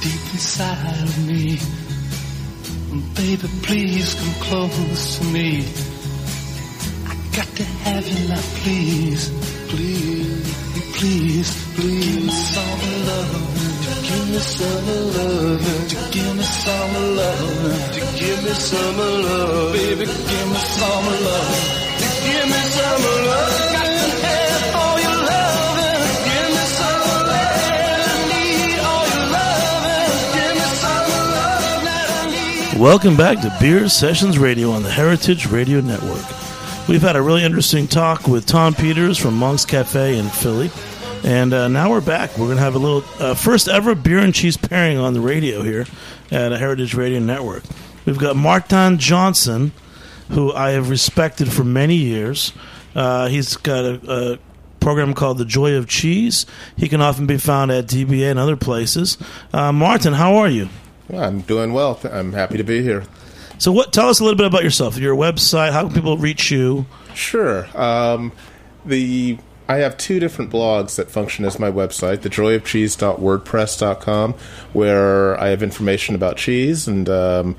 deep 0.00 0.22
inside 0.34 1.02
of 1.02 1.26
me. 1.26 1.58
Baby, 3.14 3.48
please 3.62 4.14
come 4.14 4.34
close 4.48 5.18
to 5.18 5.24
me. 5.26 5.64
I 7.06 7.14
got 7.36 7.48
to 7.56 7.64
have 7.84 8.06
you 8.08 8.28
now, 8.28 8.40
please, 8.62 9.30
please, 9.68 10.54
please, 10.96 11.48
please. 11.74 12.06
Give 12.06 12.24
me 12.24 12.30
some 12.30 12.80
love, 13.08 13.32
give 14.06 14.26
me 14.30 14.38
some 14.38 14.86
love, 15.16 15.88
to 15.90 15.96
give 16.12 16.36
me 16.36 16.42
some 16.42 16.94
love, 17.16 17.92
to 17.94 18.00
give 18.18 18.40
me 18.44 18.52
some 18.52 18.98
love, 18.98 19.72
baby, 19.72 20.06
give 20.06 20.48
me 20.52 20.60
some 20.78 21.06
love, 21.26 21.52
to 22.00 22.08
give 22.26 22.46
me 22.52 22.60
some 22.76 23.02
love. 23.28 23.72
Got 23.72 23.86
to 23.86 24.26
have 24.26 24.45
Welcome 32.78 33.16
back 33.16 33.40
to 33.40 33.56
Beer 33.58 33.88
Sessions 33.88 34.38
Radio 34.38 34.70
on 34.70 34.82
the 34.82 34.90
Heritage 34.90 35.46
Radio 35.46 35.80
Network. 35.80 36.22
We've 36.86 37.00
had 37.00 37.16
a 37.16 37.22
really 37.22 37.42
interesting 37.42 37.88
talk 37.88 38.28
with 38.28 38.44
Tom 38.44 38.74
Peters 38.74 39.16
from 39.16 39.34
Monk's 39.34 39.64
Cafe 39.64 40.18
in 40.18 40.28
Philly. 40.28 40.70
And 41.24 41.54
uh, 41.54 41.68
now 41.68 41.90
we're 41.90 42.02
back. 42.02 42.32
We're 42.32 42.44
going 42.44 42.58
to 42.58 42.62
have 42.62 42.74
a 42.74 42.78
little 42.78 43.02
uh, 43.18 43.34
first 43.34 43.66
ever 43.66 43.94
beer 43.94 44.18
and 44.18 44.34
cheese 44.34 44.58
pairing 44.58 44.98
on 44.98 45.14
the 45.14 45.22
radio 45.22 45.62
here 45.62 45.86
at 46.30 46.52
Heritage 46.52 46.92
Radio 46.92 47.18
Network. 47.18 47.64
We've 48.04 48.18
got 48.18 48.36
Martin 48.36 48.98
Johnson, 48.98 49.72
who 50.28 50.52
I 50.52 50.72
have 50.72 50.90
respected 50.90 51.50
for 51.50 51.64
many 51.64 51.96
years. 51.96 52.52
Uh, 52.94 53.28
he's 53.28 53.56
got 53.56 53.86
a, 53.86 54.00
a 54.34 54.38
program 54.80 55.14
called 55.14 55.38
The 55.38 55.46
Joy 55.46 55.74
of 55.76 55.88
Cheese. 55.88 56.44
He 56.76 56.90
can 56.90 57.00
often 57.00 57.26
be 57.26 57.38
found 57.38 57.70
at 57.70 57.86
DBA 57.86 58.30
and 58.30 58.38
other 58.38 58.56
places. 58.56 59.16
Uh, 59.50 59.72
Martin, 59.72 60.12
how 60.12 60.36
are 60.36 60.48
you? 60.48 60.68
Well, 61.08 61.22
I'm 61.22 61.42
doing 61.42 61.72
well. 61.72 62.00
I'm 62.04 62.32
happy 62.32 62.58
to 62.58 62.64
be 62.64 62.82
here. 62.82 63.04
So, 63.58 63.72
what? 63.72 63.92
Tell 63.92 64.08
us 64.08 64.20
a 64.20 64.24
little 64.24 64.36
bit 64.36 64.46
about 64.46 64.64
yourself. 64.64 64.98
Your 64.98 65.16
website. 65.16 65.72
How 65.72 65.84
can 65.84 65.94
people 65.94 66.18
reach 66.18 66.50
you? 66.50 66.86
Sure. 67.14 67.66
Um, 67.78 68.32
the 68.84 69.38
I 69.68 69.76
have 69.76 69.96
two 69.96 70.18
different 70.20 70.52
blogs 70.52 70.96
that 70.96 71.10
function 71.10 71.44
as 71.44 71.58
my 71.58 71.70
website: 71.70 72.18
thejoyofcheese.wordpress.com, 72.18 74.32
where 74.72 75.40
I 75.40 75.48
have 75.48 75.62
information 75.62 76.14
about 76.14 76.36
cheese 76.36 76.86
and 76.86 77.08
um, 77.08 77.56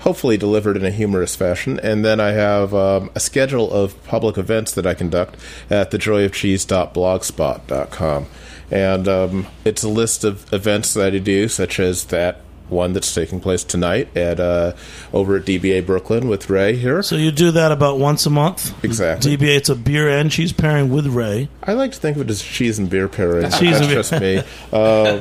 hopefully 0.00 0.36
delivered 0.36 0.76
in 0.76 0.84
a 0.84 0.90
humorous 0.90 1.34
fashion. 1.36 1.80
And 1.80 2.04
then 2.04 2.20
I 2.20 2.30
have 2.30 2.74
um, 2.74 3.10
a 3.14 3.20
schedule 3.20 3.72
of 3.72 4.02
public 4.04 4.36
events 4.38 4.72
that 4.74 4.86
I 4.86 4.94
conduct 4.94 5.36
at 5.68 5.90
thejoyofcheese.blogspot.com. 5.90 8.26
And 8.70 9.08
um, 9.08 9.48
it's 9.64 9.82
a 9.82 9.88
list 9.88 10.22
of 10.22 10.52
events 10.52 10.94
that 10.94 11.12
I 11.12 11.18
do, 11.18 11.48
such 11.48 11.80
as 11.80 12.04
that 12.06 12.40
one 12.70 12.92
that's 12.92 13.12
taking 13.14 13.40
place 13.40 13.64
tonight 13.64 14.14
at 14.16 14.40
uh, 14.40 14.72
over 15.12 15.36
at 15.36 15.44
DBA 15.44 15.84
Brooklyn 15.86 16.28
with 16.28 16.48
Ray 16.50 16.76
here. 16.76 17.02
So 17.02 17.16
you 17.16 17.30
do 17.30 17.50
that 17.52 17.72
about 17.72 17.98
once 17.98 18.26
a 18.26 18.30
month. 18.30 18.72
Exactly. 18.84 19.36
DBA. 19.36 19.56
It's 19.56 19.68
a 19.68 19.74
beer 19.74 20.08
and 20.08 20.30
cheese 20.30 20.52
pairing 20.52 20.90
with 20.90 21.06
Ray. 21.06 21.48
I 21.62 21.72
like 21.74 21.92
to 21.92 21.98
think 21.98 22.16
of 22.16 22.22
it 22.22 22.30
as 22.30 22.42
cheese 22.42 22.78
and 22.78 22.88
beer 22.88 23.08
pairing. 23.08 23.50
Cheese 23.50 23.78
That's 23.78 23.80
and 23.80 23.88
beer. 23.88 23.96
just 23.96 24.12
me. 24.20 24.42
Uh, 24.72 25.20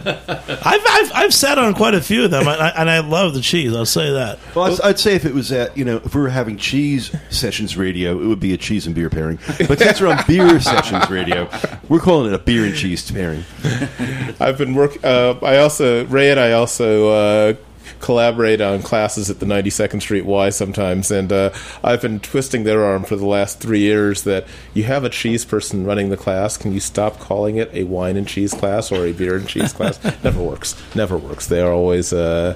I've 0.63 0.81
I've, 0.87 1.11
I've 1.15 1.33
sat 1.33 1.57
on 1.57 1.73
quite 1.73 1.95
a 1.95 2.01
few 2.01 2.23
of 2.25 2.31
them, 2.31 2.47
and 2.47 2.61
I, 2.61 2.69
and 2.69 2.89
I 2.89 2.99
love 2.99 3.33
the 3.33 3.41
cheese. 3.41 3.75
I'll 3.75 3.85
say 3.85 4.11
that. 4.13 4.37
Well, 4.55 4.71
I'd, 4.71 4.81
I'd 4.81 4.99
say 4.99 5.15
if 5.15 5.25
it 5.25 5.33
was 5.33 5.51
at 5.51 5.75
you 5.75 5.83
know 5.85 5.97
if 6.05 6.13
we 6.13 6.21
were 6.21 6.29
having 6.29 6.55
cheese 6.57 7.15
sessions 7.29 7.75
radio, 7.75 8.21
it 8.21 8.25
would 8.25 8.39
be 8.39 8.53
a 8.53 8.57
cheese 8.57 8.85
and 8.85 8.93
beer 8.93 9.09
pairing. 9.09 9.39
But 9.67 9.79
since 9.79 9.99
we're 10.01 10.07
on 10.07 10.23
beer 10.27 10.59
sessions 10.59 11.09
radio, 11.09 11.49
we're 11.87 11.99
calling 11.99 12.31
it 12.31 12.35
a 12.35 12.39
beer 12.39 12.65
and 12.65 12.75
cheese 12.75 13.09
pairing. 13.09 13.43
I've 14.39 14.57
been 14.57 14.75
working. 14.75 15.03
Uh, 15.03 15.39
I 15.41 15.57
also 15.57 16.05
Ray 16.05 16.29
and 16.31 16.39
I 16.39 16.51
also 16.51 17.09
uh, 17.09 17.38
collaborate 18.01 18.61
on 18.61 18.81
classes 18.81 19.29
at 19.29 19.39
the 19.39 19.45
92nd 19.45 20.01
Street 20.01 20.25
Y 20.25 20.49
sometimes, 20.51 21.09
and 21.11 21.31
uh, 21.33 21.49
I've 21.83 22.01
been 22.01 22.19
twisting 22.19 22.63
their 22.63 22.83
arm 22.83 23.03
for 23.03 23.15
the 23.15 23.25
last 23.25 23.59
three 23.59 23.79
years 23.79 24.23
that 24.23 24.45
you 24.73 24.83
have 24.83 25.03
a 25.03 25.09
cheese 25.09 25.43
person 25.43 25.85
running 25.85 26.09
the 26.09 26.17
class. 26.17 26.55
Can 26.55 26.71
you 26.71 26.79
stop 26.79 27.19
calling 27.19 27.57
it 27.57 27.69
a 27.73 27.83
wine 27.85 28.15
and 28.15 28.27
cheese 28.27 28.53
class 28.53 28.91
or 28.91 29.05
a 29.05 29.11
beer 29.11 29.35
and 29.35 29.47
cheese 29.47 29.73
class? 29.73 30.01
Never 30.23 30.41
works. 30.41 30.75
Never 30.95 31.17
works. 31.17 31.47
They 31.47 31.61
are 31.61 31.71
always. 31.73 32.13
Uh, 32.13 32.55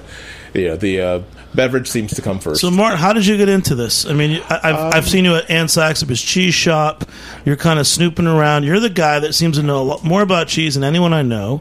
you 0.54 0.68
know, 0.68 0.76
the 0.76 1.00
uh, 1.00 1.22
beverage 1.52 1.88
seems 1.88 2.14
to 2.14 2.22
come 2.22 2.38
first. 2.38 2.60
So, 2.60 2.70
Martin, 2.70 2.96
how 3.00 3.12
did 3.12 3.26
you 3.26 3.36
get 3.36 3.48
into 3.48 3.74
this? 3.74 4.06
I 4.06 4.12
mean, 4.12 4.40
I- 4.48 4.60
I've, 4.62 4.74
Um, 4.76 4.90
I've 4.94 5.08
seen 5.08 5.24
you 5.24 5.34
at 5.34 5.50
Anne 5.50 5.66
Saxelby's 5.66 6.22
cheese 6.22 6.54
shop. 6.54 7.04
You're 7.44 7.56
kind 7.56 7.80
of 7.80 7.88
snooping 7.88 8.28
around. 8.28 8.62
You're 8.62 8.78
the 8.78 8.88
guy 8.88 9.18
that 9.18 9.34
seems 9.34 9.56
to 9.56 9.64
know 9.64 9.82
a 9.82 9.82
lot 9.82 10.04
more 10.04 10.22
about 10.22 10.46
cheese 10.46 10.74
than 10.74 10.84
anyone 10.84 11.12
I 11.12 11.22
know, 11.22 11.60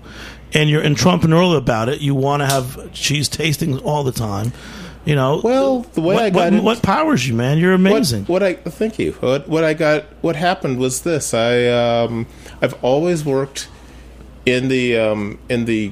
and 0.54 0.70
you're 0.70 0.84
entrepreneurial 0.84 1.58
about 1.58 1.90
it. 1.90 2.02
You 2.02 2.16
want 2.16 2.42
to 2.42 2.48
have 2.48 2.92
cheese 2.94 3.30
tastings 3.30 3.82
all 3.84 4.04
the 4.04 4.12
time. 4.12 4.52
You 5.06 5.16
know, 5.16 5.42
Well, 5.44 5.82
the 5.82 6.00
way 6.02 6.16
what, 6.16 6.24
I 6.24 6.30
got 6.30 6.36
what, 6.38 6.48
into- 6.48 6.62
what 6.64 6.82
powers 6.82 7.28
you, 7.28 7.34
man? 7.34 7.58
You're 7.58 7.72
What- 7.78 7.92
amazing. 7.92 8.24
What, 8.26 8.42
I 8.42 8.54
thank 8.54 8.98
you. 9.00 9.12
What, 9.20 9.50
what 9.50 9.64
I 9.66 9.74
got. 9.74 10.06
What 10.22 10.38
happened 10.38 10.78
was 10.78 11.02
this. 11.02 11.34
I 11.34 11.66
um, 11.68 12.26
I've 12.62 12.82
always 12.82 13.26
worked 13.26 13.68
in 14.46 14.70
the 14.70 14.98
um, 14.98 15.40
in 15.50 15.66
the 15.66 15.92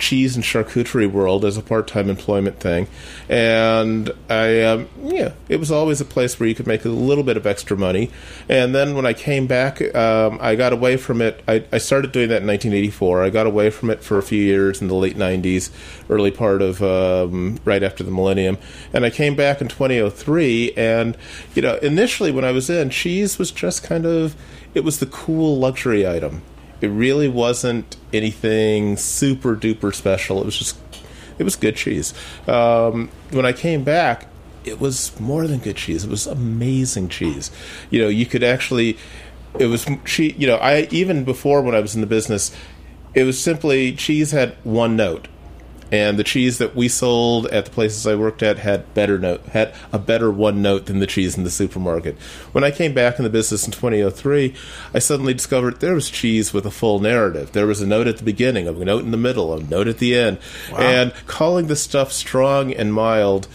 cheese 0.00 0.34
and 0.34 0.44
charcuterie 0.44 1.10
world 1.10 1.44
as 1.44 1.56
a 1.56 1.62
part-time 1.62 2.10
employment 2.10 2.58
thing, 2.58 2.88
and 3.28 4.10
I 4.28 4.62
um, 4.62 4.88
yeah, 5.02 5.32
it 5.48 5.58
was 5.58 5.70
always 5.70 6.00
a 6.00 6.04
place 6.04 6.40
where 6.40 6.48
you 6.48 6.54
could 6.54 6.66
make 6.66 6.84
a 6.84 6.88
little 6.88 7.24
bit 7.24 7.36
of 7.36 7.46
extra 7.46 7.76
money. 7.76 8.10
And 8.48 8.74
then 8.74 8.94
when 8.94 9.06
I 9.06 9.12
came 9.12 9.46
back, 9.46 9.94
um, 9.94 10.38
I 10.40 10.56
got 10.56 10.72
away 10.72 10.96
from 10.96 11.20
it. 11.20 11.42
I, 11.46 11.64
I 11.72 11.78
started 11.78 12.12
doing 12.12 12.28
that 12.30 12.42
in 12.42 12.46
1984. 12.46 13.22
I 13.22 13.30
got 13.30 13.46
away 13.46 13.70
from 13.70 13.90
it 13.90 14.02
for 14.02 14.18
a 14.18 14.22
few 14.22 14.42
years 14.42 14.80
in 14.80 14.88
the 14.88 14.94
late 14.94 15.16
90s, 15.16 15.70
early 16.08 16.30
part 16.30 16.62
of 16.62 16.82
um, 16.82 17.58
right 17.64 17.82
after 17.82 18.02
the 18.02 18.10
millennium, 18.10 18.58
and 18.92 19.04
I 19.04 19.10
came 19.10 19.36
back 19.36 19.60
in 19.60 19.68
2003. 19.68 20.72
And 20.72 21.16
you 21.54 21.62
know, 21.62 21.76
initially 21.76 22.30
when 22.30 22.44
I 22.44 22.52
was 22.52 22.70
in, 22.70 22.90
cheese 22.90 23.38
was 23.38 23.50
just 23.50 23.82
kind 23.82 24.06
of 24.06 24.34
it 24.74 24.84
was 24.84 25.00
the 25.00 25.06
cool 25.06 25.58
luxury 25.58 26.06
item. 26.06 26.42
It 26.80 26.88
really 26.88 27.28
wasn't 27.28 27.96
anything 28.12 28.96
super 28.96 29.54
duper 29.54 29.94
special. 29.94 30.40
It 30.40 30.44
was 30.44 30.58
just, 30.58 30.76
it 31.38 31.44
was 31.44 31.56
good 31.56 31.76
cheese. 31.76 32.14
Um, 32.46 33.10
when 33.30 33.46
I 33.46 33.52
came 33.52 33.84
back, 33.84 34.28
it 34.64 34.80
was 34.80 35.18
more 35.20 35.46
than 35.46 35.58
good 35.58 35.76
cheese. 35.76 36.04
It 36.04 36.10
was 36.10 36.26
amazing 36.26 37.08
cheese. 37.08 37.50
You 37.90 38.02
know, 38.02 38.08
you 38.08 38.26
could 38.26 38.42
actually, 38.42 38.98
it 39.58 39.66
was 39.66 39.86
cheese. 40.04 40.34
You 40.36 40.46
know, 40.46 40.56
I 40.56 40.88
even 40.90 41.24
before 41.24 41.62
when 41.62 41.74
I 41.74 41.80
was 41.80 41.94
in 41.94 42.00
the 42.00 42.06
business, 42.06 42.54
it 43.14 43.24
was 43.24 43.42
simply 43.42 43.92
cheese 43.92 44.30
had 44.32 44.56
one 44.64 44.96
note, 44.96 45.28
and 45.92 46.18
the 46.18 46.24
cheese 46.24 46.58
that 46.58 46.76
we 46.76 46.88
sold 46.88 47.46
at 47.46 47.64
the 47.64 47.70
places 47.70 48.06
I 48.06 48.14
worked 48.14 48.42
at 48.42 48.58
had 48.58 48.92
better 48.94 49.18
note 49.18 49.44
had 49.46 49.74
a 49.92 49.98
better 49.98 50.30
one 50.30 50.62
note 50.62 50.86
than 50.86 51.00
the 51.00 51.06
cheese 51.06 51.36
in 51.36 51.44
the 51.44 51.50
supermarket. 51.50 52.16
When 52.52 52.64
I 52.64 52.70
came 52.70 52.94
back 52.94 53.18
in 53.18 53.24
the 53.24 53.30
business 53.30 53.66
in 53.66 53.72
2003, 53.72 54.54
I 54.94 54.98
suddenly 54.98 55.34
discovered 55.34 55.80
there 55.80 55.94
was 55.94 56.10
cheese 56.10 56.52
with 56.52 56.66
a 56.66 56.70
full 56.70 57.00
narrative. 57.00 57.52
There 57.52 57.66
was 57.66 57.80
a 57.80 57.86
note 57.86 58.06
at 58.06 58.18
the 58.18 58.24
beginning, 58.24 58.68
a 58.68 58.72
note 58.72 59.04
in 59.04 59.10
the 59.10 59.16
middle, 59.16 59.54
a 59.54 59.62
note 59.62 59.88
at 59.88 59.98
the 59.98 60.16
end, 60.16 60.38
and 60.76 61.12
calling 61.26 61.66
the 61.66 61.76
stuff 61.76 62.12
strong 62.12 62.72
and 62.72 62.94
mild. 62.94 63.48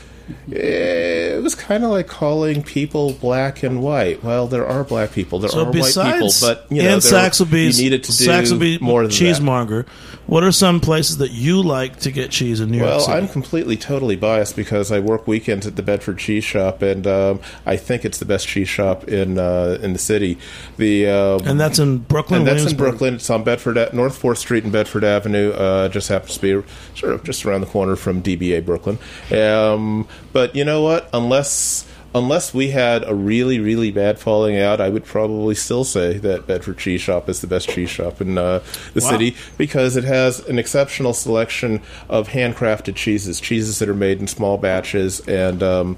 It 0.50 1.44
was 1.44 1.54
kind 1.56 1.84
of 1.84 1.92
like 1.92 2.08
calling 2.08 2.64
people 2.64 3.14
black 3.14 3.62
and 3.64 3.82
white. 3.84 4.24
Well, 4.24 4.48
there 4.48 4.66
are 4.66 4.84
black 4.84 5.12
people, 5.12 5.40
there 5.40 5.50
So 5.50 5.66
are 5.66 5.72
white 5.72 5.94
people, 5.94 6.30
but 6.42 6.66
you 6.70 6.82
know, 6.82 6.90
Ann 6.90 7.00
there- 7.00 7.12
Saxelby's, 7.12 7.80
you 7.80 7.86
needed 7.86 8.04
to 8.06 8.12
do 8.18 8.26
Saxelby 8.28 8.82
more 8.82 9.02
than 9.04 9.12
that. 9.12 9.16
cheesemonger, 9.16 9.88
what 10.28 10.44
are 10.44 10.52
some 10.52 10.80
places 10.80 11.18
that 11.18 11.32
you 11.32 11.62
like 11.62 12.00
to 12.00 12.12
get 12.12 12.32
cheese 12.32 12.60
in 12.60 12.72
New 12.72 12.78
York 12.80 12.90
Well, 12.90 13.10
I'm 13.10 13.28
completely, 13.28 13.78
totally 13.78 14.16
biased 14.16 14.56
because 14.56 14.92
I 14.92 15.00
work 15.00 15.28
weekends 15.28 15.68
at 15.68 15.76
the 15.76 15.84
Bedford 15.84 16.18
Cheese 16.18 16.44
Shop, 16.44 16.82
and 16.82 17.06
um, 17.06 17.40
I 17.66 17.78
think 17.78 18.06
it's 18.06 18.18
the 18.18 18.26
best 18.26 18.48
cheese 18.48 18.70
shop 18.70 19.08
in 19.08 19.38
uh, 19.38 19.78
in 19.82 19.94
the 19.94 20.00
city. 20.00 20.40
The 20.78 21.08
um, 21.08 21.42
and 21.46 21.60
that's 21.60 21.78
in 21.78 22.00
Brooklyn, 22.00 22.40
and 22.40 22.48
that's 22.48 22.72
in 22.72 22.78
Brooklyn. 22.78 23.16
It's 23.16 23.30
on 23.30 23.44
Bedford 23.44 23.78
at 23.78 23.94
North 23.94 24.18
Fourth 24.18 24.40
Street 24.40 24.64
and 24.64 24.74
Bedford 24.74 25.04
Avenue. 25.04 25.52
Uh, 25.52 25.90
just 25.90 26.08
happens 26.10 26.36
to 26.38 26.62
be 26.62 26.68
sort 26.96 27.14
of 27.14 27.24
just 27.24 27.46
around 27.46 27.62
the 27.62 27.68
corner 27.68 27.96
from 27.96 28.24
DBA 28.24 28.66
Brooklyn. 28.66 28.98
Um, 29.32 30.08
but 30.34 30.56
you 30.56 30.66
know 30.66 30.82
what? 30.82 31.10
Unless 31.14 31.86
unless 32.14 32.54
we 32.54 32.70
had 32.70 33.04
a 33.08 33.14
really 33.14 33.60
really 33.60 33.92
bad 33.92 34.18
falling 34.20 34.58
out, 34.58 34.80
I 34.80 34.90
would 34.90 35.04
probably 35.06 35.56
still 35.56 35.84
say 35.84 36.18
that 36.20 36.48
Bedford 36.48 36.78
Cheese 36.78 37.02
Shop 37.02 37.28
is 37.30 37.42
the 37.42 37.48
best 37.48 37.68
cheese 37.70 37.90
shop 37.90 38.22
in 38.22 38.38
uh, 38.38 38.60
the 38.94 39.02
Wow. 39.02 39.10
city 39.12 39.36
because 39.58 39.98
it 39.98 40.04
has 40.06 40.40
an 40.48 40.58
exceptional 40.60 41.14
selection 41.14 41.82
of 42.10 42.30
handcrafted 42.30 42.96
cheeses, 42.96 43.40
cheeses 43.42 43.80
that 43.80 43.90
are 43.90 43.94
made 43.96 44.20
in 44.20 44.28
small 44.28 44.58
batches 44.58 45.20
and. 45.28 45.62
Um, 45.64 45.98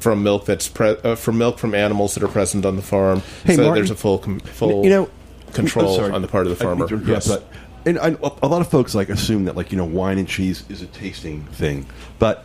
from 0.00 0.22
milk 0.22 0.44
that's 0.44 0.68
pre- 0.68 0.98
uh, 1.02 1.14
from 1.14 1.38
milk 1.38 1.58
from 1.58 1.74
animals 1.74 2.12
that 2.12 2.22
are 2.22 2.28
present 2.28 2.66
on 2.66 2.76
the 2.76 2.82
farm, 2.82 3.22
Hey, 3.44 3.54
so 3.56 3.62
Martin, 3.62 3.74
there's 3.76 3.90
a 3.90 3.96
full 3.96 4.18
com- 4.18 4.38
full 4.40 4.84
you 4.84 4.90
know 4.90 5.08
control 5.54 5.98
on 6.12 6.20
the 6.20 6.28
part 6.28 6.46
of 6.46 6.50
the 6.50 6.62
farmer. 6.62 6.86
yeah, 6.94 7.00
yes. 7.06 7.26
but 7.26 7.48
and 7.86 7.98
I, 7.98 8.08
a 8.42 8.46
lot 8.48 8.60
of 8.60 8.68
folks 8.68 8.94
like 8.94 9.08
assume 9.08 9.46
that 9.46 9.56
like 9.56 9.72
you 9.72 9.78
know 9.78 9.86
wine 9.86 10.18
and 10.18 10.28
cheese 10.28 10.62
is 10.68 10.82
a 10.82 10.86
tasting 10.88 11.44
thing, 11.44 11.86
but 12.18 12.44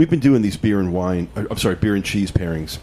we've 0.00 0.08
been 0.08 0.18
doing 0.18 0.40
these 0.40 0.56
beer 0.56 0.80
and 0.80 0.94
wine. 0.94 1.28
uh, 1.36 1.44
I'm 1.50 1.58
sorry, 1.58 1.74
beer 1.74 1.94
and 1.94 2.02
cheese 2.02 2.32
pairings. 2.32 2.78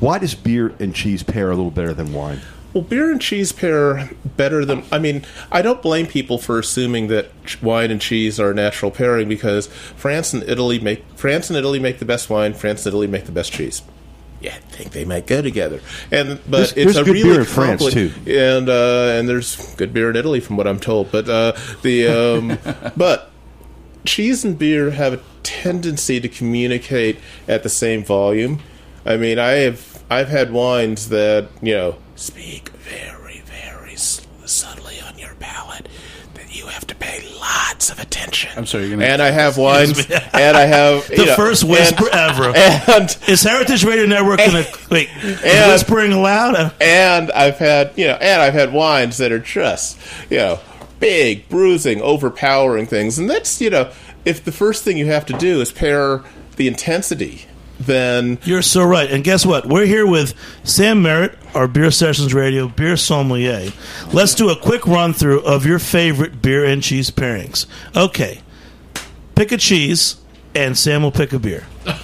Why 0.00 0.18
does 0.18 0.34
beer 0.34 0.74
and 0.80 0.94
cheese 0.94 1.22
pair 1.22 1.50
a 1.50 1.54
little 1.54 1.70
better 1.70 1.92
than 1.92 2.14
wine? 2.14 2.40
Well, 2.72 2.82
beer 2.82 3.12
and 3.12 3.20
cheese 3.20 3.52
pair 3.52 4.10
better 4.38 4.64
than. 4.64 4.82
I 4.90 4.98
mean, 4.98 5.26
I 5.52 5.60
don't 5.60 5.82
blame 5.82 6.06
people 6.06 6.38
for 6.38 6.58
assuming 6.58 7.08
that 7.08 7.28
wine 7.62 7.90
and 7.90 8.00
cheese 8.00 8.40
are 8.40 8.50
a 8.52 8.54
natural 8.54 8.90
pairing 8.90 9.28
because 9.28 9.66
France 9.66 10.32
and 10.32 10.42
Italy 10.44 10.80
make 10.80 11.04
France 11.14 11.50
and 11.50 11.56
Italy 11.58 11.78
make 11.78 11.98
the 11.98 12.06
best 12.06 12.30
wine. 12.30 12.54
France 12.54 12.86
and 12.86 12.92
Italy 12.94 13.06
make 13.06 13.26
the 13.26 13.32
best 13.32 13.52
cheese. 13.52 13.82
Yeah, 14.40 14.54
I 14.56 14.58
think 14.74 14.92
they 14.92 15.04
might 15.04 15.26
go 15.26 15.42
together. 15.42 15.80
And 16.10 16.40
but 16.50 16.50
There's- 16.50 16.72
it's 16.72 16.84
there's 16.94 16.96
a 16.96 17.04
good 17.04 17.12
really 17.12 17.22
beer 17.30 17.40
in 17.40 17.46
France, 17.46 17.92
too. 17.92 18.10
and 18.26 18.68
uh, 18.70 19.16
and 19.18 19.28
there's 19.28 19.74
good 19.76 19.92
beer 19.92 20.08
in 20.08 20.16
Italy 20.16 20.40
from 20.40 20.56
what 20.56 20.66
I'm 20.66 20.80
told. 20.80 21.12
But 21.12 21.28
uh, 21.28 21.52
the 21.82 22.06
um, 22.08 22.58
but 22.96 23.30
cheese 24.04 24.44
and 24.44 24.58
beer 24.58 24.90
have 24.92 25.12
a 25.12 25.20
tendency 25.42 26.20
to 26.20 26.28
communicate 26.28 27.18
at 27.48 27.62
the 27.62 27.68
same 27.68 28.04
volume. 28.04 28.60
I 29.04 29.16
mean, 29.16 29.38
I 29.38 29.52
have 29.52 30.02
I've 30.10 30.28
had 30.28 30.52
wines 30.52 31.08
that 31.08 31.48
you 31.60 31.74
know 31.74 31.96
speak 32.16 32.68
very 32.70 33.40
very 33.40 33.96
subtly 33.96 34.96
on 35.00 35.18
your 35.18 35.34
palate 35.36 35.88
that 36.34 36.56
you 36.56 36.66
have 36.66 36.86
to 36.88 36.94
pay 36.94 37.20
lots 37.40 37.90
of 37.90 37.98
attention. 37.98 38.50
I'm 38.56 38.66
sorry, 38.66 38.84
you're 38.86 38.96
gonna- 38.98 39.06
and 39.10 39.22
I 39.22 39.30
have 39.30 39.56
wines, 39.58 39.98
and 40.10 40.56
I 40.56 40.66
have 40.66 41.06
The 41.08 41.34
first 41.36 41.64
whisper 41.64 42.08
ever. 42.12 42.52
and 42.56 43.16
Is 43.28 43.42
Heritage 43.42 43.84
Radio 43.84 44.06
Network 44.06 44.38
going 44.38 44.64
to 44.64 44.78
wait? 44.90 45.08
And- 45.22 45.72
whispering 45.72 46.12
aloud? 46.12 46.54
Uh, 46.54 46.70
and 46.80 47.32
I've 47.32 47.58
had 47.58 47.92
you 47.96 48.06
know, 48.06 48.14
and 48.14 48.40
I've 48.42 48.54
had 48.54 48.72
wines 48.72 49.16
that 49.18 49.32
are 49.32 49.38
just 49.40 49.98
you 50.30 50.36
know 50.38 50.60
big, 51.02 51.48
bruising, 51.48 52.00
overpowering 52.00 52.86
things, 52.86 53.18
and 53.18 53.28
that's 53.28 53.60
you 53.60 53.68
know 53.68 53.92
if 54.24 54.44
the 54.44 54.52
first 54.52 54.84
thing 54.84 54.96
you 54.96 55.06
have 55.06 55.26
to 55.26 55.32
do 55.34 55.60
is 55.60 55.72
pair 55.72 56.22
the 56.56 56.68
intensity, 56.68 57.46
then 57.80 58.38
You're 58.44 58.62
so 58.62 58.84
right. 58.84 59.10
And 59.10 59.24
guess 59.24 59.44
what? 59.44 59.66
We're 59.66 59.86
here 59.86 60.06
with 60.06 60.34
Sam 60.62 61.02
Merritt, 61.02 61.36
our 61.54 61.66
Beer 61.66 61.90
Sessions 61.90 62.32
Radio 62.32 62.68
beer 62.68 62.96
sommelier. 62.96 63.72
Let's 64.12 64.34
do 64.34 64.48
a 64.50 64.56
quick 64.56 64.86
run 64.86 65.12
through 65.12 65.40
of 65.40 65.66
your 65.66 65.80
favorite 65.80 66.40
beer 66.40 66.64
and 66.64 66.82
cheese 66.82 67.10
pairings. 67.10 67.66
Okay, 67.96 68.40
pick 69.34 69.50
a 69.50 69.56
cheese, 69.56 70.16
and 70.54 70.76
Sam 70.76 71.02
will 71.02 71.12
pick 71.12 71.32
a 71.32 71.38
beer. 71.38 71.64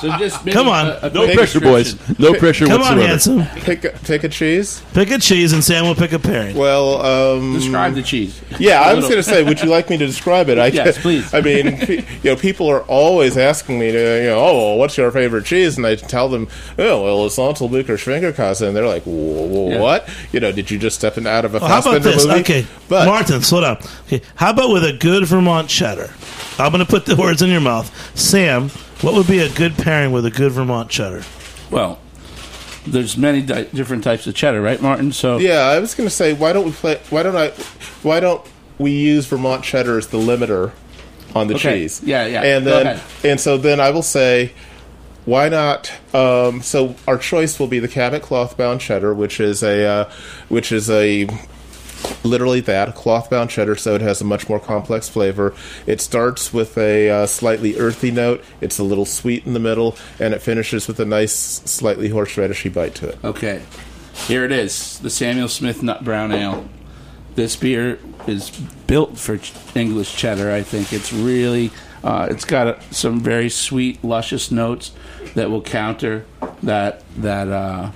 So 0.00 0.08
just 0.18 0.44
maybe 0.44 0.52
Come 0.52 0.68
on. 0.68 0.88
a- 0.88 0.98
a 1.04 1.10
No 1.10 1.24
quick 1.24 1.36
pressure, 1.38 1.60
boys. 1.60 1.94
description. 1.94 2.16
No 2.22 2.34
pressure 2.38 2.66
Come 2.66 2.82
on, 2.82 2.98
whatsoever. 2.98 3.06
handsome. 3.44 3.62
pick 3.62 3.84
a, 3.84 3.90
pick 3.90 4.24
a 4.24 4.28
cheese. 4.28 4.82
Pick 4.92 5.10
a 5.10 5.16
cheese, 5.18 5.54
and 5.54 5.64
Sam 5.64 5.86
will 5.86 5.94
pick 5.94 6.12
a 6.12 6.18
pairing. 6.18 6.54
Well, 6.54 7.00
um, 7.00 7.54
Describe 7.54 7.94
the 7.94 8.02
cheese. 8.02 8.38
Yeah, 8.58 8.82
I 8.82 8.92
was 8.94 9.04
going 9.04 9.16
to 9.16 9.22
say, 9.22 9.42
would 9.42 9.60
you 9.62 9.70
like 9.70 9.88
me 9.88 9.96
to 9.96 10.06
describe 10.06 10.50
it? 10.50 10.58
I 10.58 10.66
Yes, 10.66 10.98
please. 11.00 11.32
I 11.32 11.40
mean, 11.40 11.78
pe- 11.78 12.04
you 12.22 12.30
know, 12.30 12.36
people 12.36 12.68
are 12.68 12.82
always 12.82 13.38
asking 13.38 13.78
me 13.78 13.90
to, 13.90 14.18
you 14.22 14.26
know, 14.26 14.38
oh, 14.38 14.54
well, 14.58 14.78
what's 14.78 14.98
your 14.98 15.10
favorite 15.12 15.46
cheese? 15.46 15.78
And 15.78 15.86
I 15.86 15.94
tell 15.94 16.28
them, 16.28 16.48
oh, 16.78 17.02
well, 17.04 17.24
it's 17.24 17.36
Ontelbucher 17.38 17.96
Schwenkerkäse, 17.96 18.66
and 18.66 18.76
they're 18.76 18.86
like, 18.86 19.04
"Wh- 19.04 19.08
wh- 19.08 19.72
Yeah. 19.72 19.80
what? 19.80 20.08
You 20.32 20.40
know, 20.40 20.52
did 20.52 20.70
you 20.70 20.78
just 20.78 20.96
step 20.98 21.16
in 21.16 21.26
out 21.26 21.46
of 21.46 21.54
a 21.54 21.58
Well, 21.60 21.68
how 21.68 21.78
about 21.80 22.02
Fassbinder 22.02 22.02
this? 22.02 22.26
movie? 22.26 22.40
Okay, 22.40 22.66
but 22.90 23.06
Martin, 23.06 23.40
slow 23.40 23.62
down. 23.62 23.78
Okay, 24.08 24.20
how 24.34 24.50
about 24.50 24.70
with 24.72 24.84
a 24.84 24.92
good 24.92 25.24
Vermont 25.26 25.70
cheddar? 25.70 26.10
I'm 26.58 26.72
going 26.72 26.84
to 26.84 26.90
put 26.90 27.06
the 27.06 27.16
words 27.16 27.42
in 27.42 27.50
your 27.50 27.60
mouth. 27.60 27.90
Sam, 28.18 28.70
what 29.02 29.14
would 29.14 29.26
be 29.26 29.40
a 29.40 29.48
good 29.52 29.74
pairing 29.76 30.12
with 30.12 30.24
a 30.24 30.30
good 30.30 30.52
Vermont 30.52 30.88
cheddar? 30.90 31.22
Well, 31.70 31.98
there's 32.86 33.16
many 33.16 33.42
di- 33.42 33.64
different 33.74 34.04
types 34.04 34.26
of 34.26 34.34
cheddar, 34.34 34.62
right, 34.62 34.80
Martin? 34.80 35.12
So 35.12 35.36
yeah, 35.38 35.60
I 35.60 35.78
was 35.80 35.94
going 35.94 36.08
to 36.08 36.14
say, 36.14 36.32
why 36.32 36.52
don't 36.52 36.64
we 36.64 36.72
play? 36.72 37.00
Why 37.10 37.22
don't 37.22 37.36
I? 37.36 37.48
Why 38.02 38.20
don't 38.20 38.42
we 38.78 38.92
use 38.92 39.26
Vermont 39.26 39.64
cheddar 39.64 39.98
as 39.98 40.06
the 40.08 40.18
limiter 40.18 40.72
on 41.34 41.48
the 41.48 41.54
Okay. 41.56 41.80
cheese? 41.80 42.00
Yeah, 42.04 42.26
yeah. 42.26 42.42
And 42.42 42.64
Go 42.64 42.70
then, 42.70 42.86
ahead. 42.86 43.02
and 43.24 43.40
so 43.40 43.58
then 43.58 43.80
I 43.80 43.90
will 43.90 44.02
say. 44.02 44.52
Why 45.24 45.48
not? 45.48 45.90
Um, 46.14 46.62
so 46.62 46.94
our 47.08 47.18
choice 47.18 47.58
will 47.58 47.66
be 47.66 47.80
the 47.80 47.88
Cabot 47.88 48.22
cloth 48.22 48.56
bound 48.56 48.80
cheddar, 48.80 49.12
which 49.12 49.40
is 49.40 49.60
a, 49.64 49.84
uh, 49.84 50.10
which 50.48 50.70
is 50.70 50.88
a 50.88 51.26
literally 52.24 52.60
that 52.60 52.94
cloth 52.94 53.30
bound 53.30 53.50
cheddar 53.50 53.76
so 53.76 53.94
it 53.94 54.00
has 54.00 54.20
a 54.20 54.24
much 54.24 54.48
more 54.48 54.60
complex 54.60 55.08
flavor 55.08 55.54
it 55.86 56.00
starts 56.00 56.52
with 56.52 56.76
a 56.78 57.10
uh, 57.10 57.26
slightly 57.26 57.76
earthy 57.78 58.10
note 58.10 58.42
it's 58.60 58.78
a 58.78 58.84
little 58.84 59.04
sweet 59.04 59.46
in 59.46 59.52
the 59.52 59.60
middle 59.60 59.96
and 60.18 60.34
it 60.34 60.40
finishes 60.40 60.88
with 60.88 60.98
a 61.00 61.04
nice 61.04 61.34
slightly 61.34 62.08
horseradishy 62.08 62.72
bite 62.72 62.94
to 62.94 63.08
it 63.08 63.18
Okay, 63.24 63.60
here 64.26 64.44
it 64.44 64.50
is 64.50 64.98
the 65.00 65.10
Samuel 65.10 65.48
Smith 65.48 65.82
Nut 65.82 66.02
Brown 66.02 66.32
Ale. 66.32 66.68
This 67.34 67.54
beer 67.54 67.98
is 68.26 68.50
built 68.86 69.18
for 69.18 69.38
English 69.74 70.16
cheddar. 70.16 70.50
I 70.50 70.62
think 70.62 70.92
it's 70.92 71.12
really, 71.12 71.70
uh, 72.02 72.26
it's 72.30 72.44
got 72.44 72.66
a, 72.66 72.82
some 72.92 73.20
very 73.20 73.50
sweet, 73.50 74.02
luscious 74.02 74.50
notes 74.50 74.92
that 75.34 75.50
will 75.50 75.60
counter 75.60 76.24
that 76.62 77.02
that 77.18 77.48
uh, 77.48 77.90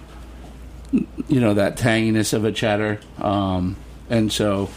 you 0.92 1.40
know 1.40 1.54
that 1.54 1.76
tanginess 1.76 2.32
of 2.32 2.44
a 2.44 2.52
cheddar. 2.52 3.00
Um, 3.18 3.76
and 4.10 4.30
so, 4.32 4.68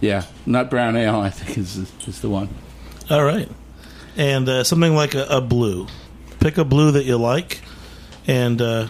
yeah, 0.00 0.24
Nut 0.46 0.70
Brown 0.70 0.96
Ale 0.96 1.16
I 1.20 1.30
think 1.30 1.58
is 1.58 1.76
is 2.06 2.20
the 2.20 2.28
one. 2.30 2.48
All 3.10 3.24
right. 3.24 3.48
And 4.16 4.48
uh, 4.48 4.62
something 4.64 4.94
like 4.94 5.14
a, 5.14 5.24
a 5.24 5.40
blue. 5.40 5.86
Pick 6.38 6.58
a 6.58 6.64
blue 6.64 6.92
that 6.92 7.04
you 7.04 7.16
like, 7.16 7.60
and 8.26 8.60
uh, 8.60 8.88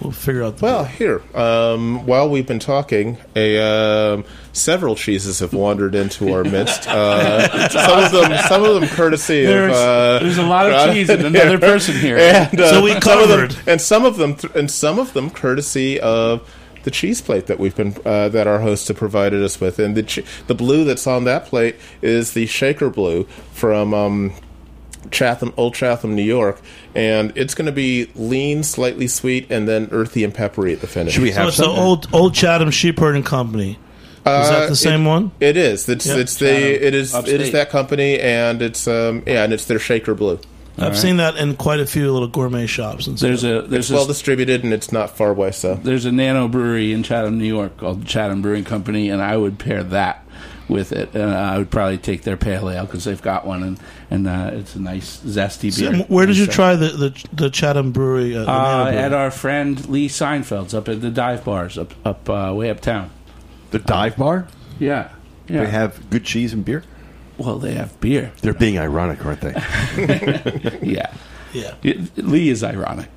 we'll 0.00 0.12
figure 0.12 0.42
out 0.44 0.58
the 0.58 0.64
well 0.64 0.84
here 0.84 1.22
um, 1.34 2.06
while 2.06 2.28
we've 2.28 2.46
been 2.46 2.58
talking 2.58 3.18
a 3.34 3.58
um, 3.58 4.24
several 4.52 4.94
cheeses 4.94 5.40
have 5.40 5.52
wandered 5.52 5.94
into 5.94 6.32
our 6.32 6.44
midst 6.44 6.86
uh, 6.86 7.68
some 7.70 8.04
of 8.04 8.12
them 8.12 8.38
some 8.48 8.62
of 8.64 8.74
them 8.80 8.88
courtesy 8.88 9.44
There's, 9.44 9.72
of 9.72 9.76
uh, 9.76 10.18
there's 10.20 10.38
a 10.38 10.42
lot 10.46 10.70
of 10.70 10.92
cheese 10.94 11.10
in 11.10 11.24
another 11.26 11.58
person 11.58 11.96
here. 11.96 12.18
and, 12.18 12.60
uh, 12.60 12.70
So 12.70 12.82
we 12.82 12.92
some 13.00 13.18
of 13.18 13.28
them- 13.28 13.48
covered. 13.48 13.56
and 13.68 13.80
some 13.80 14.04
of 14.04 14.16
them, 14.18 14.36
and 14.54 14.70
some 14.70 14.98
of 14.98 15.12
them, 15.14 15.30
courtesy 15.30 15.98
of 16.00 16.48
the 16.84 16.90
cheese 16.90 17.20
plate 17.20 17.46
that 17.46 17.58
we've 17.58 17.74
been 17.76 17.94
uh, 18.04 18.28
that 18.30 18.46
our 18.46 18.60
hosts 18.60 18.88
have 18.88 18.96
provided 18.96 19.42
us 19.42 19.60
with, 19.60 19.78
and 19.78 19.94
the 19.96 20.02
che- 20.02 20.24
the 20.46 20.54
blue 20.54 20.84
that's 20.84 21.06
on 21.06 21.24
that 21.24 21.46
plate 21.46 21.76
is 22.02 22.32
the 22.32 22.46
Shaker 22.46 22.90
Blue 22.90 23.24
from. 23.52 23.94
Um, 23.94 24.32
Chatham, 25.10 25.54
Old 25.56 25.74
Chatham, 25.74 26.14
New 26.14 26.22
York, 26.22 26.60
and 26.94 27.32
it's 27.34 27.54
going 27.54 27.64
to 27.66 27.72
be 27.72 28.10
lean, 28.14 28.62
slightly 28.62 29.08
sweet, 29.08 29.50
and 29.50 29.66
then 29.66 29.88
earthy 29.92 30.24
and 30.24 30.32
peppery 30.32 30.74
at 30.74 30.82
the 30.82 30.86
finish. 30.86 31.14
Should 31.14 31.22
we 31.22 31.30
So 31.32 31.38
have 31.38 31.48
it's 31.48 31.56
the 31.56 31.64
old 31.66 32.06
old 32.12 32.34
Chatham 32.34 32.70
Sheep 32.70 32.98
Herding 32.98 33.22
Company. 33.22 33.70
Is 33.70 33.76
that 34.24 34.66
the 34.66 34.72
Uh, 34.72 34.74
same 34.74 35.06
it- 35.06 35.08
one? 35.08 35.30
It 35.40 35.56
is. 35.56 35.88
It's 35.88 36.04
Yep. 36.06 36.18
it's 36.18 36.36
the 36.36 36.48
Chatham, 36.48 36.86
it 36.86 36.94
is 36.94 37.14
upstate. 37.14 37.40
is 37.40 37.50
that 37.52 37.70
company, 37.70 38.20
and 38.20 38.60
it's 38.60 38.86
um 38.86 39.22
yeah, 39.26 39.42
and 39.42 39.54
it's 39.54 39.64
their 39.64 39.78
Shaker 39.78 40.14
Blue. 40.14 40.38
I've 40.78 40.96
seen 40.98 41.18
that 41.18 41.36
in 41.36 41.56
quite 41.56 41.80
a 41.80 41.86
few 41.86 42.10
little 42.12 42.28
gourmet 42.28 42.66
shops 42.66 43.06
and 43.06 43.18
stuff. 43.18 43.28
There's 43.28 43.44
a 43.44 43.62
there's 43.62 43.86
It's 43.86 43.90
a 43.90 43.94
well 43.94 44.06
distributed, 44.06 44.64
and 44.64 44.72
it's 44.72 44.92
not 44.92 45.16
far 45.16 45.30
away. 45.30 45.50
So 45.52 45.74
there's 45.74 46.06
a 46.06 46.12
nano 46.12 46.48
brewery 46.48 46.92
in 46.92 47.02
Chatham, 47.02 47.38
New 47.38 47.44
York 47.46 47.76
called 47.76 48.06
Chatham 48.06 48.40
Brewing 48.42 48.64
Company, 48.64 49.10
and 49.10 49.20
I 49.20 49.36
would 49.36 49.58
pair 49.58 49.82
that 49.84 50.24
with 50.68 50.92
it. 50.92 51.12
And 51.14 51.30
I 51.30 51.58
would 51.58 51.70
probably 51.70 51.98
take 51.98 52.22
their 52.22 52.36
pale 52.38 52.70
ale 52.70 52.86
because 52.86 53.04
they've 53.04 53.20
got 53.20 53.46
one, 53.46 53.62
and 53.62 53.80
and 54.10 54.26
uh, 54.26 54.50
it's 54.54 54.74
a 54.74 54.80
nice 54.80 55.18
zesty 55.20 55.76
beer. 55.76 55.92
Sam, 55.92 56.00
where 56.08 56.24
did 56.24 56.38
you 56.38 56.46
So- 56.46 56.52
try 56.52 56.76
the 56.76 56.88
the, 56.88 57.24
the 57.32 57.50
Chatham 57.50 57.92
Brewery? 57.92 58.34
Uh, 58.36 58.44
the 58.44 58.50
Uh, 58.50 58.84
Brewery? 58.84 58.98
at 58.98 59.12
our 59.12 59.30
friend 59.30 59.86
Lee 59.88 60.08
Seinfeld's 60.08 60.72
up 60.72 60.88
at 60.88 61.02
the 61.02 61.10
dive 61.10 61.44
bars 61.44 61.76
up 61.76 61.92
up 62.06 62.30
uh, 62.30 62.52
way 62.54 62.70
uptown. 62.70 63.10
The 63.70 63.80
dive 63.80 64.16
bar? 64.16 64.48
Yeah, 64.78 65.10
yeah. 65.46 65.64
They 65.64 65.70
have 65.70 66.08
good 66.08 66.24
cheese 66.24 66.52
and 66.54 66.64
beer? 66.64 66.84
Well, 67.40 67.58
they 67.58 67.72
have 67.74 67.98
beer. 68.00 68.32
They're 68.42 68.54
being 68.54 68.78
ironic, 68.78 69.24
aren't 69.24 69.40
they? 69.40 69.52
Yeah, 70.82 71.12
yeah. 71.52 71.74
Lee 72.16 72.48
is 72.48 72.62
ironic. 72.62 73.08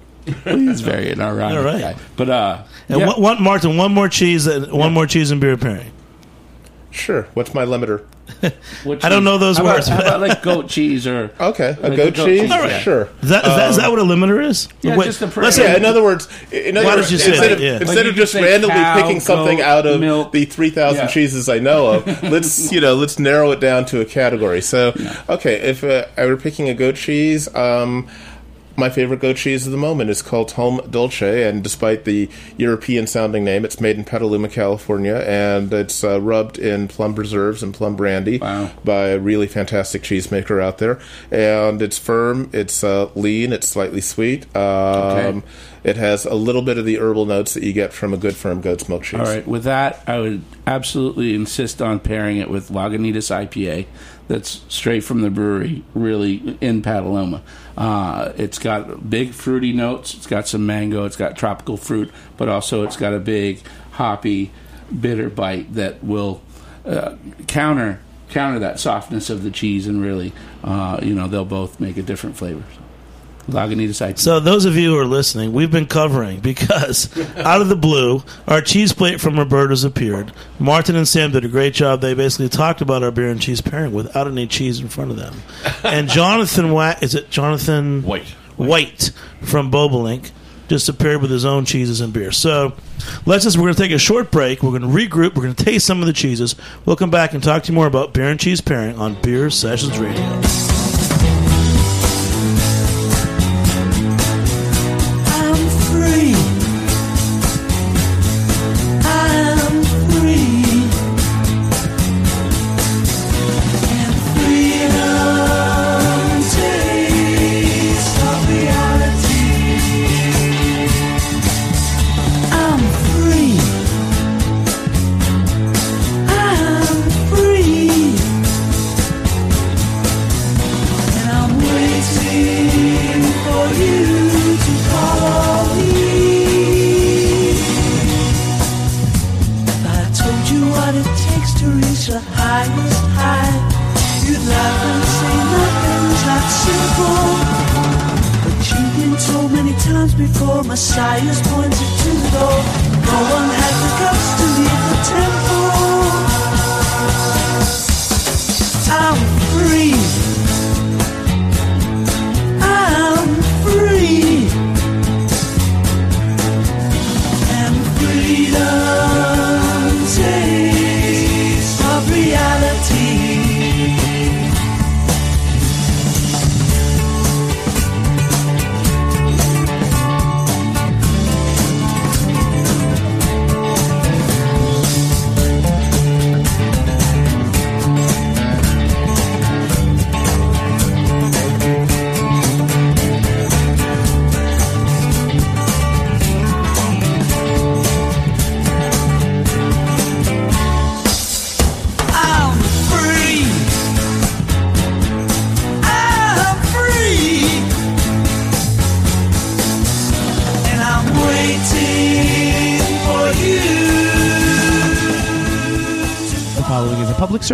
Lee 0.46 0.68
is 0.70 0.82
very 0.82 1.12
an 1.12 1.22
ironic 1.22 1.58
All 1.58 1.64
right. 1.64 1.82
guy. 1.82 1.96
But 2.16 2.30
uh, 2.30 2.64
And 2.90 3.00
yeah. 3.02 3.08
one, 3.08 3.22
one, 3.22 3.44
Martin, 3.44 3.78
one 3.78 3.94
more 3.94 4.08
cheese 4.10 4.48
and 4.48 4.72
one 4.72 4.94
more 4.94 5.06
cheese 5.06 5.32
and 5.32 5.40
beer 5.42 5.58
pairing. 5.58 5.92
sure, 6.92 7.24
what's 7.34 7.54
my 7.54 7.66
limiter? 7.66 8.06
What 8.84 9.04
I 9.06 9.10
don't 9.10 9.24
know 9.24 9.38
those 9.38 9.58
how 9.58 9.64
about- 9.64 9.76
words, 9.76 9.88
How 9.88 9.98
but- 9.98 10.08
about 10.08 10.20
like 10.22 10.42
goat 10.44 10.68
cheese 10.70 11.06
or 11.08 11.32
Okay, 11.40 11.76
a 11.82 11.90
Like 11.90 11.98
goat 11.98 12.14
goat 12.16 12.26
cheese. 12.28 12.42
cheese, 12.42 12.52
All 12.52 12.60
right. 12.60 12.82
Sure. 12.82 13.10
Is 13.22 13.30
that, 13.30 13.46
is, 13.46 13.56
that, 13.56 13.70
is 13.72 13.76
that 13.78 13.90
what 13.92 14.00
a 14.00 14.04
limiter 14.04 14.44
is? 14.44 14.68
Yeah, 14.82 14.98
Wait, 14.98 15.06
just 15.06 15.20
the 15.20 15.28
let's 15.42 15.56
say- 15.56 15.64
Yeah, 15.72 15.78
in 15.78 15.86
other 15.86 16.02
words, 16.04 16.28
in 16.52 16.76
other 16.78 16.88
words, 16.88 17.10
did 17.10 17.16
instead 17.22 17.40
that? 17.44 17.52
of 17.54 17.60
Yeah. 17.60 17.78
instead 17.80 17.98
Like 17.98 18.06
of 18.08 18.16
just 18.16 18.34
randomly 18.34 18.76
cow, 18.76 19.02
picking 19.02 19.20
something 19.20 19.58
goat, 19.58 19.64
out 19.66 19.86
of 19.86 20.00
milk. 20.00 20.32
the 20.32 20.46
three 20.46 20.70
thousand 20.70 21.06
Yeah. 21.06 21.12
cheeses 21.12 21.50
I 21.50 21.60
know 21.60 21.88
of, 21.94 22.24
let's 22.32 22.72
you 22.72 22.82
know 22.82 22.96
let's 22.96 23.20
narrow 23.20 23.52
it 23.52 23.60
down 23.60 23.86
to 23.88 24.02
a 24.02 24.06
category. 24.06 24.62
So, 24.62 24.94
okay, 25.30 25.56
if 25.56 25.84
uh, 25.84 26.06
I 26.18 26.26
were 26.26 26.38
picking 26.38 26.70
a 26.70 26.74
goat 26.74 26.96
cheese, 26.96 27.54
um, 27.56 28.08
my 28.76 28.90
favorite 28.90 29.20
goat 29.20 29.38
cheese 29.38 29.66
of 29.66 29.72
the 29.72 29.78
moment 29.78 30.10
is 30.10 30.22
called 30.22 30.52
Home 30.52 30.82
Dolce, 30.90 31.48
and 31.48 31.64
despite 31.64 32.06
the 32.06 32.30
European 32.58 33.06
sounding 33.08 33.44
name, 33.44 33.66
it's 33.66 33.80
made 33.80 33.98
in 33.98 34.04
Petaluma, 34.04 34.50
California, 34.50 35.16
and 35.28 35.72
it's 35.72 36.04
uh, 36.04 36.20
rubbed 36.20 36.58
in 36.58 36.88
plum 36.88 37.14
preserves 37.14 37.62
and 37.62 37.74
plum 37.74 37.96
brandy 37.96 38.40
Wow. 38.40 38.72
by 38.84 39.10
a 39.10 39.20
really 39.20 39.48
fantastic 39.48 40.02
cheesemaker 40.02 40.62
out 40.62 40.80
there. 40.80 41.00
And 41.32 41.82
it's 41.82 42.00
firm, 42.00 42.50
it's 42.52 42.84
uh, 42.84 43.10
lean, 43.16 43.54
it's 43.54 43.68
slightly 43.68 44.02
sweet. 44.02 44.44
Um, 44.56 45.04
Okay. 45.14 45.42
It 45.84 45.98
has 45.98 46.24
a 46.26 46.34
little 46.34 46.62
bit 46.62 46.78
of 46.78 46.86
the 46.86 46.98
herbal 46.98 47.26
notes 47.26 47.56
that 47.56 47.64
you 47.64 47.74
get 47.74 47.92
from 47.92 48.14
a 48.14 48.18
good 48.18 48.38
firm 48.38 48.62
goat's 48.62 48.88
milk 48.88 49.04
cheese. 49.04 49.20
All 49.20 49.26
right, 49.26 49.46
with 49.46 49.66
that, 49.66 50.02
I 50.08 50.18
would 50.18 50.42
absolutely 50.66 51.36
insist 51.36 51.82
on 51.82 52.00
pairing 52.00 52.38
it 52.38 52.50
with 52.50 52.70
Lagunitas 52.70 53.30
IPA. 53.30 53.88
That's 54.30 54.62
straight 54.70 55.04
from 55.04 55.22
the 55.24 55.30
brewery, 55.30 55.84
really 55.94 56.58
in 56.62 56.82
Petaluma. 56.84 57.42
Uh, 57.78 58.34
it's 58.38 58.60
got 58.60 59.10
big 59.10 59.32
fruity 59.32 59.74
notes. 59.74 60.14
It's 60.14 60.28
got 60.28 60.48
some 60.48 60.66
mango. 60.66 61.06
It's 61.06 61.16
got 61.16 61.38
tropical 61.38 61.78
fruit, 61.78 62.12
but 62.38 62.50
also 62.50 62.84
it's 62.84 62.98
got 62.98 63.14
a 63.14 63.20
big 63.20 63.62
hoppy, 63.94 64.52
bitter 65.00 65.30
bite 65.30 65.74
that 65.74 66.04
will 66.04 66.42
uh, 66.86 67.16
counter 67.48 68.00
counter 68.30 68.60
that 68.60 68.80
softness 68.80 69.30
of 69.30 69.44
the 69.44 69.52
cheese, 69.52 69.86
and 69.86 70.02
really, 70.02 70.34
uh, 70.64 71.00
you 71.04 71.14
know, 71.14 71.28
they'll 71.28 71.46
both 71.46 71.80
make 71.80 71.98
a 71.98 72.02
different 72.02 72.36
flavor. 72.36 72.64
Lagunitas 73.48 74.06
IPA. 74.06 74.20
So 74.20 74.40
those 74.40 74.66
of 74.66 74.76
you 74.78 74.92
who 74.92 74.98
are 75.00 75.06
listening, 75.06 75.52
we've 75.54 75.72
been 75.72 75.86
covering 75.86 76.40
because 76.40 77.16
out 77.38 77.62
of 77.62 77.70
the 77.70 77.76
blue, 77.76 78.24
our 78.48 78.62
cheese 78.62 78.94
plate 78.94 79.20
from 79.20 79.38
Roberta's 79.38 79.84
appeared. 79.84 80.32
Martin 80.60 80.96
and 80.96 81.08
Sam 81.08 81.32
did 81.32 81.44
a 81.44 81.50
great 81.50 81.74
job. 81.74 82.02
They 82.02 82.14
basically 82.14 82.50
talked 82.50 82.82
about 82.82 83.04
our 83.04 83.12
beer 83.12 83.30
and 83.30 83.42
cheese 83.42 83.62
pairing 83.62 83.94
without 83.94 84.28
any 84.28 84.48
cheese 84.48 84.80
in 84.80 84.88
front 84.88 85.12
of 85.12 85.18
them. 85.18 85.36
And 85.84 86.08
Jonathan 86.08 86.72
Wa- 86.72 86.96
is 87.02 87.14
it 87.14 87.30
Jonathan 87.30 88.04
White. 88.04 88.30
White 88.56 89.12
from 89.42 89.70
Bobolink 89.70 90.32
just 90.70 90.88
appeared 90.88 91.22
with 91.22 91.30
his 91.30 91.44
own 91.46 91.66
cheeses 91.66 92.00
and 92.00 92.14
beer. 92.14 92.32
So 92.32 92.74
let's 93.26 93.44
just 93.44 93.58
we're 93.58 93.64
going 93.64 93.76
to 93.76 93.82
take 93.82 93.92
a 93.92 93.98
short 93.98 94.32
break. 94.32 94.64
We're 94.64 94.78
going 94.78 94.82
to 94.82 94.88
regroup. 94.88 95.36
We're 95.36 95.44
going 95.44 95.56
to 95.56 95.64
taste 95.64 95.86
some 95.86 96.00
of 96.00 96.08
the 96.08 96.14
cheeses. 96.14 96.56
We'll 96.86 96.96
come 96.96 97.12
back 97.12 97.34
and 97.34 97.44
talk 97.44 97.64
to 97.64 97.72
you 97.72 97.76
more 97.76 97.88
about 97.88 98.14
beer 98.14 98.30
and 98.30 98.40
cheese 98.40 98.62
pairing 98.62 98.98
on 98.98 99.22
Beer 99.22 99.50
Sessions 99.50 100.00
Radio. 100.00 100.83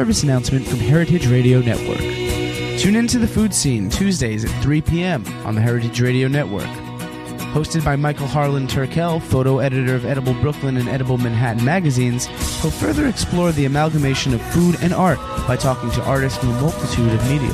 Service 0.10 0.24
announcement 0.24 0.68
from 0.68 0.80
Heritage 0.80 1.28
Radio 1.28 1.60
Network. 1.60 2.00
Tune 2.80 2.96
into 2.96 3.20
the 3.20 3.28
food 3.28 3.54
scene 3.54 3.92
Tuesdays 3.92 4.44
at 4.44 4.64
3 4.64 4.82
p.m. 4.82 5.24
on 5.46 5.54
the 5.54 5.62
Heritage 5.62 6.02
Radio 6.02 6.28
Network. 6.28 6.66
Hosted 7.54 7.86
by 7.86 7.96
Michael 7.96 8.26
Harlan 8.26 8.66
Turkel, 8.66 9.22
photo 9.22 9.60
editor 9.60 9.94
of 9.94 10.06
Edible 10.06 10.34
Brooklyn 10.42 10.78
and 10.78 10.90
Edible 10.90 11.20
Manhattan 11.20 11.64
magazines, 11.64 12.26
he'll 12.60 12.72
further 12.72 13.08
explore 13.08 13.52
the 13.52 13.66
amalgamation 13.66 14.34
of 14.34 14.42
food 14.52 14.78
and 14.82 14.96
art 14.96 15.20
by 15.48 15.56
talking 15.56 15.92
to 15.92 16.02
artists 16.02 16.40
from 16.40 16.50
a 16.50 16.60
multitude 16.60 17.14
of 17.14 17.30
media. 17.30 17.54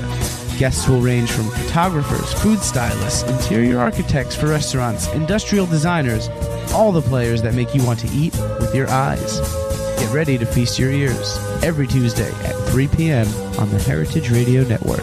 Guests 0.57 0.87
will 0.87 1.01
range 1.01 1.29
from 1.31 1.49
photographers, 1.49 2.31
food 2.35 2.59
stylists, 2.59 3.29
interior 3.29 3.79
architects 3.79 4.33
for 4.33 4.47
restaurants, 4.47 5.11
industrial 5.11 5.65
designers, 5.65 6.29
all 6.71 6.93
the 6.93 7.01
players 7.01 7.41
that 7.41 7.53
make 7.53 7.75
you 7.75 7.83
want 7.83 7.99
to 7.99 8.07
eat 8.15 8.33
with 8.61 8.73
your 8.73 8.87
eyes. 8.87 9.64
Get 9.97 10.13
ready 10.13 10.38
to 10.38 10.45
feast 10.45 10.77
your 10.79 10.91
ears 10.91 11.38
every 11.63 11.88
Tuesday 11.88 12.29
at 12.45 12.55
3 12.69 12.88
p.m. 12.89 13.27
on 13.60 13.69
the 13.69 13.81
Heritage 13.81 14.29
Radio 14.31 14.63
Network. 14.63 15.01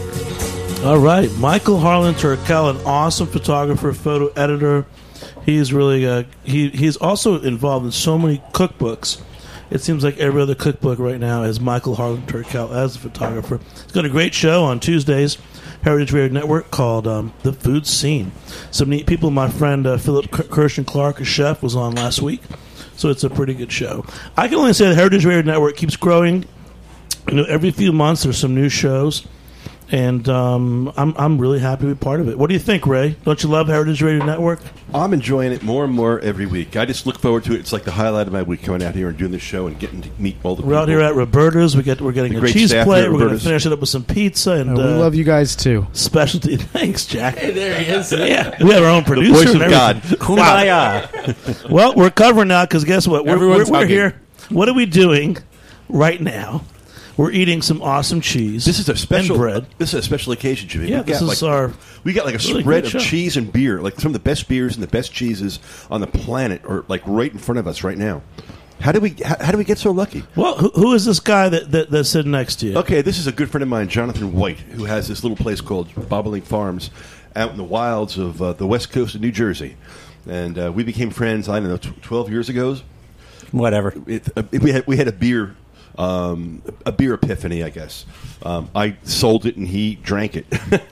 All 0.85 0.99
right, 0.99 1.31
Michael 1.39 1.79
Harlan 1.79 2.15
Turkel, 2.15 2.71
an 2.71 2.77
awesome 2.87 3.27
photographer, 3.27 3.93
photo 3.93 4.29
editor. 4.41 4.85
He's 5.45 5.73
really 5.73 6.07
uh, 6.07 6.25
he 6.45 6.69
he's 6.71 6.97
also 6.97 7.41
involved 7.41 7.87
in 7.87 7.93
so 7.93 8.19
many 8.19 8.39
cookbooks. 8.53 9.21
It 9.71 9.81
seems 9.81 10.05
like 10.05 10.19
every 10.19 10.43
other 10.43 10.55
cookbook 10.55 10.99
right 10.99 11.19
now 11.19 11.45
is 11.45 11.59
Michael 11.59 11.95
Harlan 11.95 12.23
Turkel 12.27 12.73
as 12.75 12.97
a 12.97 12.99
photographer. 12.99 13.59
He's 13.85 13.93
got 13.93 14.05
a 14.05 14.11
great 14.11 14.35
show 14.35 14.65
on 14.65 14.81
Tuesdays, 14.81 15.39
Heritage 15.83 16.13
Radio 16.13 16.33
Network 16.33 16.71
called 16.71 17.07
um, 17.07 17.33
The 17.43 17.53
Food 17.55 17.87
Scene. 17.87 18.33
Some 18.71 18.91
neat 18.91 19.07
people. 19.07 19.31
My 19.31 19.49
friend 19.49 19.87
uh, 19.87 19.97
Philip 19.97 20.31
K- 20.31 20.43
Kirschen 20.45 20.85
Clark, 20.85 21.21
a 21.21 21.25
chef, 21.25 21.63
was 21.63 21.75
on 21.75 21.95
last 21.95 22.21
week, 22.21 22.43
so 22.97 23.11
it's 23.11 23.25
a 23.25 23.31
pretty 23.31 23.55
good 23.55 23.73
show. 23.73 24.05
I 24.37 24.49
can 24.49 24.59
only 24.59 24.73
say 24.73 24.89
the 24.89 24.95
Heritage 24.95 25.25
Radio 25.25 25.43
Network 25.43 25.77
keeps 25.77 25.97
growing. 25.97 26.45
You 27.29 27.37
know, 27.37 27.45
every 27.45 27.71
few 27.71 27.93
months 27.93 28.25
there's 28.25 28.39
some 28.39 28.55
new 28.55 28.69
shows 28.69 29.27
and 29.93 30.27
um, 30.29 30.91
I'm 30.97 31.15
I'm 31.19 31.39
really 31.39 31.59
happy 31.61 31.83
to 31.83 31.89
be 31.89 31.95
part 31.95 32.21
of 32.21 32.29
it. 32.29 32.39
What 32.39 32.49
do 32.49 32.55
you 32.55 32.61
think, 32.61 32.87
Ray? 32.87 33.15
Don't 33.25 33.41
you 33.43 33.51
love 33.51 33.69
Heritage 33.69 34.03
Radio 34.03 34.25
Network? 34.25 34.61
I'm 34.95 35.13
enjoying 35.13 35.53
it 35.53 35.63
more 35.63 35.85
and 35.85 35.93
more 35.93 36.19
every 36.21 36.47
week. 36.47 36.77
I 36.77 36.87
just 36.87 37.07
look 37.07 37.19
forward 37.19 37.45
to 37.45 37.53
it. 37.53 37.61
It's 37.61 37.73
like 37.73 37.85
the 37.85 37.91
highlight 37.93 38.27
of 38.27 38.33
my 38.33 38.43
week 38.43 38.63
coming 38.63 38.83
out 38.83 38.95
here 38.95 39.09
and 39.11 39.19
doing 39.19 39.33
this 39.33 39.43
show 39.43 39.67
and 39.67 39.79
getting 39.79 40.01
to 40.03 40.11
meet 40.19 40.37
all 40.43 40.57
the 40.57 40.65
We're 40.65 40.75
out 40.77 40.89
here 40.89 41.01
at 41.01 41.15
Roberta's. 41.15 41.77
We 41.77 41.83
get 41.83 42.01
we're 42.01 42.13
getting 42.13 42.33
The 42.33 42.43
a 42.45 42.49
cheese 42.51 42.73
plate. 42.73 43.11
We're 43.11 43.19
going 43.19 43.39
to 43.39 43.39
finish 43.39 43.67
it 43.67 43.73
up 43.73 43.81
with 43.81 43.91
some 43.91 44.05
pizza 44.05 44.53
and 44.53 44.77
we 44.77 44.83
uh, 44.83 44.97
love 44.99 45.15
you 45.15 45.25
guys 45.25 45.55
too. 45.55 45.87
specialty. 45.93 46.57
Thanks, 46.73 47.07
Jack. 47.07 47.37
there 47.37 47.79
he 47.79 47.93
is. 47.93 48.13
Yeah, 48.23 48.57
we 48.63 48.71
have 48.73 48.83
our 48.85 48.91
own 48.91 49.05
producer. 49.05 49.33
voice 49.35 49.53
and 49.53 49.63
of 49.63 49.71
God. 49.71 49.97
everything. 49.97 50.37
Wow. 50.37 51.09
Well, 51.71 51.95
we're 51.97 52.11
covering 52.11 52.49
now 52.49 52.65
because 52.65 52.85
guess 52.85 53.07
what? 53.07 53.25
We're, 53.27 53.39
we're, 53.39 53.71
we're 53.71 53.87
here. 53.87 54.21
What 54.49 54.69
are 54.69 54.75
we 54.75 54.87
doing 54.87 55.37
right 55.89 56.21
now? 56.21 56.63
We're 57.23 57.31
eating 57.31 57.63
some 57.63 57.81
awesome 57.83 58.21
cheese. 58.21 58.65
This 58.65 58.81
is 58.81 58.89
a 58.89 58.97
special 58.97 59.37
and 59.37 59.41
bread. 59.41 59.67
This 59.79 59.95
is 59.95 60.01
a 60.01 60.03
special 60.03 60.33
occasion, 60.33 60.69
Jimmy. 60.69 60.89
Yeah, 60.89 61.03
we 61.03 61.05
this 61.05 61.21
got 61.21 61.33
is 61.33 61.41
like, 61.41 61.53
our 61.53 61.73
We 62.03 62.15
got 62.15 62.27
like 62.27 62.35
a 62.35 62.39
really 62.39 62.63
spread 62.63 62.85
of 62.85 62.91
show. 62.91 62.99
cheese 62.99 63.37
and 63.37 63.53
beer, 63.53 63.81
like 63.81 64.01
some 64.01 64.09
of 64.09 64.13
the 64.15 64.19
best 64.19 64.49
beers 64.49 64.75
and 64.75 64.83
the 64.83 64.89
best 64.89 65.13
cheeses 65.13 65.61
on 65.89 66.01
the 66.01 66.09
planet, 66.09 66.63
are 66.65 66.85
like 66.89 67.01
right 67.07 67.31
in 67.31 67.39
front 67.39 67.61
of 67.61 67.69
us 67.69 67.85
right 67.85 67.97
now. 67.97 68.23
How 68.81 68.91
did 68.91 69.03
we? 69.03 69.11
How, 69.25 69.37
how 69.39 69.53
did 69.53 69.59
we 69.59 69.63
get 69.63 69.79
so 69.79 69.93
lucky? 69.93 70.25
Well, 70.35 70.57
who, 70.59 70.71
who 70.71 70.95
is 70.95 71.05
this 71.05 71.21
guy 71.21 71.49
that, 71.49 71.71
that 71.71 71.91
that's 71.91 72.09
sitting 72.09 72.33
next 72.33 72.57
to 72.57 72.67
you? 72.67 72.77
Okay, 72.79 73.03
this 73.03 73.21
is 73.21 73.29
a 73.29 73.33
good 73.33 73.53
friend 73.53 73.63
of 73.63 73.69
mine, 73.69 73.87
Jonathan 73.87 74.33
White, 74.33 74.59
who 74.59 74.87
has 74.87 75.07
this 75.07 75.23
little 75.23 75.37
place 75.37 75.61
called 75.61 75.91
Bobolink 75.91 76.43
Farms 76.43 76.91
out 77.37 77.53
in 77.53 77.57
the 77.57 77.63
wilds 77.63 78.19
of 78.19 78.43
uh, 78.43 78.53
the 78.55 78.67
west 78.67 78.91
coast 78.91 79.15
of 79.15 79.21
New 79.21 79.31
Jersey. 79.31 79.77
And 80.29 80.59
uh, 80.59 80.73
we 80.75 80.83
became 80.83 81.11
friends, 81.11 81.49
I 81.49 81.61
don't 81.61 81.69
know, 81.69 81.77
tw- 81.77 82.03
12 82.03 82.31
years 82.31 82.49
ago. 82.49 82.79
Whatever. 83.53 83.95
It, 84.09 84.27
uh, 84.37 84.43
we, 84.51 84.73
had, 84.73 84.87
we 84.89 84.97
had 84.97 85.07
a 85.07 85.13
beer. 85.13 85.55
Um, 85.99 86.63
a 86.87 86.93
beer 86.93 87.13
epiphany, 87.15 87.63
I 87.63 87.69
guess. 87.71 88.07
Um, 88.43 88.71
I 88.75 88.97
sold 89.05 89.45
it 89.47 89.57
and 89.57 89.69
he 89.69 89.97
drank 89.97 90.37
it, 90.37 90.47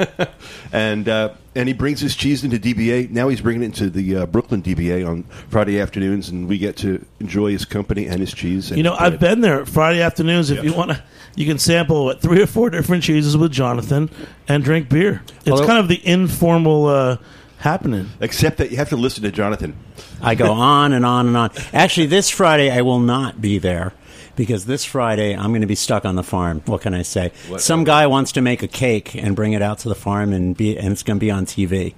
and 0.72 1.08
uh, 1.08 1.30
and 1.54 1.68
he 1.68 1.72
brings 1.72 2.00
his 2.00 2.14
cheese 2.14 2.44
into 2.44 2.58
DBA. 2.58 3.10
Now 3.10 3.28
he's 3.28 3.40
bringing 3.40 3.62
it 3.62 3.66
into 3.66 3.90
the 3.90 4.16
uh, 4.16 4.26
Brooklyn 4.26 4.62
DBA 4.62 5.08
on 5.08 5.22
Friday 5.48 5.80
afternoons, 5.80 6.28
and 6.28 6.46
we 6.48 6.58
get 6.58 6.76
to 6.78 7.04
enjoy 7.18 7.50
his 7.52 7.64
company 7.64 8.06
and 8.06 8.20
his 8.20 8.32
cheese. 8.34 8.70
And 8.70 8.76
You 8.78 8.84
know, 8.84 8.94
I've 8.98 9.18
been 9.18 9.40
there 9.40 9.64
Friday 9.66 10.02
afternoons. 10.02 10.50
If 10.50 10.58
Yeah. 10.58 10.64
you 10.64 10.74
want 10.74 10.90
to, 10.90 11.02
you 11.34 11.46
can 11.46 11.58
sample 11.58 12.04
what, 12.04 12.20
three 12.20 12.42
or 12.42 12.46
four 12.46 12.70
different 12.70 13.02
cheeses 13.02 13.36
with 13.36 13.52
Jonathan 13.52 14.10
and 14.48 14.62
drink 14.62 14.88
beer. 14.88 15.22
It's 15.40 15.50
Although- 15.50 15.66
kind 15.66 15.78
of 15.78 15.88
the 15.88 16.06
informal 16.06 16.86
uh, 16.86 17.16
happening? 17.58 18.10
Except 18.20 18.58
that 18.58 18.70
you 18.70 18.76
have 18.76 18.90
to 18.90 18.96
listen 18.96 19.22
to 19.24 19.30
Jonathan. 19.32 19.74
I 20.22 20.34
go 20.34 20.52
on 20.52 20.92
and 20.92 21.04
on 21.06 21.26
and 21.26 21.36
on. 21.36 21.50
Actually, 21.72 22.06
this 22.06 22.28
Friday 22.30 22.70
I 22.70 22.82
will 22.82 23.00
not 23.00 23.40
be 23.40 23.58
there 23.58 23.92
because 24.40 24.64
this 24.64 24.86
Friday 24.86 25.36
I'm 25.36 25.50
going 25.50 25.60
to 25.60 25.66
be 25.66 25.74
stuck 25.74 26.06
on 26.06 26.16
the 26.16 26.22
farm. 26.22 26.62
What 26.64 26.80
can 26.80 26.94
I 26.94 27.02
say? 27.02 27.30
Some 27.58 27.84
guy 27.84 28.06
wants 28.06 28.32
to 28.32 28.40
make 28.40 28.62
a 28.62 28.68
cake 28.68 29.14
and 29.14 29.36
bring 29.36 29.52
it 29.52 29.60
out 29.60 29.80
to 29.80 29.90
the 29.90 29.94
farm 29.94 30.32
and 30.32 30.56
be 30.56 30.78
and 30.78 30.92
it's 30.92 31.02
going 31.02 31.18
to 31.18 31.20
be 31.20 31.30
on 31.30 31.44
TV. 31.44 31.94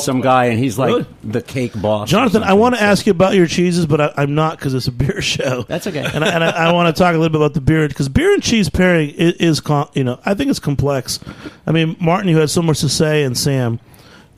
Some 0.00 0.22
guy 0.22 0.46
and 0.46 0.58
he's 0.58 0.78
like 0.78 0.88
Really? 0.88 1.06
the 1.22 1.42
cake 1.42 1.78
boss. 1.82 2.08
Jonathan, 2.08 2.42
I 2.42 2.54
want 2.54 2.76
to 2.76 2.80
ask 2.82 3.04
you 3.04 3.10
about 3.10 3.34
your 3.34 3.46
cheeses, 3.46 3.84
but 3.84 4.00
I, 4.00 4.14
I'm 4.16 4.34
not 4.34 4.56
because 4.58 4.72
it's 4.72 4.86
a 4.88 4.92
beer 4.92 5.20
show. 5.22 5.64
That's 5.64 5.86
okay. 5.86 6.08
And 6.14 6.24
I, 6.24 6.28
and 6.30 6.42
I, 6.42 6.50
I 6.68 6.72
want 6.72 6.94
to 6.96 6.98
talk 6.98 7.14
a 7.14 7.18
little 7.18 7.28
bit 7.28 7.40
about 7.42 7.52
the 7.52 7.60
beer 7.60 7.86
because 7.88 8.08
beer 8.08 8.32
and 8.32 8.42
cheese 8.42 8.70
pairing 8.70 9.10
is, 9.10 9.34
is 9.34 9.60
com- 9.60 9.90
you 9.92 10.02
know, 10.04 10.18
I 10.24 10.32
think 10.32 10.48
it's 10.48 10.60
complex. 10.60 11.20
I 11.66 11.72
mean, 11.72 11.94
Martin, 12.00 12.28
you 12.30 12.38
had 12.38 12.48
so 12.48 12.62
much 12.62 12.80
to 12.80 12.88
say, 12.88 13.22
and 13.22 13.36
Sam, 13.36 13.80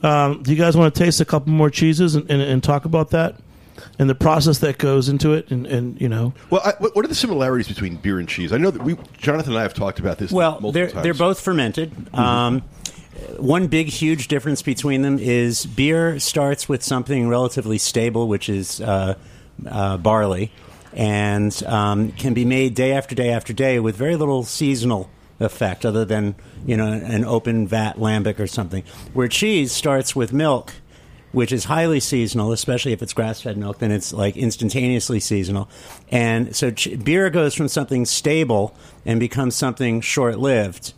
um, 0.03 0.43
do 0.43 0.51
you 0.51 0.57
guys 0.57 0.75
want 0.75 0.93
to 0.93 1.03
taste 1.03 1.21
a 1.21 1.25
couple 1.25 1.53
more 1.53 1.69
cheeses 1.69 2.15
and, 2.15 2.29
and, 2.29 2.41
and 2.41 2.61
talk 2.61 2.83
about 2.83 3.11
that 3.11 3.35
and 3.99 4.09
the 4.09 4.15
process 4.15 4.59
that 4.59 4.77
goes 4.77 5.09
into 5.09 5.33
it? 5.33 5.51
And, 5.51 5.65
and 5.67 5.99
you 5.99 6.09
know, 6.09 6.33
Well, 6.49 6.61
I, 6.63 6.73
what 6.79 6.95
what 6.95 7.05
are 7.05 7.07
the 7.07 7.15
similarities 7.15 7.67
between 7.67 7.97
beer 7.97 8.19
and 8.19 8.27
cheese? 8.27 8.51
I 8.53 8.57
know 8.57 8.71
that 8.71 8.83
we, 8.83 8.97
Jonathan 9.17 9.53
and 9.53 9.59
I 9.59 9.63
have 9.63 9.73
talked 9.73 9.99
about 9.99 10.17
this. 10.17 10.31
Well, 10.31 10.51
multiple 10.51 10.71
they're 10.71 10.89
times. 10.89 11.03
they're 11.03 11.13
both 11.13 11.39
fermented. 11.39 11.91
Um, 12.15 12.63
one 13.37 13.67
big, 13.67 13.87
huge 13.87 14.27
difference 14.27 14.61
between 14.61 15.01
them 15.01 15.19
is 15.19 15.65
beer 15.65 16.19
starts 16.19 16.67
with 16.67 16.83
something 16.83 17.29
relatively 17.29 17.77
stable, 17.77 18.27
which 18.27 18.49
is 18.49 18.81
uh, 18.81 19.15
uh, 19.67 19.97
barley, 19.97 20.51
and 20.93 21.63
um, 21.63 22.11
can 22.11 22.33
be 22.33 22.45
made 22.45 22.73
day 22.73 22.91
after 22.91 23.15
day 23.15 23.29
after 23.29 23.53
day 23.53 23.79
with 23.79 23.95
very 23.95 24.15
little 24.15 24.43
seasonal 24.43 25.09
effect, 25.39 25.85
other 25.85 26.05
than 26.05 26.35
you 26.65 26.75
know 26.77 26.91
an 26.91 27.23
open 27.25 27.67
vat 27.67 27.93
lambic 27.97 28.39
or 28.39 28.47
something. 28.47 28.83
Where 29.13 29.27
cheese 29.27 29.71
starts 29.71 30.15
with 30.15 30.33
milk 30.33 30.73
which 31.35 31.51
is 31.51 31.65
highly 31.65 31.99
seasonal, 31.99 32.51
especially 32.53 32.93
if 32.93 33.01
it's 33.03 33.13
grass-fed 33.13 33.57
milk. 33.57 33.79
Then 33.79 33.91
it's 33.91 34.13
like 34.13 34.37
instantaneously 34.37 35.19
seasonal, 35.19 35.69
and 36.09 36.55
so 36.55 36.71
ch- 36.71 36.97
beer 37.03 37.29
goes 37.29 37.53
from 37.53 37.67
something 37.67 38.05
stable 38.05 38.75
and 39.05 39.19
becomes 39.19 39.55
something 39.55 40.01
short-lived. 40.01 40.93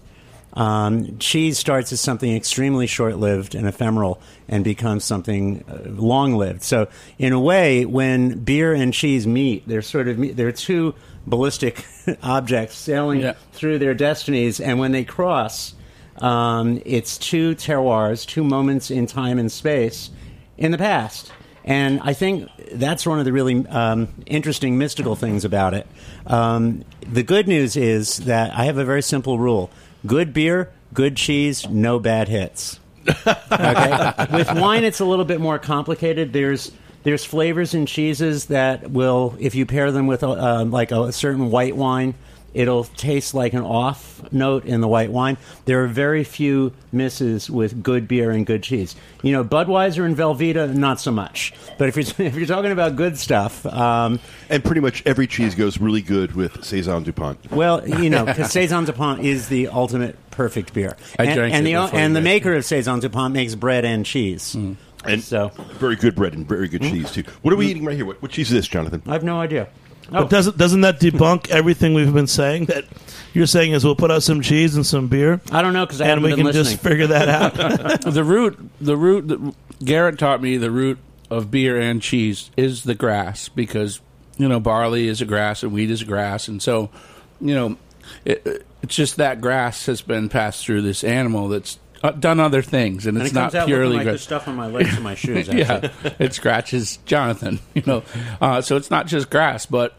Um, 0.53 1.17
cheese 1.19 1.59
starts 1.59 1.91
as 1.91 1.99
something 2.01 2.35
extremely 2.35 2.87
short-lived 2.87 3.53
and 3.53 3.67
ephemeral, 3.67 4.19
and 4.47 4.63
becomes 4.63 5.03
something 5.03 5.63
uh, 5.69 5.89
long-lived. 5.89 6.63
So, 6.63 6.87
in 7.19 7.33
a 7.33 7.39
way, 7.39 7.85
when 7.85 8.39
beer 8.39 8.73
and 8.73 8.93
cheese 8.93 9.27
meet, 9.27 9.67
they're 9.67 9.81
sort 9.83 10.07
of 10.07 10.35
they're 10.35 10.51
two 10.51 10.95
ballistic 11.27 11.85
objects 12.23 12.75
sailing 12.75 13.19
Yeah. 13.21 13.33
through 13.53 13.79
their 13.79 13.93
destinies, 13.93 14.59
and 14.59 14.79
when 14.79 14.91
they 14.93 15.03
cross, 15.03 15.75
um, 16.17 16.81
it's 16.85 17.17
two 17.19 17.53
terroirs, 17.55 18.25
two 18.25 18.43
moments 18.43 18.89
in 18.89 19.05
time 19.05 19.37
and 19.37 19.51
space 19.51 20.09
in 20.57 20.71
the 20.71 20.77
past. 20.77 21.31
And 21.63 21.99
I 22.01 22.13
think 22.13 22.49
that's 22.71 23.05
one 23.05 23.19
of 23.19 23.25
the 23.25 23.33
really 23.33 23.67
um, 23.67 24.07
interesting 24.25 24.77
mystical 24.77 25.15
things 25.15 25.43
about 25.43 25.73
it. 25.73 25.85
Um, 26.25 26.85
the 27.01 27.23
good 27.23 27.47
news 27.47 27.75
is 27.75 28.17
that 28.19 28.57
I 28.57 28.65
have 28.65 28.77
a 28.77 28.85
very 28.85 29.01
simple 29.01 29.37
rule 29.37 29.69
good 30.05 30.33
beer, 30.33 30.71
good 30.93 31.17
cheese, 31.17 31.67
no 31.67 31.99
bad 31.99 32.29
hits. 32.29 32.79
Okay? 33.07 34.13
With 34.31 34.53
wine, 34.53 34.85
it's 34.85 35.01
a 35.01 35.05
little 35.05 35.25
bit 35.25 35.41
more 35.41 35.59
complicated. 35.59 36.31
There's 36.31 36.71
there's 37.03 37.23
flavors 37.23 37.73
in 37.73 37.85
cheeses 37.85 38.47
that 38.47 38.91
will, 38.91 39.35
if 39.39 39.55
you 39.55 39.65
pair 39.65 39.91
them 39.91 40.07
with 40.07 40.23
a, 40.23 40.27
uh, 40.27 40.65
like 40.65 40.91
a 40.91 41.11
certain 41.13 41.51
white 41.51 41.75
wine, 41.75 42.15
it'll 42.57 42.85
taste 42.85 43.35
like 43.35 43.53
an 43.53 43.61
off 43.61 44.21
note 44.31 44.65
in 44.65 44.81
the 44.81 44.87
white 44.87 45.11
wine. 45.11 45.37
There 45.65 45.83
are 45.83 45.87
very 45.87 46.23
few 46.23 46.73
misses 46.91 47.49
with 47.49 47.83
good 47.83 48.07
beer 48.07 48.31
and 48.31 48.45
good 48.45 48.63
cheese. 48.63 48.95
You 49.21 49.31
know, 49.31 49.43
Budweiser 49.43 50.03
and 50.03 50.17
Velveeta, 50.17 50.73
not 50.73 50.99
so 50.99 51.11
much. 51.11 51.53
But 51.77 51.89
if 51.89 51.95
you're 51.95 52.27
if 52.27 52.35
you're 52.35 52.47
talking 52.47 52.71
about 52.71 52.95
good 52.95 53.17
stuff, 53.17 53.65
um, 53.67 54.19
and 54.49 54.63
pretty 54.63 54.81
much 54.81 55.03
every 55.05 55.27
cheese 55.27 55.53
goes 55.53 55.79
really 55.79 56.01
good 56.01 56.35
with 56.35 56.65
saison 56.65 57.03
Dupont. 57.03 57.51
well, 57.51 57.87
you 57.87 58.09
know, 58.09 58.25
because 58.25 58.51
saison 58.51 58.85
Dupont 58.85 59.23
is 59.23 59.49
the 59.49 59.67
ultimate 59.67 60.17
perfect 60.31 60.73
beer, 60.73 60.97
I 61.19 61.25
and, 61.25 61.35
drank 61.35 61.53
and 61.53 61.67
it 61.67 61.71
the 61.71 61.95
and 61.95 62.15
the 62.15 62.21
maker 62.21 62.53
of 62.55 62.65
saison 62.65 62.99
Dupont 62.99 63.33
makes 63.33 63.53
bread 63.53 63.85
and 63.85 64.05
cheese. 64.05 64.55
Mm. 64.55 64.77
And 65.05 65.23
So- 65.23 65.51
very 65.75 65.95
good 65.95 66.15
bread 66.15 66.33
and 66.33 66.47
very 66.47 66.67
good 66.67 66.81
mm. 66.81 66.89
cheese 66.89 67.11
too. 67.11 67.23
What 67.43 67.53
are 67.53 67.57
we 67.57 67.67
mm. 67.67 67.69
eating 67.69 67.85
right 67.85 67.95
here? 67.95 68.05
What, 68.05 68.21
what 68.21 68.31
cheese 68.31 68.49
is 68.49 68.55
this, 68.55 68.67
Jonathan? 68.67 69.03
I 69.05 69.13
have 69.13 69.23
no 69.23 69.39
idea. 69.39 69.67
Oh, 70.09 70.23
but 70.23 70.29
doesn't 70.29 70.57
doesn't 70.57 70.81
that 70.81 70.99
debunk 70.99 71.49
everything 71.49 71.93
we've 71.93 72.13
been 72.13 72.27
saying? 72.27 72.65
That 72.65 72.85
you're 73.33 73.45
saying 73.45 73.73
is 73.73 73.83
we'll 73.83 73.95
put 73.95 74.09
out 74.11 74.23
some 74.23 74.41
cheese 74.41 74.75
and 74.75 74.85
some 74.85 75.07
beer, 75.07 75.41
I 75.51 75.61
don't 75.61 75.73
know 75.73 75.85
because 75.85 76.01
I 76.01 76.05
and 76.05 76.09
haven't 76.09 76.23
we 76.23 76.29
been 76.31 76.37
can 76.37 76.45
listening. 76.45 76.65
just 76.65 76.81
figure 76.81 77.07
that 77.07 77.27
out. 77.29 78.01
the 78.13 78.23
root, 78.23 78.57
the 78.79 78.95
root. 78.97 79.27
that 79.27 79.55
Garrett 79.83 80.17
taught 80.17 80.41
me 80.41 80.57
the 80.57 80.71
root 80.71 80.97
of 81.29 81.51
beer 81.51 81.79
and 81.79 82.01
cheese 82.01 82.49
is 82.55 82.83
the 82.83 82.95
grass 82.95 83.49
because 83.49 83.99
you 84.37 84.47
know 84.47 84.59
barley 84.59 85.07
is 85.07 85.21
a 85.21 85.25
grass 85.25 85.61
and 85.63 85.73
wheat 85.73 85.91
is 85.91 86.01
a 86.01 86.05
grass, 86.05 86.47
and 86.47 86.61
so 86.61 86.89
you 87.41 87.53
know 87.53 87.77
it, 88.23 88.65
it's 88.81 88.95
just 88.95 89.17
that 89.17 89.41
grass 89.41 89.87
has 89.87 90.01
been 90.01 90.29
passed 90.29 90.65
through 90.65 90.81
this 90.81 91.03
animal 91.03 91.49
that's 91.49 91.79
uh, 92.07 92.11
done 92.11 92.39
other 92.39 92.61
things, 92.61 93.05
and, 93.05 93.17
and 93.17 93.25
it's 93.25 93.35
it 93.35 93.39
not 93.39 93.67
purely 93.67 93.97
like 93.97 94.05
the 94.05 94.17
stuff 94.17 94.47
on 94.47 94.55
my 94.55 94.67
legs 94.67 94.93
and 94.93 95.03
my 95.03 95.15
shoes. 95.23 95.49
Actually. 95.49 95.59
yeah, 95.59 96.13
it 96.19 96.33
scratches 96.33 96.97
Jonathan. 97.05 97.59
You 97.73 97.83
know, 97.85 98.03
uh, 98.41 98.61
so 98.61 98.75
it's 98.75 98.89
not 98.89 99.05
just 99.05 99.29
grass, 99.29 99.67
but 99.67 99.95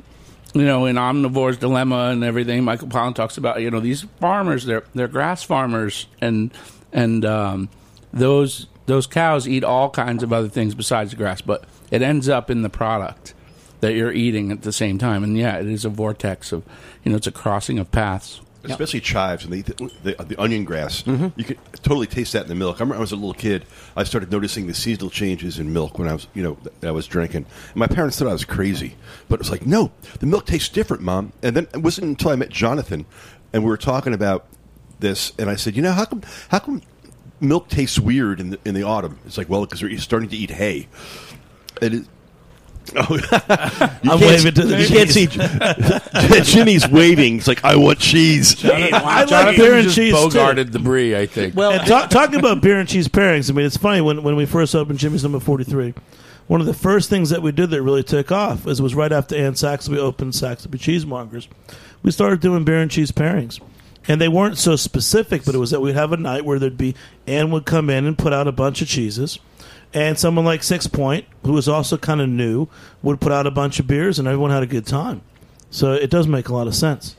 you 0.52 0.64
know, 0.64 0.86
in 0.86 0.96
Omnivore's 0.96 1.59
Dilemma 1.59 2.09
and 2.11 2.24
everything, 2.24 2.64
Michael 2.64 2.88
Pollan 2.88 3.14
talks 3.14 3.36
about. 3.36 3.61
You 3.61 3.70
know, 3.70 3.78
these 3.80 4.02
farmers, 4.20 4.64
they're 4.64 4.82
they're 4.94 5.09
grass 5.09 5.42
farmers, 5.42 6.06
and 6.20 6.50
and 6.92 7.24
um, 7.24 7.68
those 8.12 8.66
those 8.86 9.06
cows 9.06 9.46
eat 9.46 9.62
all 9.62 9.90
kinds 9.90 10.22
of 10.22 10.32
other 10.32 10.48
things 10.48 10.74
besides 10.74 11.11
the 11.11 11.16
grass, 11.16 11.40
but 11.40 11.64
it 11.90 12.02
ends 12.02 12.28
up 12.28 12.50
in 12.50 12.62
the 12.62 12.70
product 12.70 13.34
that 13.80 13.94
you're 13.94 14.12
eating 14.12 14.50
at 14.50 14.62
the 14.62 14.72
same 14.72 14.98
time. 14.98 15.22
And 15.22 15.36
yeah, 15.36 15.59
it 15.59 15.66
is 15.66 15.84
a 15.84 15.88
vortex 15.88 16.52
of 16.52 16.64
you 17.04 17.12
know, 17.12 17.16
it's 17.16 17.26
a 17.26 17.32
crossing 17.32 17.78
of 17.78 17.92
paths. 17.92 18.40
Especially 18.64 19.00
chives 19.00 19.44
and 19.44 19.52
the, 19.52 19.62
the, 20.02 20.24
the 20.24 20.40
onion 20.40 20.64
grass. 20.64 21.02
Mm-hmm. 21.02 21.28
You 21.38 21.44
could 21.44 21.59
totally 21.82 22.09
taste 22.09 22.32
that 22.32 22.42
in 22.42 22.48
the 22.48 22.54
milk. 22.54 22.76
I 22.76 22.80
remember 22.80 22.94
when 22.94 22.98
I 22.98 23.00
was 23.00 23.12
a 23.12 23.16
little 23.16 23.32
kid. 23.32 23.64
I 23.96 24.02
started 24.02 24.32
noticing 24.32 24.66
the 24.66 24.74
seasonal 24.74 25.11
changes 25.11 25.59
in 25.59 25.72
milk 25.72 25.98
when 25.98 26.09
I 26.09 26.12
was, 26.12 26.26
you 26.34 26.42
know, 26.42 26.59
that 26.62 26.88
I 26.88 26.90
was 26.90 27.06
drinking. 27.06 27.46
And 27.68 27.76
my 27.76 27.86
parents 27.86 28.18
thought 28.18 28.28
I 28.28 28.32
was 28.32 28.44
crazy, 28.44 28.96
but 29.28 29.36
it 29.36 29.40
was 29.40 29.50
like, 29.50 29.64
no, 29.64 29.92
the 30.18 30.26
milk 30.26 30.46
tastes 30.46 30.68
different, 30.68 31.02
mom. 31.02 31.32
And 31.42 31.56
then 31.56 31.68
it 31.72 31.82
wasn't 31.82 32.09
until 32.09 32.32
I 32.32 32.36
met 32.36 32.50
Jonathan, 32.50 33.06
and 33.52 33.62
we 33.62 33.68
were 33.68 33.76
talking 33.76 34.12
about 34.12 34.46
this, 34.98 35.32
and 35.38 35.48
I 35.48 35.54
said, 35.54 35.76
you 35.76 35.82
know, 35.82 35.92
how 35.92 36.04
come, 36.04 36.22
how 36.48 36.59
come 36.59 36.82
milk 37.40 37.68
tastes 37.68 37.98
weird 37.98 38.40
in 38.40 38.50
the 38.50 38.59
in 38.64 38.74
the 38.74 38.82
autumn? 38.82 39.20
It's 39.24 39.38
like, 39.38 39.48
well, 39.48 39.64
because 39.64 39.80
you're 39.80 39.96
starting 39.98 40.28
to 40.30 40.36
eat 40.36 40.50
hay. 40.50 40.88
And 41.80 41.94
it, 41.94 42.06
Oh, 42.97 43.07
you 43.14 43.22
I'm 43.32 44.18
can't 44.18 44.20
waving 44.20 44.39
see- 44.39 44.51
to 44.53 44.62
the 44.66 44.80
You 44.80 44.89
can't 44.89 45.11
see 46.45 46.53
Jimmy's 46.53 46.89
waving. 46.89 47.36
It's 47.39 47.47
like 47.49 47.64
I 47.64 47.76
want 47.76 47.99
cheese. 47.99 48.64
I 48.64 48.89
like 48.91 49.28
Jonathan 49.28 49.57
beer 49.57 49.74
and 49.74 49.82
just 49.84 49.97
cheese 49.97 50.12
too. 50.14 50.18
bogarted 50.18 50.72
the 50.72 50.78
brie, 50.78 51.16
I 51.16 51.26
think. 51.26 51.55
Well, 51.55 51.72
And 51.72 51.86
talk, 51.86 52.11
talking 52.11 52.39
about 52.39 52.61
beer 52.62 52.78
and 52.78 52.89
cheese 52.89 53.09
pairings, 53.09 53.51
I 53.51 53.55
mean, 53.55 53.66
it's 53.66 53.76
funny 53.76 54.01
when, 54.01 54.22
when 54.22 54.36
we 54.36 54.47
first 54.47 54.74
opened 54.74 54.99
Jimmy's 54.99 55.22
Number 55.22 55.41
43, 55.41 55.95
one 56.47 56.61
of 56.61 56.66
the 56.66 56.74
first 56.74 57.11
things 57.11 57.30
that 57.30 57.43
we 57.43 57.53
did 57.53 57.70
that 57.70 57.82
really 57.82 58.03
took 58.03 58.32
off 58.32 58.66
is 58.66 58.80
was 58.80 58.95
right 58.95 59.12
after 59.12 59.36
Anne 59.36 59.53
Saxelby 59.55 59.99
opened 59.99 60.32
Saxelby 60.32 60.78
Cheesemongers. 60.78 61.47
We 62.03 62.11
started 62.11 62.41
doing 62.41 62.64
beer 62.64 62.80
and 62.80 62.91
cheese 62.91 63.12
pairings. 63.12 63.61
And 64.11 64.18
they 64.22 64.28
weren't 64.28 64.57
so 64.57 64.74
specific, 64.76 65.45
but 65.45 65.55
it 65.55 65.59
was 65.59 65.70
that 65.72 65.80
we'd 65.80 65.95
have 65.95 66.12
a 66.12 66.16
night 66.16 66.47
where 66.47 66.59
there'd 66.59 66.78
be 66.78 66.95
Anne 67.26 67.51
would 67.51 67.66
come 67.66 67.91
in 67.91 68.07
and 68.07 68.16
put 68.16 68.32
out 68.32 68.49
a 68.49 68.53
bunch 68.53 68.80
of 68.80 68.89
cheeses. 68.89 69.39
And 69.95 70.18
someone 70.18 70.45
like 70.45 70.61
Sixpoint, 70.61 71.24
who 71.45 71.53
was 71.53 71.68
also 71.68 71.97
kind 71.97 72.20
of 72.20 72.28
new, 72.28 72.68
would 73.03 73.20
put 73.20 73.32
out 73.32 73.47
a 73.47 73.51
bunch 73.51 73.80
of 73.80 73.86
beers, 73.86 74.18
and 74.18 74.28
everyone 74.28 74.51
had 74.51 74.62
a 74.62 74.66
good 74.66 74.86
time. 74.86 75.22
So 75.70 75.93
it 75.93 76.11
does 76.11 76.26
make 76.26 76.49
a 76.49 76.55
lot 76.55 76.66
of 76.66 76.74
sense. 76.74 77.16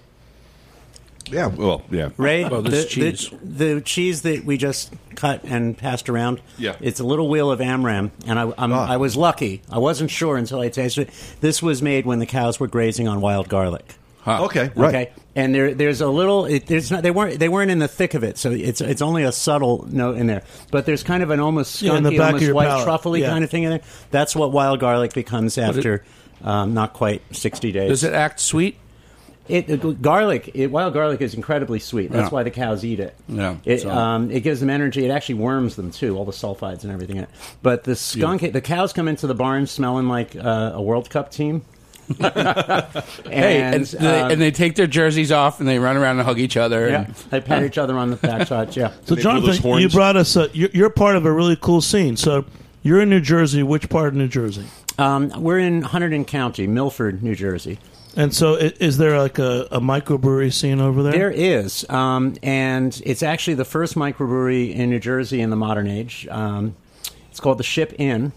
Yeah, 1.31 1.47
well, 1.47 1.83
yeah. 1.91 2.09
Ray, 2.17 2.43
Well, 2.45 2.63
the, 2.63 2.69
this 2.71 2.85
the- 2.85 2.89
cheese. 3.11 3.29
The, 3.43 3.81
cheese 3.81 4.21
that 4.23 4.45
we 4.45 4.57
just 4.57 4.91
cut 5.15 5.43
and 5.43 5.77
passed 5.77 6.09
around, 6.09 6.41
Yeah. 6.57 6.75
it's 6.79 6.99
a 6.99 7.03
little 7.03 7.29
wheel 7.29 7.51
of 7.51 7.61
Amram, 7.61 8.11
and 8.25 8.39
I, 8.39 8.51
I'm, 8.57 8.73
Ah. 8.73 8.87
I 8.87 8.97
was 8.97 9.15
lucky. 9.15 9.61
I 9.69 9.77
wasn't 9.77 10.09
sure 10.09 10.37
until 10.37 10.59
I 10.59 10.69
tasted 10.69 11.07
it. 11.09 11.13
This 11.41 11.61
was 11.61 11.81
made 11.83 12.05
when 12.07 12.17
the 12.19 12.25
cows 12.25 12.59
were 12.59 12.67
grazing 12.67 13.07
on 13.07 13.21
wild 13.21 13.47
garlic. 13.47 13.95
Huh. 14.21 14.45
Okay, 14.45 14.69
right. 14.75 14.89
Okay, 14.95 15.13
and 15.35 15.55
there, 15.55 15.73
there's 15.73 16.01
a 16.01 16.07
little. 16.07 16.45
It, 16.45 16.67
there's 16.67 16.91
not. 16.91 17.03
They 17.03 17.11
weren't. 17.11 17.39
They 17.39 17.47
weren't 17.49 17.71
in 17.71 17.79
the 17.79 17.87
thick 17.87 18.13
of 18.13 18.23
it, 18.23 18.37
so 18.37 18.51
it's 18.51 18.81
it's 18.81 19.01
only 19.01 19.23
a 19.23 19.31
subtle 19.31 19.87
note 19.89 20.17
in 20.17 20.27
there. 20.27 20.43
But 20.71 20.85
there's 20.85 21.03
kind 21.03 21.23
of 21.23 21.29
an 21.31 21.39
almost 21.39 21.81
Yeah, 21.81 21.99
the 22.01 22.09
skunky, 22.09 22.17
back 22.17 22.33
almost 22.33 22.51
white 22.53 22.67
palate. 22.67 22.83
truffly 22.85 23.21
Yeah. 23.21 23.29
kind 23.29 23.43
of 23.43 23.49
thing 23.49 23.63
in 23.63 23.69
there. 23.69 23.81
That's 24.11 24.35
what 24.35 24.51
wild 24.51 24.79
garlic 24.81 25.13
becomes 25.13 25.57
after 25.57 26.03
um, 26.43 26.73
not 26.73 26.93
quite 26.93 27.21
60 27.35 27.71
days. 27.71 27.89
Does 27.89 28.03
it 28.03 28.13
act 28.13 28.39
sweet? 28.39 28.77
It, 29.47 29.67
it- 29.67 30.01
garlic, 30.01 30.51
it, 30.53 30.67
wild 30.69 30.93
garlic 30.93 31.21
is 31.21 31.33
incredibly 31.33 31.79
sweet. 31.79 32.11
That's 32.11 32.25
Yeah. 32.25 32.29
why 32.29 32.43
the 32.43 32.51
cows 32.51 32.85
eat 32.85 32.99
it. 32.99 33.15
Yeah, 33.27 33.55
it 33.65 33.81
so- 33.81 33.89
um, 33.89 34.29
it 34.29 34.41
gives 34.41 34.59
them 34.59 34.69
energy. 34.69 35.05
It 35.05 35.09
actually 35.09 35.35
worms 35.35 35.75
them 35.75 35.89
too, 35.91 36.15
all 36.17 36.25
the 36.25 36.31
sulfides 36.33 36.83
and 36.83 36.91
everything 36.91 37.15
in 37.17 37.23
it. 37.23 37.29
But 37.63 37.83
the 37.83 37.95
skunk, 37.95 38.41
the 38.53 38.61
cows 38.61 38.93
come 38.93 39.07
into 39.07 39.25
the 39.27 39.33
barn 39.33 39.65
smelling 39.65 40.07
like 40.07 40.35
uh, 40.35 40.73
a 40.75 40.81
World 40.81 41.09
Cup 41.09 41.31
team. 41.31 41.63
Hey, 43.29 43.61
and, 43.61 43.75
and, 43.75 43.85
they, 43.85 44.21
um, 44.21 44.31
and 44.31 44.41
they 44.41 44.51
take 44.51 44.75
their 44.75 44.87
jerseys 44.87 45.31
off 45.31 45.59
and 45.59 45.69
they 45.69 45.79
run 45.79 45.97
around 45.97 46.17
and 46.17 46.25
hug 46.25 46.39
each 46.39 46.57
other. 46.57 46.89
yeah, 46.89 47.05
And, 47.05 47.15
they 47.15 47.41
pat 47.41 47.63
each 47.63 47.77
other 47.77 47.97
on 47.97 48.09
the 48.09 48.17
backsides. 48.17 48.75
Yeah. 48.75 48.91
So, 49.05 49.15
they 49.15 49.21
Jonathan, 49.21 49.79
you 49.79 49.89
brought 49.89 50.15
us. 50.17 50.35
A, 50.35 50.49
you're, 50.53 50.69
you're 50.73 50.89
part 50.89 51.15
of 51.15 51.25
a 51.25 51.31
really 51.31 51.55
cool 51.55 51.81
scene. 51.81 52.17
So, 52.17 52.45
you're 52.81 53.01
in 53.01 53.09
New 53.09 53.21
Jersey. 53.21 53.61
Which 53.63 53.89
part 53.89 54.09
of 54.09 54.13
New 54.15 54.27
Jersey? 54.27 54.65
Um, 54.97 55.29
we're 55.37 55.59
in 55.59 55.83
Hunterdon 55.83 56.25
County, 56.27 56.67
Milford, 56.67 57.21
New 57.23 57.35
Jersey. 57.35 57.79
And 58.15 58.33
so, 58.33 58.55
is 58.55 58.97
there 58.97 59.19
like 59.19 59.37
a, 59.39 59.67
a 59.71 59.79
microbrewery 59.79 60.51
scene 60.51 60.79
over 60.81 61.03
there? 61.03 61.11
There 61.11 61.31
is, 61.31 61.87
um, 61.89 62.35
and 62.41 62.99
it's 63.05 63.21
actually 63.23 63.53
the 63.53 63.65
first 63.65 63.95
microbrewery 63.95 64.73
in 64.73 64.89
New 64.89 64.99
Jersey 64.99 65.41
in 65.41 65.51
the 65.51 65.55
modern 65.55 65.87
age. 65.87 66.27
Um, 66.29 66.75
it's 67.29 67.39
called 67.39 67.59
the 67.59 67.63
Ship 67.63 67.93
Inn, 67.99 68.31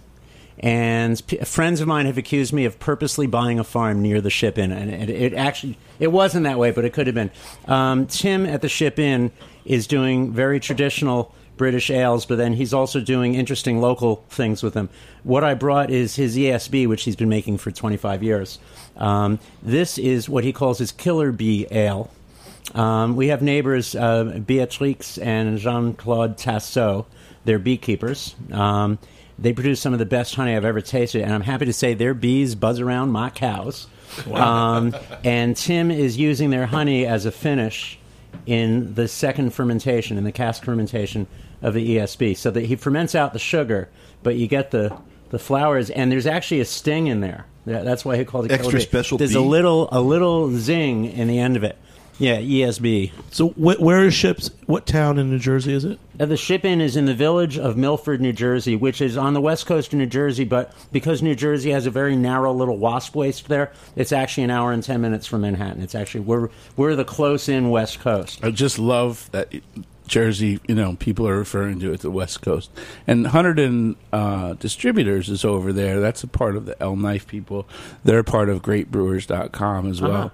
and 0.63 1.21
p- 1.27 1.39
friends 1.39 1.81
of 1.81 1.89
mine 1.89 2.07
have 2.07 2.17
accused 2.17 2.53
me 2.53 2.65
of 2.65 2.79
purposely 2.79 3.27
buying 3.27 3.59
a 3.59 3.65
farm 3.65 4.01
near 4.01 4.21
the 4.21 4.31
Ship 4.31 4.57
Inn, 4.57 4.71
and 4.71 4.91
it, 4.91 5.11
it 5.11 5.35
actually 5.35 5.77
it 5.99 6.09
wasn't 6.09 6.45
that 6.45 6.59
way, 6.59 6.71
but 6.71 6.85
it 6.85 6.93
could 6.93 7.07
have 7.07 7.15
been. 7.15 7.31
Um, 7.67 8.07
Tim 8.07 8.47
at 8.47 8.63
the 8.63 8.69
Ship 8.69 8.99
Inn 8.99 9.33
is 9.65 9.87
doing 9.87 10.33
very 10.33 10.61
traditional. 10.61 11.35
British 11.59 11.91
ales, 11.91 12.25
but 12.25 12.39
then 12.39 12.55
he's 12.55 12.73
also 12.73 12.99
doing 12.99 13.35
interesting 13.35 13.81
local 13.81 14.25
things 14.31 14.63
with 14.63 14.75
them. 14.75 14.89
What 15.23 15.45
I 15.45 15.55
brought 15.55 15.91
is 15.91 16.17
his 16.17 16.37
ESB, 16.37 16.89
which 16.89 17.05
he's 17.05 17.15
been 17.15 17.29
making 17.29 17.59
for 17.59 17.71
25 17.71 18.23
years. 18.23 18.59
Um, 18.97 19.39
this 19.63 19.99
is 19.99 20.29
what 20.29 20.45
he 20.45 20.53
calls 20.53 20.79
his 20.79 20.91
killer 20.91 21.31
bee 21.31 21.67
ale. 21.71 22.11
Um, 22.75 23.17
we 23.17 23.29
have 23.29 23.43
neighbors, 23.43 23.95
uh, 23.95 24.41
Beatrix 24.45 25.19
and 25.19 25.59
Jean 25.59 25.95
Claude 25.95 26.39
Tassot. 26.39 27.05
They're 27.45 27.59
beekeepers. 27.59 28.35
They 29.43 29.53
produce 29.53 29.81
some 29.81 29.93
of 29.93 29.99
the 29.99 30.07
best 30.07 30.35
honey 30.35 30.55
I've 30.57 30.65
ever 30.65 30.81
tasted, 30.81 31.23
and 31.23 31.33
I'm 31.33 31.43
happy 31.43 31.67
to 31.67 31.73
say 31.73 31.95
their 31.95 32.15
bees 32.15 32.55
buzz 32.55 32.81
around 32.81 33.11
my 33.11 33.29
cows. 33.31 33.89
Um, 34.33 34.95
and 35.25 35.57
Tim 35.57 35.91
is 35.91 36.17
using 36.17 36.51
their 36.51 36.67
honey 36.67 37.07
as 37.07 37.27
a 37.27 37.33
finish 37.33 37.99
in 38.47 38.95
the 38.95 39.09
second 39.09 39.53
fermentation, 39.53 40.17
in 40.17 40.25
the 40.25 40.33
cask 40.33 40.65
fermentation 40.65 41.27
of 41.61 41.75
the 41.75 41.97
ESB, 41.97 42.37
so 42.37 42.51
that 42.51 42.67
he 42.67 42.77
ferments 42.77 43.15
out 43.15 43.33
the 43.33 43.39
sugar, 43.39 43.89
but 44.23 44.37
you 44.37 44.47
get 44.47 44.71
the 44.71 44.97
the 45.31 45.39
flowers, 45.39 45.89
and 45.91 46.13
there's 46.13 46.27
actually 46.27 46.61
a 46.61 46.65
sting 46.65 47.07
in 47.07 47.21
there. 47.21 47.47
That's 47.65 48.05
why 48.05 48.17
he 48.19 48.25
called 48.25 48.45
it 48.47 48.53
Extra 48.53 48.81
special 48.81 49.17
There's 49.19 49.33
bee? 49.33 49.39
a 49.39 49.43
little 49.43 49.89
a 49.91 50.01
little 50.01 50.51
zing 50.51 51.07
in 51.07 51.27
the 51.27 51.39
end 51.39 51.57
of 51.57 51.65
it. 51.65 51.79
Yeah, 52.19 52.39
ESB. 52.39 53.11
so, 53.31 53.49
wh- 53.51 53.81
where 53.81 54.05
is 54.05 54.15
ships? 54.15 54.51
What 54.67 54.87
town 54.87 55.19
in 55.19 55.31
New 55.31 55.39
Jersey 55.39 55.73
is 55.73 55.85
it? 55.85 55.99
Uh, 56.21 56.27
the 56.27 56.37
ship 56.37 56.65
in 56.65 56.81
is 56.81 56.97
in 56.97 57.07
the 57.07 57.15
village 57.15 57.59
of 57.59 57.77
Milford, 57.77 58.21
New 58.21 58.33
Jersey, 58.33 58.77
which 58.77 59.01
is 59.01 59.17
on 59.17 59.35
the 59.35 59.41
west 59.41 59.67
coast 59.67 59.93
of 59.93 59.99
New 59.99 60.07
Jersey, 60.07 60.45
but 60.45 60.73
because 60.93 61.23
New 61.23 61.35
Jersey 61.35 61.71
has 61.71 61.87
a 61.87 61.91
very 61.91 62.15
narrow 62.15 62.53
little 62.53 62.77
wasp 62.77 63.17
waste 63.17 63.49
there, 63.49 63.73
it's 63.97 64.13
actually 64.13 64.45
an 64.45 64.51
hour 64.51 64.73
and 64.73 64.83
ten 64.83 65.01
minutes 65.01 65.27
from 65.27 65.41
Manhattan. 65.41 65.83
It's 65.83 65.95
actually 65.95 66.21
we're 66.21 66.49
we're 66.77 66.95
the 66.95 67.05
close 67.05 67.49
in 67.49 67.71
west 67.71 68.01
coast. 68.01 68.45
I 68.45 68.51
just 68.51 68.79
love 68.79 69.31
that 69.33 69.53
Jersey, 70.07 70.61
you 70.69 70.75
know, 70.75 70.95
people 70.97 71.27
are 71.27 71.39
referring 71.39 71.81
to 71.81 71.93
it 71.93 72.01
the 72.01 72.11
West 72.11 72.43
Coast. 72.43 72.71
And 73.07 73.27
Hunterdon 73.27 73.97
uh, 74.13 74.53
Distributors 74.55 75.31
is 75.31 75.43
over 75.43 75.73
there. 75.73 76.01
That's 76.01 76.23
a 76.23 76.29
part 76.29 76.55
of 76.55 76.67
the 76.67 76.81
El 76.83 76.97
Knife 76.97 77.27
people. 77.27 77.67
They're 78.05 78.23
part 78.23 78.51
of 78.51 78.61
greatbrewers.com 78.61 79.89
as 79.91 80.03
well. 80.03 80.13
Uh, 80.13 80.31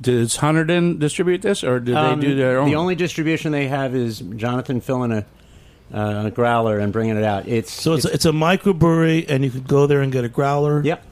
Does 0.00 0.36
Hunterdon 0.38 0.98
distribute 0.98 1.42
this, 1.42 1.64
or 1.64 1.80
do 1.80 1.96
Um, 1.96 2.20
they 2.20 2.26
do 2.28 2.34
their 2.36 2.58
own? 2.58 2.68
The 2.68 2.76
only 2.76 2.94
distribution 2.94 3.52
they 3.52 3.68
have 3.68 3.94
is 3.94 4.20
Jonathan 4.36 4.80
filling 4.80 5.10
a, 5.12 5.24
uh, 5.92 6.24
a 6.26 6.30
growler 6.30 6.78
and 6.78 6.92
bringing 6.92 7.16
it 7.16 7.24
out. 7.24 7.48
It's 7.48 7.72
So, 7.72 7.94
it's, 7.94 8.04
it's, 8.04 8.26
a 8.26 8.30
microbrewery, 8.32 9.26
and 9.28 9.42
you 9.44 9.50
could 9.50 9.66
go 9.66 9.86
there 9.86 10.02
and 10.02 10.12
get 10.12 10.24
a 10.24 10.28
growler. 10.28 10.82
yep. 10.84 11.04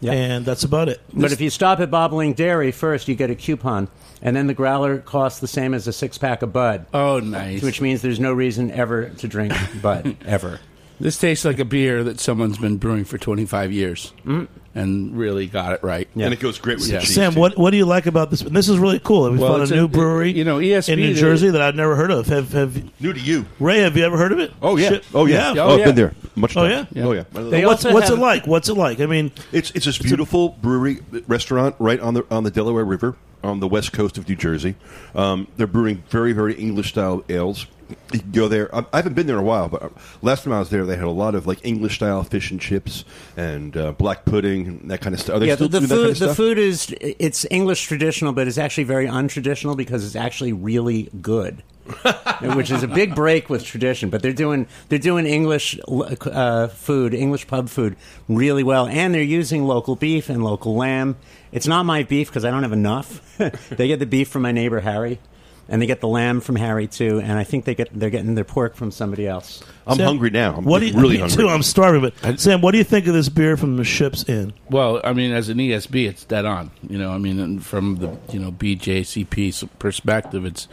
Yep. 0.00 0.12
And 0.14 0.44
that's 0.44 0.62
about 0.62 0.90
it. 0.90 1.00
But 1.14 1.32
if 1.32 1.40
you 1.40 1.48
stop 1.48 1.80
at 1.80 1.90
Bobolink 1.90 2.36
Dairy 2.36 2.70
first, 2.70 3.08
you 3.08 3.14
get 3.14 3.30
a 3.30 3.34
coupon, 3.34 3.88
and 4.20 4.36
then 4.36 4.46
the 4.46 4.52
growler 4.54 4.98
costs 4.98 5.40
the 5.40 5.46
same 5.48 5.72
as 5.72 5.86
a 5.88 5.92
six 5.92 6.18
pack 6.18 6.42
of 6.42 6.52
Bud. 6.52 6.84
oh, 6.92 7.18
nice. 7.20 7.62
which 7.62 7.80
means 7.80 8.02
there's 8.02 8.20
no 8.20 8.32
reason 8.34 8.70
ever 8.72 9.08
to 9.08 9.26
drink 9.28 9.54
Bud 9.80 10.16
ever. 10.26 10.60
This 11.00 11.18
tastes 11.18 11.44
like 11.44 11.58
a 11.58 11.64
beer 11.64 12.02
that 12.04 12.20
someone's 12.20 12.58
been 12.58 12.76
brewing 12.78 13.04
for 13.04 13.18
25 13.18 13.72
years 13.72 14.12
Mm-hmm. 14.24 14.44
and 14.74 15.16
really 15.16 15.46
got 15.46 15.72
it 15.72 15.82
right. 15.82 16.08
Yeah. 16.14 16.26
And 16.26 16.34
it 16.34 16.40
goes 16.40 16.58
great 16.58 16.78
with 16.78 16.88
Yeah. 16.88 16.98
the 17.00 17.06
cheese. 17.06 17.14
Sam, 17.14 17.34
too. 17.34 17.40
what 17.40 17.56
what 17.58 17.70
do 17.70 17.76
you 17.76 17.86
like 17.86 18.06
about 18.06 18.30
this? 18.30 18.40
This 18.42 18.68
is 18.68 18.78
really 18.78 18.98
cool. 18.98 19.30
We 19.30 19.38
Well, 19.38 19.50
found 19.52 19.62
it's 19.62 19.70
a 19.72 19.74
a- 19.74 19.78
new 19.78 19.88
brewery, 19.88 20.32
you 20.32 20.44
know, 20.44 20.58
ESB, 20.58 20.92
in 20.92 21.00
New 21.00 21.14
Jersey 21.14 21.50
that 21.50 21.60
I've 21.62 21.74
never 21.74 21.96
heard 21.96 22.10
of. 22.10 22.26
Have 22.28 22.52
have 22.52 23.00
New 23.00 23.12
to 23.12 23.20
you? 23.20 23.46
Ray? 23.60 23.78
Have 23.80 23.96
you 23.96 24.04
ever 24.04 24.16
heard 24.16 24.32
of 24.32 24.38
it? 24.38 24.52
Oh 24.62 24.76
yeah. 24.76 24.88
Shit. 24.90 25.04
Oh 25.14 25.26
yeah. 25.26 25.52
Yeah. 25.54 25.62
Oh, 25.62 25.68
Oh, 25.68 25.72
I've 25.74 25.78
yeah. 25.80 25.84
been 25.86 25.94
there. 25.96 26.14
Much 26.34 26.56
Oh, 26.56 26.68
time. 26.68 26.86
yeah? 26.92 27.04
Oh 27.04 27.12
yeah. 27.12 27.24
They 27.32 27.64
what's 27.64 27.84
what's 27.84 28.10
it 28.10 28.18
like? 28.18 28.46
What's 28.46 28.68
it 28.68 28.74
like? 28.76 29.00
I 29.00 29.06
mean, 29.06 29.32
It's 29.52 29.70
it's 29.72 29.86
this 29.86 29.98
beautiful 29.98 30.50
brewery 30.60 31.00
restaurant 31.26 31.74
right 31.78 31.98
on 32.00 32.14
the 32.14 32.24
on 32.30 32.44
the 32.44 32.50
Delaware 32.50 32.84
River 32.84 33.16
on 33.44 33.60
the 33.60 33.68
west 33.68 33.92
coast 33.92 34.18
of 34.18 34.28
New 34.28 34.34
Jersey. 34.36 34.74
Um, 35.14 35.46
they're 35.56 35.66
brewing 35.66 36.02
very 36.10 36.32
very 36.32 36.54
English 36.54 36.88
style 36.90 37.22
ales. 37.28 37.66
You 38.12 38.20
can 38.20 38.30
go 38.32 38.48
there. 38.48 38.74
I, 38.74 38.84
I 38.92 38.96
haven't 38.98 39.14
been 39.14 39.26
there 39.26 39.36
in 39.36 39.42
a 39.42 39.46
while, 39.46 39.68
but 39.68 39.92
last 40.22 40.44
time 40.44 40.52
I 40.52 40.58
was 40.58 40.70
there, 40.70 40.84
they 40.84 40.96
had 40.96 41.04
a 41.04 41.10
lot 41.10 41.34
of 41.34 41.46
like 41.46 41.64
English 41.64 41.96
style 41.96 42.22
fish 42.24 42.50
and 42.50 42.60
chips 42.60 43.04
and 43.36 43.76
uh, 43.76 43.92
black 43.92 44.24
pudding 44.24 44.66
and 44.66 44.90
that 44.90 45.00
kind 45.00 45.14
of 45.14 45.20
stuff. 45.20 45.36
Are 45.36 45.38
they 45.38 45.48
Yeah, 45.48 45.54
still 45.56 45.68
the, 45.68 45.80
the 45.80 45.86
doing 45.86 45.88
that 45.88 45.94
food 45.96 46.02
kind 46.02 46.12
of 46.12 46.18
the 46.18 46.24
stuff? 46.26 46.36
food 46.36 46.58
is 46.58 46.94
it's 47.00 47.46
English 47.50 47.84
traditional, 47.86 48.32
but 48.32 48.48
it's 48.48 48.58
actually 48.58 48.84
very 48.84 49.06
untraditional 49.06 49.76
because 49.76 50.04
it's 50.04 50.16
actually 50.16 50.52
really 50.52 51.10
good. 51.20 51.62
which 52.56 52.72
is 52.72 52.82
a 52.82 52.88
big 52.88 53.14
break 53.14 53.48
with 53.48 53.62
tradition, 53.64 54.10
but 54.10 54.20
they're 54.20 54.32
doing 54.32 54.66
they're 54.88 54.98
doing 54.98 55.24
English 55.24 55.78
uh, 55.86 56.66
food, 56.66 57.14
English 57.14 57.46
pub 57.46 57.68
food, 57.68 57.94
really 58.28 58.64
well, 58.64 58.88
and 58.88 59.14
they're 59.14 59.22
using 59.22 59.64
local 59.64 59.94
beef 59.94 60.28
and 60.28 60.42
local 60.42 60.74
lamb. 60.74 61.14
It's 61.52 61.68
not 61.68 61.86
my 61.86 62.02
beef 62.02 62.26
because 62.28 62.44
I 62.44 62.50
don't 62.50 62.64
have 62.64 62.72
enough. 62.72 63.36
they 63.70 63.86
get 63.86 64.00
the 64.00 64.06
beef 64.06 64.26
from 64.28 64.42
my 64.42 64.50
neighbor 64.50 64.80
Harry, 64.80 65.20
and 65.68 65.82
they 65.82 65.86
get 65.86 66.00
the 66.00 66.08
lamb 66.08 66.40
from 66.40 66.56
Harry 66.56 66.86
too, 66.86 67.20
and 67.20 67.32
I 67.32 67.44
think 67.44 67.64
they 67.64 67.74
get 67.74 67.88
they're 67.92 68.10
getting 68.10 68.34
their 68.34 68.44
pork 68.44 68.76
from 68.76 68.90
somebody 68.90 69.26
else. 69.26 69.62
I'm 69.86 69.96
Sam, 69.96 70.06
hungry 70.06 70.30
now. 70.30 70.56
I'm 70.56 70.64
what 70.64 70.80
do 70.80 70.86
you, 70.86 70.94
really 70.94 71.14
me 71.14 71.20
hungry. 71.20 71.36
Too, 71.36 71.48
I'm 71.48 71.62
starving. 71.62 72.12
But 72.22 72.40
Sam, 72.40 72.60
what 72.60 72.72
do 72.72 72.78
you 72.78 72.84
think 72.84 73.06
of 73.06 73.14
this 73.14 73.28
beer 73.28 73.56
from 73.56 73.76
the 73.76 73.84
Ships 73.84 74.28
Inn? 74.28 74.52
Well, 74.70 75.00
I 75.04 75.12
mean, 75.12 75.32
as 75.32 75.48
an 75.48 75.58
ESB, 75.58 76.08
it's 76.08 76.24
dead 76.24 76.44
on. 76.44 76.70
You 76.88 76.98
know, 76.98 77.10
I 77.10 77.18
mean, 77.18 77.58
from 77.60 77.96
the 77.96 78.16
you 78.32 78.38
know 78.40 78.52
BJCP 78.52 79.68
perspective, 79.78 80.44
it's 80.44 80.68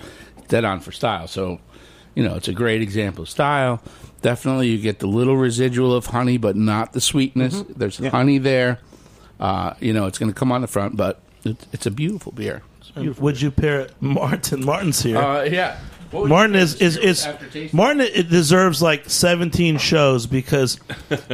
dead 0.47 0.65
on 0.65 0.79
for 0.79 0.91
style. 0.91 1.27
So, 1.27 1.59
you 2.15 2.23
know, 2.23 2.35
it's 2.35 2.47
a 2.47 2.53
great 2.53 2.81
example 2.81 3.23
of 3.23 3.29
style. 3.29 3.81
Definitely, 4.21 4.69
you 4.69 4.77
get 4.77 4.99
the 4.99 5.07
little 5.07 5.35
residual 5.35 5.93
of 5.93 6.05
honey, 6.07 6.37
but 6.37 6.55
not 6.55 6.93
the 6.93 7.01
sweetness. 7.01 7.63
There's 7.75 7.99
Yeah. 7.99 8.09
honey 8.09 8.37
there. 8.37 8.79
Uh, 9.39 9.73
you 9.81 9.91
know, 9.91 10.05
it's 10.05 10.17
going 10.17 10.31
to 10.31 10.37
come 10.37 10.51
on 10.51 10.61
the 10.61 10.67
front, 10.67 10.95
but 10.95 11.19
it, 11.43 11.57
it's 11.73 11.85
a 11.85 11.91
beautiful 11.91 12.31
beer. 12.31 12.61
It's 12.84 12.91
beautiful. 12.91 13.23
Would 13.23 13.41
you 13.41 13.49
pair 13.49 13.79
it? 13.81 13.93
Martin? 14.01 14.65
Martin's 14.65 15.01
here. 15.01 15.17
Uh, 15.17 15.43
yeah. 15.43 15.79
What 16.11 16.23
would 16.23 16.29
Martin 16.29 16.53
you 16.55 16.59
is 16.61 16.75
is 16.75 16.97
is 16.97 17.25
after 17.25 17.47
tasting? 17.47 17.75
Martin. 17.77 18.01
It 18.01 18.29
deserves 18.29 18.81
like 18.81 19.09
17 19.09 19.77
shows 19.77 20.27
because 20.27 20.79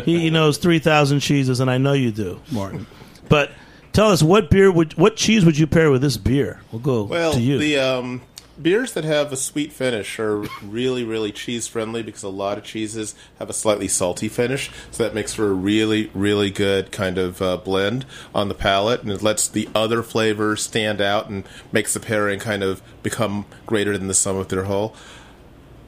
he 0.06 0.30
knows 0.32 0.58
3,000 0.60 1.20
cheeses, 1.20 1.60
and 1.60 1.70
I 1.70 1.78
know 1.80 1.94
you 1.94 2.12
do, 2.12 2.40
Martin. 2.52 2.86
But 3.28 3.52
tell 3.92 4.12
us 4.12 4.22
what 4.24 4.50
beer 4.50 4.72
would 4.72 4.94
what 4.94 5.16
cheese 5.18 5.44
would 5.44 5.58
you 5.58 5.68
pair 5.68 5.92
with 5.92 6.02
this 6.02 6.18
beer? 6.18 6.62
We'll 6.72 6.82
go 6.82 7.04
Well, 7.04 7.34
to 7.34 7.42
you. 7.42 7.58
the 7.58 7.78
um, 7.80 8.22
beers 8.62 8.94
that 8.94 9.04
have 9.04 9.32
a 9.32 9.38
sweet 9.38 9.72
finish 9.72 10.20
are 10.20 10.46
really, 10.62 11.04
really 11.04 11.32
cheese 11.32 11.68
friendly 11.68 12.04
because 12.04 12.24
a 12.24 12.30
lot 12.30 12.58
of 12.58 12.64
cheeses 12.64 13.16
have 13.38 13.50
a 13.50 13.54
slightly 13.54 13.88
salty 13.88 14.28
finish. 14.28 14.72
So 14.92 15.04
that 15.04 15.16
makes 15.16 15.34
for 15.34 15.48
a 15.48 15.54
really, 15.54 16.12
really 16.14 16.50
good 16.50 16.92
kind 16.92 17.18
of 17.18 17.42
uh, 17.42 17.58
blend 17.58 18.06
on 18.34 18.50
the 18.50 18.56
palate, 18.56 19.02
and 19.02 19.12
it 19.12 19.22
lets 19.22 19.48
the 19.48 19.70
other 19.74 20.04
flavors 20.04 20.64
stand 20.64 21.02
out 21.02 21.30
and 21.30 21.48
makes 21.72 21.94
the 21.94 22.00
pairing 22.00 22.40
kind 22.40 22.64
of 22.64 22.82
become 23.04 23.46
greater 23.66 23.98
than 23.98 24.08
the 24.08 24.14
sum 24.14 24.38
of 24.38 24.50
their 24.50 24.66
whole. 24.66 24.96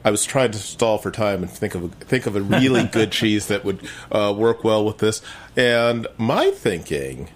I 0.04 0.10
was 0.10 0.24
trying 0.24 0.50
to 0.50 0.58
stall 0.58 0.98
for 0.98 1.12
time 1.12 1.42
and 1.42 1.50
think 1.50 1.74
of 1.74 1.84
a, 1.84 1.88
think 1.88 2.26
of 2.26 2.34
a 2.34 2.42
really 2.42 2.84
good 2.92 3.12
cheese 3.12 3.46
that 3.46 3.64
would 3.64 3.86
uh, 4.10 4.34
work 4.36 4.64
well 4.64 4.84
with 4.84 4.98
this. 4.98 5.22
And 5.56 6.06
my 6.18 6.50
thinking 6.50 7.28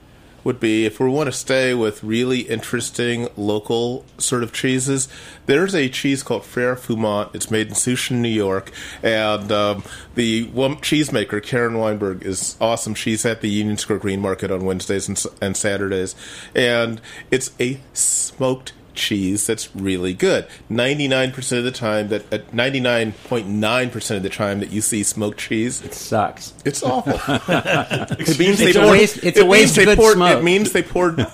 would 0.47 0.61
be 0.61 0.87
if 0.87 1.01
we 1.01 1.09
want 1.09 1.27
to 1.27 1.33
stay 1.33 1.75
with 1.75 2.05
really 2.05 2.43
interesting 2.43 3.29
local 3.37 4.05
sort 4.17 4.45
of 4.45 4.53
cheeses, 4.53 5.09
there's 5.47 5.75
a 5.75 5.89
cheese 5.89 6.23
called 6.23 6.45
Frere 6.45 6.77
Fumant. 6.77 7.35
It's 7.35 7.51
made 7.51 7.67
in 7.67 7.75
Shushan, 7.75 8.19
New 8.19 8.29
York, 8.29 8.71
and 9.03 9.51
um, 9.51 9.83
the 10.15 10.47
cheesemaker 10.47 11.43
Karen 11.43 11.77
Weinberg 11.77 12.25
is 12.25 12.57
awesome. 12.61 12.95
She's 12.95 13.27
at 13.27 13.41
the 13.41 13.51
Union 13.51 13.77
Square 13.77 13.99
Green 13.99 14.21
Market 14.21 14.53
on 14.53 14.65
Wednesdays 14.65 15.09
and, 15.09 15.21
and 15.43 15.57
Saturdays, 15.57 16.15
and 16.55 17.01
it's 17.33 17.51
a 17.59 17.81
smoked 17.93 18.73
cheese 18.97 19.47
that's 19.47 19.75
really 19.77 20.13
good. 20.15 20.47
99% 20.71 21.59
of 21.59 21.65
the 21.65 21.71
time 21.71 22.09
that 22.09 22.23
uh, 22.33 22.37
at 22.37 22.51
99.9% 22.53 24.17
of 24.17 24.23
the 24.23 24.29
time 24.29 24.61
that 24.61 24.71
you 24.71 24.81
see 24.81 25.03
smoked 25.03 25.39
cheese, 25.39 25.83
it 25.83 25.95
Sucks. 25.95 26.53
it's 26.65 26.83
awful. 26.83 27.13
it 27.49 28.39
means 28.39 28.61
It's 28.61 28.61
they 28.61 28.71
a 28.71 28.83
poured, 28.83 28.91
waste- 28.91 29.25
it's 29.25 29.39
it 29.39 29.43
a 29.43 29.47
waste 29.47 29.79
of 29.79 29.85
good 29.85 29.99
poured, 29.99 30.15
smoke. 30.15 30.39
It 30.39 30.45
means 30.45 30.73
they 30.73 30.83
poured 30.83 31.27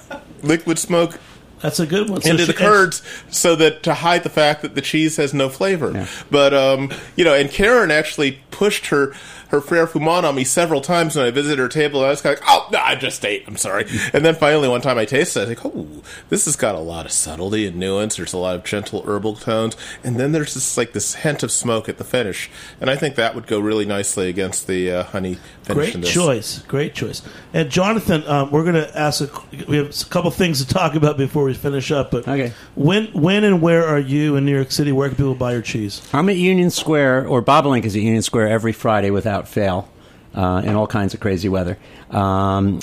liquid 0.43 0.79
smoke 0.79 1.19
That's 1.63 1.81
a 1.81 1.87
good 1.87 2.11
one. 2.11 2.21
So 2.21 2.31
into 2.31 2.45
the 2.45 2.53
she- 2.53 2.59
curds 2.59 3.03
so 3.31 3.55
that 3.57 3.83
to 3.85 3.95
hide 3.95 4.23
the 4.25 4.31
fact 4.31 4.63
that 4.63 4.75
the 4.75 4.83
cheese 4.83 5.17
has 5.17 5.33
no 5.33 5.49
flavor. 5.49 5.93
Yeah. 5.93 6.07
But 6.31 6.53
um, 6.55 6.91
you 7.17 7.25
know, 7.25 7.35
and 7.35 7.51
Karen 7.51 7.91
actually 7.91 8.41
pushed 8.51 8.87
her 8.89 9.15
her 9.49 9.61
Frere 9.61 9.87
Fumant 9.87 10.25
on 10.25 10.35
me 10.35 10.45
several 10.45 10.81
times 10.81 11.15
when 11.15 11.27
I 11.27 11.31
visited 11.31 11.59
her 11.59 11.69
table. 11.69 12.01
And 12.01 12.07
I 12.07 12.11
was 12.11 12.23
kind 12.23 12.35
of 12.37 12.41
like, 12.43 12.49
oh 12.51 12.69
no, 12.73 12.79
I 12.81 12.95
just 12.95 13.23
ate. 13.25 13.45
I'm 13.47 13.57
sorry. 13.59 13.85
And 14.15 14.25
then 14.25 14.35
finally 14.35 14.69
one 14.69 14.81
time 14.81 14.99
I 14.99 15.05
tasted, 15.05 15.41
it, 15.41 15.43
I 15.43 15.49
was 15.49 15.65
like, 15.65 15.75
oh, 15.77 16.03
this 16.29 16.45
has 16.47 16.57
got 16.57 16.75
a 16.75 16.79
lot 16.81 17.07
of 17.07 17.13
subtlety 17.13 17.67
and 17.67 17.77
nuance. 17.77 18.17
There's 18.17 18.33
a 18.33 18.39
lot 18.39 18.57
of 18.57 18.65
gentle 18.65 19.03
herbal 19.03 19.37
tones, 19.37 19.77
and 20.03 20.17
then 20.19 20.33
there's 20.33 20.55
just 20.55 20.77
like 20.77 20.93
this 20.93 21.15
hint 21.17 21.43
of 21.43 21.51
smoke 21.53 21.89
at 21.89 21.99
the 21.99 22.05
finish. 22.05 22.51
And 22.81 22.89
I 22.91 22.97
think 22.97 23.15
that 23.17 23.35
would 23.35 23.47
go 23.47 23.59
really 23.61 23.85
nicely 23.85 24.29
against 24.29 24.67
the 24.67 24.91
uh, 24.91 25.03
honey 25.05 25.39
finish. 25.63 25.95
in 25.95 26.01
Great 26.01 26.05
this. 26.05 26.13
choice. 26.15 26.59
Great 26.63 26.95
choice. 26.95 27.23
And 27.53 27.71
Jonathan, 27.71 28.25
um, 28.27 28.51
we're 28.51 28.65
going 28.65 28.75
to 28.75 28.99
ask. 28.99 29.21
A, 29.23 29.31
we 29.69 29.77
have 29.77 29.89
a 30.01 30.05
couple 30.07 30.31
things 30.31 30.65
to 30.65 30.73
talk 30.73 30.95
about 30.95 31.17
before 31.17 31.45
we 31.45 31.52
finish 31.57 31.91
up. 31.93 32.11
But 32.11 32.27
Okay. 32.29 32.53
when, 32.75 33.07
when, 33.09 33.45
and 33.45 33.61
where 33.63 33.87
are 33.87 33.99
you 33.99 34.37
in 34.37 34.45
New 34.45 34.55
York 34.55 34.71
City? 34.73 34.93
Where 34.93 35.09
can 35.09 35.17
people 35.17 35.35
buy 35.35 35.53
your 35.53 35.63
cheese? 35.63 36.03
I'm 36.13 36.29
at 36.29 36.37
Union 36.37 36.71
Square, 36.71 37.27
or 37.29 37.43
Bobolink 37.43 37.85
is 37.85 37.95
at 37.97 38.03
Union 38.03 38.23
Square 38.23 38.49
every 38.49 38.73
Friday 38.73 39.11
without 39.11 39.47
fail, 39.49 39.89
uh, 40.35 40.63
in 40.65 40.75
all 40.77 40.87
kinds 40.87 41.13
of 41.15 41.21
crazy 41.21 41.49
weather. 41.49 41.77
Um, 42.11 42.81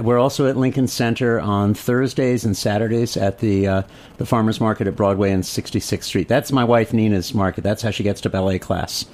we're 0.00 0.18
also 0.18 0.46
at 0.48 0.56
Lincoln 0.56 0.86
Center 0.88 1.40
on 1.40 1.74
Thursdays 1.74 2.44
and 2.44 2.56
Saturdays 2.56 3.16
at 3.16 3.38
the 3.40 3.66
uh, 3.66 3.82
the 4.18 4.26
Farmers 4.26 4.60
Market 4.60 4.86
at 4.86 4.94
Broadway 4.94 5.30
and 5.32 5.42
66th 5.42 6.04
Street. 6.04 6.28
That's 6.28 6.52
my 6.52 6.62
wife 6.64 6.92
Nina's 6.92 7.34
market. 7.34 7.62
That's 7.64 7.82
how 7.82 7.90
she 7.90 8.02
gets 8.04 8.20
to 8.22 8.30
ballet 8.30 8.58
class. 8.60 9.04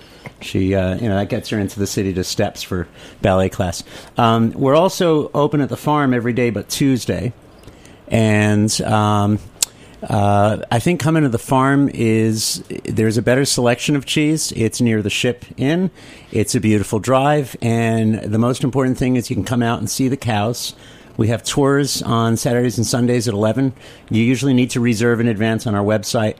She, 0.42 0.74
uh, 0.74 0.96
you 0.96 1.08
know, 1.08 1.16
that 1.16 1.28
gets 1.30 1.48
her 1.50 1.58
into 1.58 1.78
the 1.78 1.86
city 1.86 2.12
to 2.14 2.24
steps 2.24 2.62
for 2.62 2.88
ballet 3.22 3.48
class. 3.48 3.82
Um, 4.18 4.52
we're 4.52 4.74
also 4.76 5.30
open 5.32 5.60
at 5.62 5.68
the 5.70 5.76
farm 5.76 6.12
every 6.14 6.32
day 6.34 6.50
but 6.50 6.68
Tuesday, 6.68 7.32
and. 8.08 8.80
Um, 8.82 9.38
uh, 10.02 10.62
I 10.70 10.80
think 10.80 11.00
coming 11.00 11.22
to 11.22 11.30
the 11.30 11.38
farm 11.38 11.88
is 11.88 12.62
there's 12.84 13.16
a 13.16 13.22
better 13.22 13.46
selection 13.46 13.96
of 13.96 14.04
cheese. 14.04 14.52
It's 14.54 14.80
near 14.80 15.00
the 15.00 15.08
ship 15.08 15.46
inn. 15.56 15.90
It's 16.30 16.54
a 16.54 16.60
beautiful 16.60 16.98
drive, 16.98 17.56
and 17.62 18.16
the 18.20 18.38
most 18.38 18.64
important 18.64 18.98
thing 18.98 19.16
is 19.16 19.30
you 19.30 19.36
can 19.36 19.46
come 19.46 19.62
out 19.62 19.78
and 19.78 19.88
see 19.88 20.08
the 20.08 20.18
cows. 20.18 20.74
We 21.16 21.28
have 21.28 21.42
tours 21.42 22.02
on 22.02 22.36
Saturdays 22.36 22.76
and 22.76 22.86
Sundays 22.86 23.28
at 23.28 23.34
11. 23.34 23.72
You 24.10 24.22
usually 24.22 24.52
need 24.52 24.70
to 24.70 24.80
reserve 24.80 25.20
in 25.20 25.28
advance 25.28 25.66
on 25.66 25.74
our 25.74 25.84
website, 25.84 26.36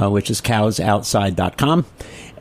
uh, 0.00 0.10
which 0.10 0.30
is 0.30 0.40
cowsoutside.com. 0.40 1.86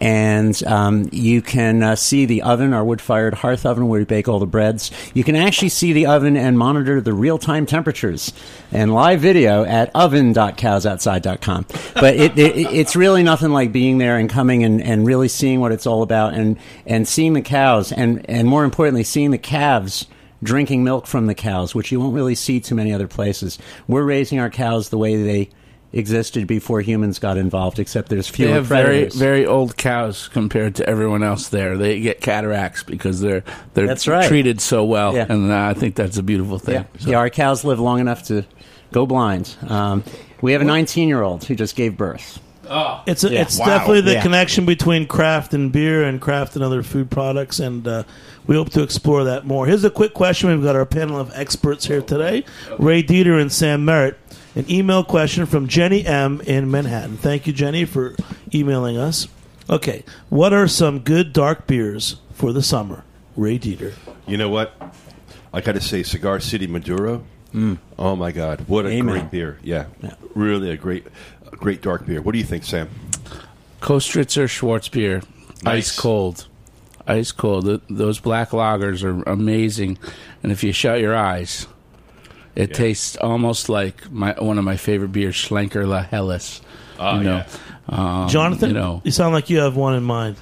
And 0.01 0.61
um, 0.63 1.09
you 1.11 1.41
can 1.41 1.83
uh, 1.83 1.95
see 1.95 2.25
the 2.25 2.41
oven, 2.43 2.73
our 2.73 2.83
wood 2.83 3.01
fired 3.01 3.33
hearth 3.33 3.65
oven 3.65 3.87
where 3.87 3.99
we 3.99 4.05
bake 4.05 4.27
all 4.27 4.39
the 4.39 4.45
breads. 4.45 4.91
You 5.13 5.23
can 5.23 5.35
actually 5.35 5.69
see 5.69 5.93
the 5.93 6.05
oven 6.05 6.37
and 6.37 6.57
monitor 6.57 7.01
the 7.01 7.13
real 7.13 7.37
time 7.37 7.65
temperatures 7.65 8.33
and 8.71 8.93
live 8.93 9.19
video 9.19 9.63
at 9.63 9.91
oven.cowsoutside.com. 9.95 11.65
But 11.95 12.15
it, 12.15 12.37
it, 12.37 12.57
it's 12.57 12.95
really 12.95 13.23
nothing 13.23 13.51
like 13.51 13.71
being 13.71 13.97
there 13.97 14.17
and 14.17 14.29
coming 14.29 14.63
and, 14.63 14.81
and 14.81 15.05
really 15.05 15.27
seeing 15.27 15.59
what 15.59 15.71
it's 15.71 15.85
all 15.85 16.03
about 16.03 16.33
and, 16.33 16.57
and 16.85 17.07
seeing 17.07 17.33
the 17.33 17.41
cows 17.41 17.91
and, 17.91 18.27
and 18.29 18.47
more 18.47 18.63
importantly, 18.63 19.03
seeing 19.03 19.31
the 19.31 19.37
calves 19.37 20.07
drinking 20.41 20.83
milk 20.83 21.05
from 21.05 21.27
the 21.27 21.35
cows, 21.35 21.75
which 21.75 21.91
you 21.91 21.99
won't 21.99 22.13
really 22.13 22.35
see 22.35 22.59
too 22.59 22.75
many 22.75 22.93
other 22.93 23.07
places. 23.07 23.59
We're 23.87 24.03
raising 24.03 24.39
our 24.39 24.49
cows 24.49 24.89
the 24.89 24.97
way 24.97 25.21
they 25.21 25.49
existed 25.91 26.45
before 26.45 26.81
humans 26.81 27.17
got 27.19 27.37
involved, 27.37 27.79
except 27.79 28.09
there's 28.09 28.27
fewer. 28.27 28.47
They 28.47 28.53
fewer 28.53 28.55
have 28.59 28.65
very 28.67 28.83
predators. 28.85 29.15
very 29.15 29.45
old 29.45 29.75
cows 29.77 30.27
compared 30.27 30.75
to 30.75 30.87
everyone 30.87 31.23
else 31.23 31.47
there. 31.49 31.77
They 31.77 31.99
get 31.99 32.21
cataracts 32.21 32.83
because 32.83 33.21
they're 33.21 33.43
they're 33.73 33.87
That's 33.87 34.07
right. 34.07 34.27
treated 34.27 34.61
so 34.61 34.83
well, 34.85 35.15
Yeah. 35.15 35.25
and 35.29 35.51
uh, 35.51 35.57
I 35.65 35.73
think 35.73 35.95
that's 35.95 36.17
a 36.17 36.23
beautiful 36.23 36.59
thing. 36.59 36.75
Yeah. 36.75 36.83
So- 36.99 37.09
yeah, 37.11 37.17
our 37.17 37.29
cows 37.29 37.63
live 37.63 37.79
long 37.79 37.99
enough 37.99 38.23
to 38.27 38.45
go 38.91 39.05
blind. 39.05 39.55
Um, 39.67 40.03
we 40.41 40.51
have 40.53 40.61
a 40.61 40.65
19 40.65 41.07
year 41.07 41.21
old 41.23 41.43
who 41.45 41.55
just 41.55 41.75
gave 41.75 41.97
birth. 41.97 42.39
Oh, 42.71 43.01
It's 43.07 43.23
a, 43.23 43.31
Yeah. 43.31 43.41
it's 43.41 43.57
Wow. 43.57 43.65
definitely 43.65 44.01
the 44.01 44.13
Yeah. 44.13 44.21
connection 44.21 44.65
between 44.65 45.07
craft 45.07 45.55
and 45.55 45.71
beer 45.71 46.03
and 46.03 46.21
craft 46.21 46.55
and 46.55 46.63
other 46.63 46.83
food 46.83 47.09
products, 47.09 47.59
and 47.59 47.87
uh, 47.87 48.03
we 48.45 48.55
hope 48.55 48.69
to 48.73 48.83
explore 48.83 49.23
that 49.23 49.47
more. 49.47 49.65
Here's 49.65 49.83
a 49.83 49.89
quick 49.89 50.13
question: 50.13 50.51
We've 50.51 50.61
got 50.63 50.75
our 50.75 50.85
panel 50.85 51.19
of 51.19 51.31
experts 51.33 51.87
here 51.87 52.01
today, 52.03 52.45
Ray 52.77 53.01
Deter 53.01 53.39
and 53.39 53.51
Sam 53.51 53.85
Merritt. 53.85 54.17
An 54.55 54.69
email 54.69 55.03
question 55.03 55.45
from 55.45 55.67
Jenny 55.67 56.05
M 56.05 56.41
in 56.41 56.69
Manhattan. 56.71 57.17
Thank 57.17 57.47
you, 57.47 57.53
Jenny, 57.53 57.85
for 57.85 58.15
emailing 58.53 58.97
us. 58.97 59.27
Okay, 59.69 60.03
what 60.29 60.51
are 60.53 60.67
some 60.67 60.99
good 60.99 61.31
dark 61.33 61.67
beers 61.67 62.15
for 62.33 62.51
the 62.51 62.63
summer? 62.63 63.03
Ray 63.37 63.57
Deter. 63.59 63.93
You 64.27 64.37
know 64.37 64.49
what? 64.49 64.73
I 65.53 65.61
got 65.61 65.73
to 65.73 65.81
say, 65.81 66.01
Cigar 66.03 66.39
City 66.39 66.65
Maduro. 66.67 67.23
Mm. 67.53 67.77
Oh 67.97 68.15
my 68.15 68.31
God, 68.31 68.61
what 68.67 68.85
a 68.85 68.89
Amen. 68.89 69.05
great 69.19 69.31
beer! 69.31 69.57
Yeah, 69.63 69.85
really 70.35 70.69
a 70.71 70.77
great, 70.77 71.07
a 71.51 71.55
great 71.55 71.81
dark 71.81 72.05
beer. 72.05 72.21
What 72.21 72.33
do 72.33 72.37
you 72.37 72.43
think, 72.43 72.63
Sam? 72.63 72.89
Kostritzer 73.81 74.45
Schwarzbier, 74.45 75.23
Nice. 75.63 75.89
ice 75.89 75.99
cold, 75.99 76.47
ice 77.07 77.31
cold. 77.31 77.65
Th- 77.65 77.81
those 77.89 78.19
black 78.19 78.49
lagers 78.49 79.03
are 79.03 79.23
amazing, 79.29 79.97
and 80.43 80.51
if 80.51 80.63
you 80.63 80.71
shut 80.71 80.99
your 80.99 81.15
eyes, 81.15 81.65
it 82.55 82.69
Yeah. 82.69 82.75
tastes 82.75 83.17
almost 83.17 83.69
like 83.69 84.11
my 84.11 84.33
one 84.39 84.57
of 84.57 84.63
my 84.63 84.77
favorite 84.77 85.11
beers, 85.11 85.35
Schlenkerla 85.35 86.07
Helles. 86.07 86.61
Oh, 86.99 87.17
you 87.17 87.23
know, 87.23 87.43
um, 87.87 88.27
Jonathan, 88.27 88.69
You 88.69 88.75
know, 88.75 89.01
you 89.05 89.11
sound 89.11 89.33
like 89.33 89.49
you 89.49 89.59
have 89.59 89.75
one 89.75 89.95
in 89.95 90.03
mind. 90.03 90.35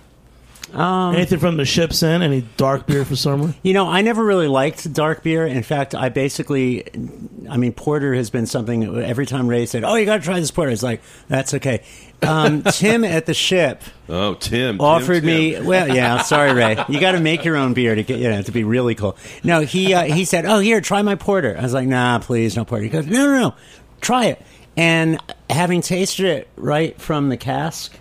Um, 0.78 1.15
Anything 1.15 1.39
from 1.39 1.57
the 1.57 1.65
ship's 1.65 2.03
end? 2.03 2.21
Any 2.21 2.41
dark 2.55 2.86
beer 2.86 3.03
for 3.03 3.15
summer? 3.15 3.55
You 3.63 3.73
know, 3.73 3.88
I 3.88 4.01
never 4.01 4.23
really 4.23 4.47
liked 4.47 4.93
dark 4.93 5.23
beer. 5.23 5.47
In 5.47 5.63
fact, 5.63 5.95
I 5.95 6.09
basically, 6.09 6.86
I 7.49 7.57
mean, 7.57 7.73
porter 7.73 8.13
has 8.13 8.30
been 8.30 8.45
something. 8.45 8.95
Every 9.03 9.25
time 9.25 9.47
Ray 9.47 9.65
said, 9.65 9.84
"Oh, 9.84 9.95
you 9.95 10.05
got 10.05 10.17
to 10.17 10.23
try 10.23 10.39
this 10.39 10.51
porter," 10.51 10.71
it's 10.71 10.84
like 10.84 11.01
that's 11.28 11.55
okay. 11.55 11.82
Um, 12.21 12.61
Tim 12.71 13.03
at 13.03 13.25
the 13.25 13.34
ship 13.34 13.82
Oh, 14.07 14.36
Tim 14.36 14.78
Tim, 14.78 14.82
offered 14.82 15.23
Tim. 15.23 15.25
me. 15.25 15.59
Well, 15.61 15.88
yeah, 15.93 16.21
sorry, 16.21 16.53
Ray. 16.53 16.78
You 16.89 16.99
got 16.99 17.13
to 17.13 17.19
make 17.19 17.43
your 17.43 17.57
own 17.57 17.73
beer 17.73 17.95
to 17.95 18.03
get 18.03 18.19
you 18.19 18.30
know 18.30 18.43
to 18.43 18.51
be 18.51 18.63
really 18.63 18.93
cool. 18.93 19.17
No, 19.43 19.61
he 19.61 19.95
uh, 19.95 20.03
he 20.03 20.25
said, 20.25 20.45
"Oh, 20.45 20.59
here, 20.59 20.80
try 20.80 21.01
my 21.01 21.15
porter." 21.15 21.57
I 21.57 21.63
was 21.63 21.73
like, 21.73 21.88
"Nah, 21.88 22.19
please, 22.19 22.55
no 22.55 22.65
porter." 22.65 22.84
He 22.84 22.89
goes, 22.89 23.07
"No, 23.07 23.17
no, 23.25 23.39
no, 23.49 23.55
try 23.99 24.25
it." 24.25 24.41
And 24.78 25.19
having 25.49 25.82
tasted 25.82 26.25
it 26.28 26.47
right 26.55 26.99
from 27.01 27.30
the 27.30 27.38
cask, 27.38 27.97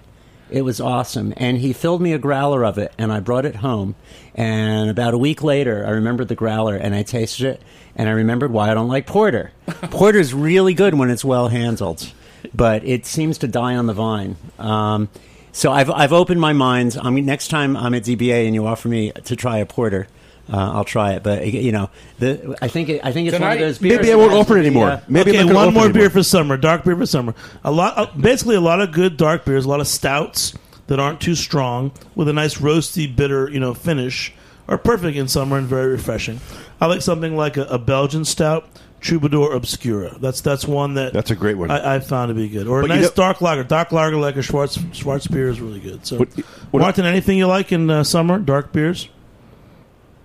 it 0.51 0.63
was 0.63 0.81
awesome. 0.81 1.33
And 1.37 1.59
he 1.59 1.73
filled 1.73 2.01
me 2.01 2.13
a 2.13 2.19
growler 2.19 2.65
of 2.65 2.79
it, 2.79 2.93
and 2.99 3.13
I 3.13 3.21
brought 3.21 3.45
it 3.45 3.57
home. 3.57 3.95
And 4.35 4.91
about 4.91 5.15
a 5.15 5.19
week 5.19 5.43
later, 5.43 5.85
I 5.87 5.91
remembered 5.91 6.29
the 6.29 6.35
growler, 6.35 6.77
and 6.77 6.95
I 6.95 7.03
tasted 7.03 7.47
it, 7.47 7.63
and 7.95 8.09
I 8.09 8.13
remembered 8.13 8.51
why 8.53 8.71
I 8.71 8.75
don't 8.75 8.89
like 8.89 9.07
porter. 9.07 9.53
Porter's 9.67 10.35
really 10.35 10.75
good 10.75 10.95
when 10.95 11.11
it's 11.11 11.25
well 11.25 11.49
handled, 11.49 12.13
but 12.55 12.85
it 12.85 13.07
seems 13.07 13.39
to 13.39 13.49
die 13.49 13.77
on 13.77 13.87
the 13.87 13.95
vine. 13.95 14.37
Um, 14.59 15.09
so 15.53 15.73
I've 15.73 15.91
I've 15.91 16.13
opened 16.13 16.41
my 16.41 16.53
mind. 16.53 16.99
I 17.01 17.09
mean, 17.09 17.25
next 17.25 17.49
time 17.49 17.79
I'm 17.79 17.95
at 17.95 18.03
DBA 18.03 18.45
and 18.45 18.55
you 18.55 18.67
offer 18.67 18.89
me 18.89 19.13
to 19.13 19.37
try 19.37 19.57
a 19.57 19.65
porter, 19.65 20.07
uh, 20.53 20.57
I'll 20.57 20.85
try 20.85 21.13
it. 21.15 21.23
But 21.23 21.47
you 21.53 21.73
know, 21.73 21.91
the 22.19 22.57
I 22.63 22.69
think 22.69 22.89
it, 22.89 23.01
I 23.05 23.13
think 23.13 23.29
it's 23.29 23.37
Can 23.37 23.43
one 23.43 23.53
of 23.53 23.59
those 23.59 23.79
beers. 23.79 23.99
Maybe 23.99 24.13
I 24.13 24.17
won't 24.17 24.31
has 24.33 24.41
offer 24.41 24.57
it 24.57 24.61
anymore. 24.67 24.89
uh, 24.91 25.01
Maybe 25.09 25.31
okay, 25.33 25.41
I'm 25.41 25.47
one 25.49 25.57
offer 25.57 25.71
more 25.73 25.85
anymore. 25.85 26.01
beer 26.03 26.11
for 26.11 26.23
summer. 26.23 26.57
Dark 26.57 26.85
beer 26.85 26.97
for 26.97 27.07
summer. 27.07 27.35
A 27.65 27.71
lot, 27.71 27.97
uh, 27.99 28.07
basically, 28.19 28.57
a 28.57 28.61
lot 28.61 28.81
of 28.81 28.93
good 28.93 29.17
dark 29.17 29.45
beers. 29.45 29.65
A 29.65 29.69
lot 29.69 29.81
of 29.81 29.87
stouts 29.89 30.55
that 30.87 31.01
aren't 31.01 31.21
too 31.21 31.35
strong 31.35 31.91
with 32.15 32.29
a 32.29 32.33
nice 32.33 32.59
roasty, 32.59 33.15
bitter, 33.15 33.51
you 33.51 33.59
know, 33.61 33.75
finish 33.75 34.33
are 34.69 34.79
perfect 34.79 35.17
in 35.17 35.27
summer 35.29 35.59
and 35.59 35.67
very 35.67 35.91
refreshing. 35.91 36.41
I 36.81 36.87
like 36.87 37.03
something 37.03 37.37
like 37.37 37.57
a, 37.57 37.63
a 37.65 37.79
Belgian 37.79 38.25
stout, 38.25 38.69
Troubadour 39.01 39.53
Obscura. 39.53 40.17
That's 40.21 40.41
that's 40.41 40.65
one 40.65 40.95
that 40.95 41.13
That's 41.13 41.31
a 41.31 41.37
great 41.37 41.57
one. 41.57 41.71
I, 41.71 41.97
I 41.97 42.01
found 42.01 42.31
to 42.31 42.35
be 42.35 42.49
good. 42.49 42.67
Or 42.67 42.81
a 42.81 42.83
But 42.83 42.91
you 42.91 42.97
nice 42.97 43.05
know- 43.11 43.15
dark 43.15 43.41
lager. 43.41 43.65
Dark 43.65 43.91
lager 43.93 44.17
like 44.17 44.37
a 44.37 44.43
Schwartz 44.43 44.79
Schwartz 44.93 45.27
beer 45.27 45.49
is 45.49 45.61
really 45.61 45.81
good. 45.81 46.07
So, 46.07 46.19
What- 46.19 46.29
what- 46.71 46.81
Martin, 46.81 47.05
anything 47.05 47.39
you 47.39 47.47
like 47.47 47.73
in 47.73 47.91
uh, 47.91 48.05
summer? 48.05 48.39
Dark 48.39 48.73
beers. 48.73 49.09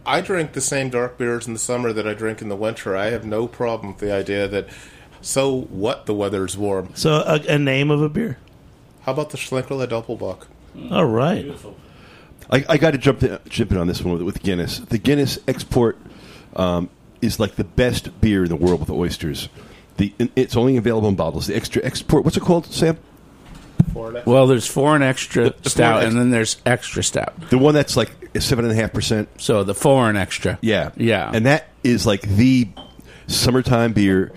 I 0.06 0.22
drink 0.22 0.54
the 0.54 0.62
same 0.62 0.90
dark 0.90 1.18
beers 1.18 1.48
in 1.48 1.54
the 1.54 1.60
summer 1.60 1.94
that 1.94 2.08
I 2.08 2.14
drink 2.14 2.42
in 2.42 2.50
the 2.50 2.56
winter. 2.56 2.96
I 2.96 3.08
have 3.08 3.26
no 3.26 3.48
problem 3.48 3.94
with 3.94 4.00
the 4.02 4.14
idea 4.14 4.48
that. 4.48 4.68
So 5.22 5.62
what? 5.62 6.08
The 6.08 6.14
weather's 6.16 6.58
warm. 6.58 6.90
So, 6.96 7.14
a, 7.14 7.40
a 7.48 7.60
name 7.60 7.92
of 7.92 8.02
a 8.02 8.10
beer. 8.10 8.38
How 9.04 9.14
about 9.14 9.30
the 9.30 9.38
Schlenkerla 9.38 9.88
Doppelbock? 9.88 10.46
All 10.92 11.06
right. 11.06 11.46
I, 12.50 12.66
I 12.70 12.78
got 12.78 12.92
to 12.92 12.98
jump 12.98 13.24
in, 13.24 13.38
jump 13.48 13.72
in 13.72 13.78
on 13.78 13.88
this 13.88 14.02
one 14.02 14.14
with, 14.14 14.22
with 14.24 14.44
Guinness. 14.44 14.80
The 14.80 14.98
Guinness 14.98 15.38
export 15.48 15.98
um, 16.56 16.90
is 17.22 17.40
like 17.40 17.56
the 17.56 17.64
best 17.64 18.20
beer 18.22 18.44
in 18.44 18.50
the 18.50 18.56
world 18.56 18.80
with 18.80 18.90
oysters. 18.90 19.50
The 19.98 20.14
it's 20.36 20.56
only 20.56 20.78
available 20.78 21.10
in 21.10 21.16
bottles. 21.16 21.48
The 21.48 21.56
extra 21.56 21.84
export. 21.84 22.24
What's 22.24 22.38
it 22.38 22.42
called, 22.44 22.66
Sam? 22.68 22.98
well, 23.94 24.48
there's 24.48 24.68
foreign 24.68 25.02
extra 25.02 25.46
The- 25.50 25.56
the 25.64 25.70
stout, 25.70 26.00
foreign 26.00 26.08
and 26.08 26.18
then 26.20 26.32
there's 26.32 26.58
extra 26.66 27.04
stout. 27.04 27.50
The 27.50 27.58
one 27.58 27.74
that's 27.74 27.98
like 27.98 28.12
seven 28.40 28.66
and 28.66 28.72
a 28.72 28.76
half 28.76 28.94
percent. 28.94 29.30
So 29.38 29.64
the 29.64 29.76
foreign 29.76 30.16
extra, 30.16 30.58
Yeah, 30.62 30.92
yeah, 30.96 31.32
and 31.34 31.46
that 31.46 31.68
is 31.84 32.06
like 32.06 32.22
the 32.22 32.68
summertime 33.28 33.94
beer 33.94 34.32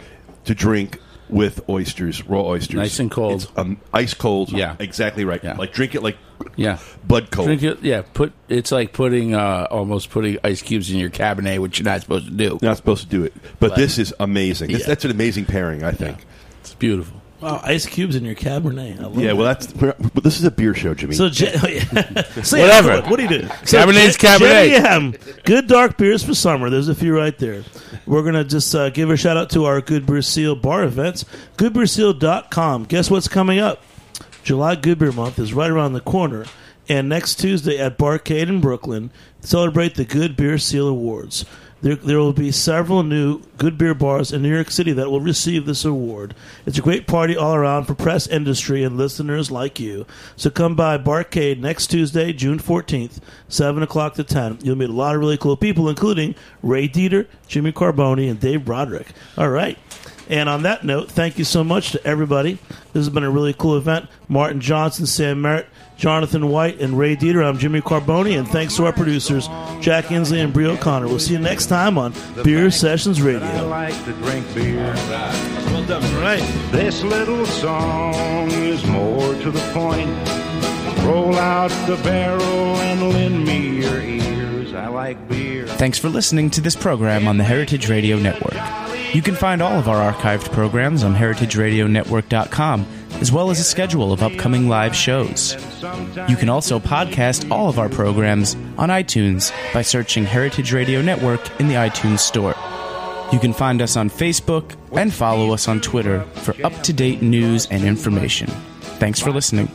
to 0.45 0.55
drink 0.55 0.99
with 1.29 1.67
oysters, 1.69 2.25
raw 2.27 2.43
oysters, 2.43 2.77
Nice 2.77 2.99
and 3.01 3.11
cold. 3.11 3.43
It's, 3.43 3.53
um, 3.57 3.81
ice 3.93 4.15
cold. 4.15 4.53
Yeah. 4.53 4.77
exactly 4.79 5.25
right. 5.25 5.43
Yeah. 5.43 5.57
Like 5.57 5.73
drink 5.73 5.95
it 5.95 6.03
like 6.03 6.17
yeah. 6.57 6.79
Bud 7.07 7.31
cold. 7.31 7.47
Drink 7.49 7.63
it, 7.63 7.83
yeah. 7.83 8.03
Put 8.03 8.33
it's 8.49 8.71
like 8.71 8.93
putting 8.93 9.35
uh, 9.35 9.67
almost 9.71 10.11
putting 10.11 10.39
ice 10.45 10.61
cubes 10.63 10.91
in 10.91 10.99
your 10.99 11.11
cabernet, 11.11 11.59
which 11.61 11.79
you're 11.79 11.85
not 11.85 12.03
supposed 12.03 12.27
to 12.27 12.33
do. 12.33 12.59
Not 12.63 12.77
supposed 12.77 13.05
to 13.05 13.09
do 13.09 13.25
it, 13.25 13.33
but, 13.59 13.71
But- 13.71 13.77
this 13.77 13.99
is 13.99 14.13
amazing. 14.21 14.71
This- 14.71 14.81
Yeah. 14.83 14.87
That's 14.89 15.05
an 15.05 15.11
amazing 15.11 15.47
pairing, 15.47 15.83
I 15.83 15.93
think. 15.93 16.19
It's 16.61 16.75
beautiful. 16.75 17.21
Wow, 17.45 17.61
ice 17.63 17.85
cubes 17.85 18.17
in 18.17 18.25
your 18.25 18.35
Cabernet. 18.35 18.99
I 18.99 19.03
love 19.03 19.19
Yeah, 19.19 19.35
well, 19.35 19.45
that's 19.45 19.67
but 19.71 20.25
this 20.25 20.39
is 20.39 20.45
a 20.45 20.51
beer 20.51 20.73
show, 20.75 20.95
Jimmy. 20.95 21.15
So, 21.15 21.29
J- 21.29 21.53
so 22.43 22.59
Whatever. 22.59 23.03
What, 23.03 23.11
what 23.11 23.17
do 23.19 23.23
you 23.25 23.29
do? 23.29 23.43
Cabernet's 23.43 24.17
J- 24.17 24.29
Cabernet. 24.29 24.79
JDM, 24.79 25.45
good 25.45 25.67
dark 25.67 25.99
beers 25.99 26.23
for 26.23 26.33
summer. 26.33 26.71
There's 26.71 26.89
a 26.89 26.95
few 26.95 27.15
right 27.15 27.37
there. 27.39 27.63
We're 28.07 28.23
gonna 28.23 28.45
just 28.45 28.75
uh, 28.75 28.89
give 28.89 29.11
a 29.11 29.17
shout 29.19 29.37
out 29.37 29.51
to 29.51 29.67
our 29.67 29.83
Good 29.83 30.07
Beer 30.07 30.23
Seal 30.23 30.57
bar 30.57 30.85
events. 30.85 31.27
Goodbeerseal.com. 31.59 32.85
Guess 32.85 33.11
what's 33.11 33.29
coming 33.29 33.59
up? 33.59 33.83
July 34.43 34.75
Good 34.75 34.99
Beer 34.99 35.13
Month 35.13 35.39
is 35.39 35.53
right 35.53 35.71
around 35.71 35.93
the 35.93 36.01
corner, 36.01 36.47
and 36.89 37.11
next 37.11 37.35
Tuesday 37.35 37.79
at 37.79 37.99
Barcade 37.99 38.49
in 38.49 38.63
Brooklyn, 38.63 39.11
celebrate 39.41 39.97
the 39.97 40.07
Good 40.07 40.35
Beer 40.35 40.57
Seal 40.57 40.89
Awards. 40.89 41.45
There, 41.83 41.97
there 41.97 42.19
will 42.19 42.33
be 42.33 42.51
several 42.51 43.03
new 43.03 43.43
good 43.59 43.77
beer 43.77 43.95
bars 43.95 44.33
in 44.33 44.43
New 44.43 44.53
York 44.53 44.71
City 44.71 44.93
that 44.93 45.11
will 45.11 45.21
receive 45.21 45.67
this 45.67 45.85
award. 45.85 46.35
It's 46.65 46.79
a 46.79 46.83
great 46.83 47.07
party 47.07 47.37
all 47.37 47.55
around 47.55 47.85
for 47.85 47.95
press 47.95 48.27
industry 48.27 48.83
and 48.83 48.97
listeners 48.97 49.51
like 49.51 49.79
you. 49.79 50.07
So 50.37 50.51
come 50.51 50.75
by 50.75 50.97
Barcade 50.99 51.59
next 51.59 51.89
Tuesday, 51.89 52.33
June 52.33 52.59
14th, 52.59 53.21
7 53.49 53.83
o'clock 53.83 54.15
to 54.15 54.25
10. 54.25 54.61
You'll 54.63 54.77
meet 54.77 54.89
a 54.89 54.93
lot 54.93 55.15
of 55.15 55.21
really 55.21 55.37
cool 55.37 55.57
people, 55.57 55.89
including 55.89 56.35
Ray 56.63 56.89
Deter, 56.89 57.27
Jimmy 57.47 57.73
Carbone, 57.73 58.31
and 58.31 58.41
Dave 58.41 58.65
Broderick. 58.65 59.09
All 59.37 59.51
right. 59.51 59.79
And 60.29 60.49
on 60.49 60.63
that 60.63 60.85
note, 60.85 61.11
thank 61.11 61.39
you 61.39 61.45
so 61.45 61.63
much 61.63 61.93
to 61.93 62.07
everybody. 62.07 62.55
This 62.93 63.05
has 63.05 63.11
been 63.11 63.25
a 63.25 63.31
really 63.31 63.53
cool 63.53 63.77
event. 63.77 64.09
Martin 64.29 64.61
Johnson, 64.61 65.07
Sam 65.07 65.43
Merritt, 65.43 65.67
Jonathan 65.97 66.49
White, 66.49 66.81
and 66.81 66.99
Ray 66.99 67.15
Deter. 67.17 67.43
I'm 67.43 67.59
Jimmy 67.59 67.81
Carbone, 67.81 68.39
and 68.39 68.49
thanks 68.49 68.77
to 68.77 68.87
our 68.87 68.93
producers, 68.93 69.47
Jack 69.81 70.07
Inslee 70.07 70.43
and 70.43 70.53
Brie 70.53 70.67
O'Connor. 70.67 71.07
We'll 71.09 71.19
see 71.19 71.35
you 71.35 71.39
next 71.39 71.67
time 71.67 71.99
on 71.99 72.13
Beer 72.43 72.71
Sessions 72.71 73.23
Radio. 73.23 73.47
I 73.47 73.61
like 73.61 74.05
to 74.05 74.13
drink 74.13 74.53
beer. 74.55 74.93
Well 75.67 75.85
done. 75.87 76.05
All 76.15 76.21
right. 76.21 76.43
This 76.71 77.03
little 77.03 77.47
song 77.47 78.51
is 78.51 78.85
more 78.87 79.35
to 79.35 79.51
the 79.51 79.61
point. 79.73 80.11
Roll 81.05 81.37
out 81.37 81.71
the 81.87 81.97
barrel 82.03 82.43
and 82.43 83.13
lend 83.13 83.45
me 83.45 83.81
your 83.83 84.01
ears. 84.01 84.73
I 84.75 84.89
like 84.89 85.29
beer. 85.29 85.67
Thanks 85.67 85.99
for 85.99 86.09
listening 86.09 86.51
to 86.51 86.61
this 86.61 86.75
program 86.77 87.29
on 87.29 87.37
the 87.37 87.45
Heritage 87.45 87.89
Radio 87.89 88.19
Network. 88.19 88.55
You 89.15 89.23
can 89.23 89.35
find 89.37 89.63
all 89.63 89.79
of 89.79 89.87
our 89.87 90.13
archived 90.13 90.51
programs 90.51 91.05
on 91.05 91.15
heritageradionetwork.com, 91.15 92.87
as 93.21 93.33
well 93.33 93.51
as 93.51 93.61
a 93.61 93.65
schedule 93.65 94.13
of 94.13 94.23
upcoming 94.23 94.69
live 94.69 94.95
shows. 94.95 95.55
You 96.29 96.37
can 96.37 96.49
also 96.49 96.79
podcast 96.79 97.51
all 97.51 97.69
of 97.69 97.79
our 97.79 97.89
programs 97.89 98.55
on 98.79 98.89
iTunes 98.89 99.53
by 99.73 99.83
searching 99.83 100.25
Heritage 100.25 100.73
Radio 100.73 101.01
Network 101.03 101.41
in 101.61 101.69
the 101.69 101.75
iTunes 101.75 102.21
Store. 102.21 102.55
You 103.33 103.39
can 103.39 103.53
find 103.53 103.81
us 103.83 103.97
on 103.97 104.11
Facebook 104.11 104.77
and 104.93 105.13
follow 105.13 105.53
us 105.53 105.67
on 105.69 105.81
Twitter 105.81 106.23
for 106.35 106.55
up 106.65 106.73
to 106.83 106.93
date 106.93 107.23
news 107.23 107.67
and 107.71 107.85
information. 107.85 108.49
Thanks 108.99 109.21
for 109.21 109.33
listening. 109.33 109.69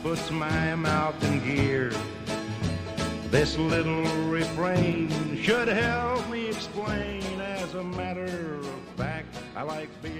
This 3.30 3.56
little 3.56 4.02
refrain 4.28 5.08
should 5.40 5.68
help 5.68 6.28
me 6.30 6.48
explain. 6.48 7.22
As 7.40 7.74
a 7.74 7.84
matter 7.84 8.24
of 8.56 8.66
fact, 8.96 9.36
I 9.54 9.62
like 9.62 9.88
beer. 10.02 10.19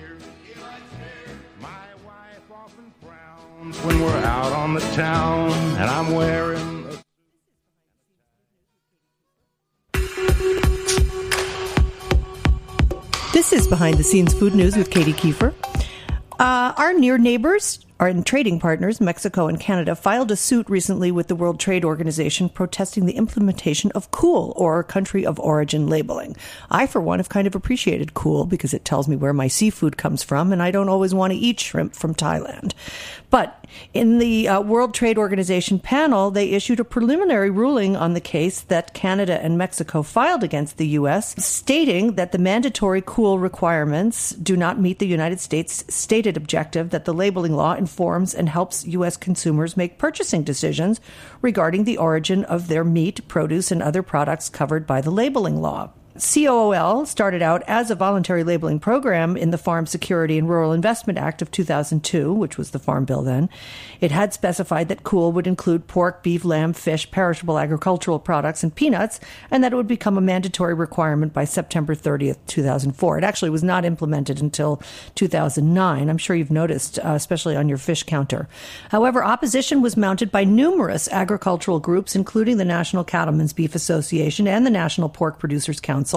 When 3.83 4.01
we're 4.01 4.17
out 4.19 4.53
on 4.53 4.75
the 4.75 4.81
town 4.95 5.51
and 5.51 5.89
I'm 5.89 6.13
wearing 6.13 6.71
This 13.33 13.53
is 13.53 13.69
Behind 13.69 13.97
the 13.97 14.03
Scenes 14.03 14.35
Food 14.35 14.55
News 14.55 14.77
with 14.77 14.91
Katie 14.91 15.13
Keiffer. 15.13 15.55
Uh, 16.41 16.73
our 16.77 16.93
near 16.93 17.17
neighbors 17.17 17.85
and 17.99 18.25
trading 18.25 18.59
partners, 18.59 19.01
Mexico 19.01 19.47
and 19.47 19.61
Canada, 19.61 19.95
filed 19.95 20.31
a 20.31 20.37
suit 20.37 20.69
recently 20.71 21.13
with 21.13 21.29
the 21.29 21.37
World 21.37 21.61
Trade 21.61 21.85
Organization 21.85 22.49
protesting 22.49 23.05
the 23.05 23.17
implementation 23.17 23.93
of 23.93 24.11
COOL, 24.11 24.55
or 24.57 24.83
country 24.83 25.27
of 25.27 25.39
origin 25.39 25.87
labeling. 25.87 26.35
I, 26.71 26.87
for 26.87 27.01
one, 27.01 27.19
have 27.19 27.29
kind 27.29 27.47
of 27.47 27.55
appreciated 27.55 28.15
COOL 28.15 28.47
because 28.47 28.73
it 28.73 28.85
tells 28.85 29.07
me 29.07 29.17
where 29.17 29.35
my 29.35 29.49
seafood 29.49 29.99
comes 29.99 30.23
from, 30.23 30.53
and 30.53 30.63
I 30.63 30.71
don't 30.71 30.89
always 30.89 31.15
want 31.15 31.33
to 31.33 31.39
eat 31.39 31.61
shrimp 31.61 31.95
from 31.95 32.15
Thailand. 32.15 32.73
But 33.29 33.60
in 33.93 34.19
the 34.19 34.49
uh, 34.49 34.61
World 34.61 34.95
Trade 34.95 35.19
Organization 35.19 35.79
panel, 35.79 36.31
they 36.31 36.51
issued 36.51 36.81
a 36.81 36.85
preliminary 36.85 37.51
ruling 37.51 37.97
on 37.97 38.15
the 38.15 38.21
case 38.21 38.61
that 38.63 38.95
Canada 38.95 39.43
and 39.43 39.59
Mexico 39.59 40.03
filed 40.03 40.43
against 40.43 40.77
the 40.77 40.89
U.S., 40.89 41.35
stating 41.45 42.15
that 42.15 42.33
the 42.33 42.39
mandatory 42.39 43.03
cool 43.05 43.39
requirements 43.39 44.31
do 44.31 44.57
not 44.57 44.81
meet 44.81 44.99
the 44.99 45.07
United 45.07 45.41
States' 45.41 45.85
stated 45.89 46.37
objective 46.37 46.91
that 46.91 47.05
the 47.05 47.15
labeling 47.15 47.55
law 47.55 47.75
informs 47.75 48.35
and 48.35 48.49
helps 48.49 48.87
U.S. 48.87 49.17
consumers 49.17 49.77
make 49.77 49.99
purchasing 49.99 50.43
decisions 50.43 51.01
regarding 51.43 51.85
the 51.85 51.99
origin 51.99 52.45
of 52.45 52.69
their 52.69 52.85
meat, 52.85 53.27
produce, 53.29 53.71
and 53.71 53.83
other 53.83 54.03
products 54.03 54.49
covered 54.49 54.87
by 54.87 55.01
the 55.01 55.11
labeling 55.11 55.61
law. 55.61 55.93
COOL 56.21 57.07
started 57.07 57.41
out 57.41 57.63
as 57.67 57.91
a 57.91 57.95
voluntary 57.95 58.45
labeling 58.45 58.79
program 58.79 59.39
in 59.39 59.53
the 59.53 59.59
Farm 59.59 59.87
Security 59.87 60.37
and 60.37 60.51
Rural 60.51 60.73
Investment 60.73 61.19
Act 61.19 61.41
of 61.41 61.51
2002, 61.51 62.31
which 62.35 62.59
was 62.59 62.71
the 62.71 62.79
Farm 62.79 63.07
Bill 63.07 63.23
then. 63.23 63.49
It 64.03 64.11
had 64.11 64.35
specified 64.35 64.89
that 64.89 65.03
COOL 65.03 65.33
would 65.33 65.47
include 65.47 65.87
pork, 65.87 66.23
beef, 66.23 66.45
lamb, 66.45 66.75
fish, 66.75 67.11
perishable 67.11 67.59
agricultural 67.59 68.19
products, 68.19 68.63
and 68.63 68.75
peanuts, 68.75 69.19
and 69.51 69.65
that 69.65 69.73
it 69.73 69.77
would 69.77 69.89
become 69.89 70.19
a 70.19 70.21
mandatory 70.21 70.75
requirement 70.75 71.33
by 71.33 71.45
September 71.47 71.95
30th, 71.95 72.37
2004. 72.47 73.17
It 73.17 73.25
actually 73.25 73.51
was 73.51 73.65
not 73.65 73.87
implemented 73.87 74.43
until 74.43 74.83
2009. 75.15 76.11
I'm 76.11 76.19
sure 76.19 76.37
you've 76.37 76.51
noticed, 76.51 76.99
uh, 76.99 77.13
especially 77.13 77.57
on 77.57 77.67
your 77.67 77.79
fish 77.79 78.03
counter. 78.03 78.47
However, 78.91 79.25
opposition 79.25 79.81
was 79.81 79.97
mounted 79.97 80.31
by 80.31 80.45
numerous 80.45 81.09
agricultural 81.09 81.81
groups, 81.81 82.15
including 82.15 82.59
the 82.59 82.65
National 82.67 83.05
Cattlemen's 83.05 83.55
Beef 83.55 83.75
Association 83.75 84.47
and 84.47 84.67
the 84.67 84.71
National 84.71 85.09
Pork 85.09 85.39
Producers 85.39 85.81
Council, 85.81 86.10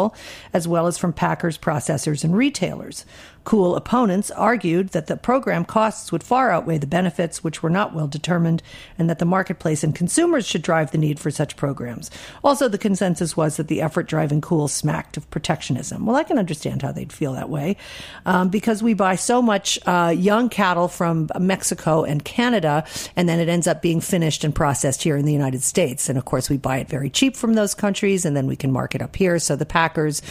as 0.54 0.68
well 0.68 0.88
as 0.88 0.98
from 0.98 1.14
packers, 1.14 1.58
processors, 1.58 2.24
and 2.24 2.36
retailers. 2.36 3.06
Cool 3.44 3.76
opponents 3.76 4.32
argued 4.32 4.90
that 4.90 5.08
the 5.08 5.18
program 5.18 5.66
costs 5.66 6.12
would 6.12 6.24
far 6.24 6.52
outweigh 6.52 6.78
the 6.78 6.88
benefits, 6.88 7.44
which 7.44 7.62
were 7.62 7.70
not 7.70 7.94
well 7.94 8.08
determined, 8.08 8.64
and 8.98 9.10
that 9.10 9.20
the 9.20 9.26
marketplace 9.26 9.84
and 9.84 9.94
consumers 9.94 10.46
should 10.46 10.62
drive 10.62 10.92
the 10.92 10.98
need 10.98 11.20
for 11.20 11.30
such 11.30 11.58
programs. 11.58 12.10
Also, 12.44 12.68
the 12.68 12.78
consensus 12.78 13.36
was 13.36 13.58
that 13.58 13.68
the 13.68 13.82
effort 13.82 14.08
driving 14.08 14.42
Cool 14.42 14.68
smacked 14.68 15.18
of 15.18 15.30
protectionism. 15.30 16.06
Well, 16.06 16.16
I 16.16 16.24
can 16.24 16.38
understand 16.38 16.82
how 16.82 16.92
they'd 16.92 17.12
feel 17.12 17.34
that 17.34 17.50
way 17.50 17.76
um, 18.26 18.50
because 18.50 18.82
we 18.82 18.94
buy 18.94 19.16
so 19.16 19.42
much 19.42 19.78
uh, 19.86 20.14
young 20.16 20.50
cattle 20.50 20.88
from 20.88 21.30
Mexico 21.40 22.04
and 22.04 22.24
Canada, 22.24 22.86
and 23.16 23.28
then 23.28 23.40
it 23.40 23.50
ends 23.50 23.68
up 23.68 23.82
being 23.82 24.00
finished 24.00 24.44
and 24.44 24.56
processed 24.56 25.04
here 25.04 25.18
in 25.18 25.26
the 25.26 25.34
United 25.34 25.64
States. 25.64 26.10
And 26.10 26.18
of 26.18 26.26
course, 26.26 26.50
we 26.50 26.58
buy 26.58 26.78
it 26.78 26.88
very 26.88 27.10
cheap 27.10 27.36
from 27.36 27.56
those 27.56 27.74
countries, 27.76 28.26
and 28.26 28.38
then 28.38 28.48
we 28.48 28.56
can 28.56 28.72
mark 28.72 28.96
it 28.96 29.02
up 29.02 29.16
here. 29.16 29.38
So 29.40 29.56
the 29.56 29.66
packers, 29.66 30.22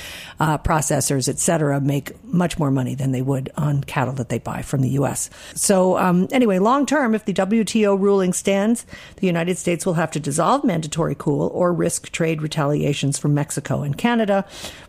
uh, 0.41 0.59
processors, 0.59 1.29
et 1.29 1.39
cetera, 1.39 1.81
make 1.81 2.13
much 2.25 2.59
more 2.59 2.71
money 2.71 2.95
than 3.03 3.11
they 3.11 3.21
would 3.21 3.51
on 3.57 3.83
cattle 3.83 4.15
that 4.15 4.29
they 4.29 4.39
buy 4.39 4.63
from 4.63 4.81
the 4.81 4.91
U.S. 4.91 5.29
So 5.55 5.99
um, 5.99 6.29
anyway, 6.31 6.61
long 6.61 6.87
term, 6.87 7.17
if 7.17 7.25
the 7.25 7.35
WTO 7.35 7.99
ruling 7.99 8.33
stands, 8.33 8.87
the 9.17 9.27
United 9.27 9.59
States 9.59 9.85
will 9.85 9.95
have 9.95 10.13
to 10.13 10.21
dissolve 10.21 10.63
mandatory 10.63 11.17
cool 11.19 11.49
or 11.49 11.73
risk 11.73 12.13
trade 12.13 12.41
retaliations 12.41 13.19
from 13.19 13.35
Mexico 13.35 13.83
and 13.83 13.99
Canada, 13.99 14.47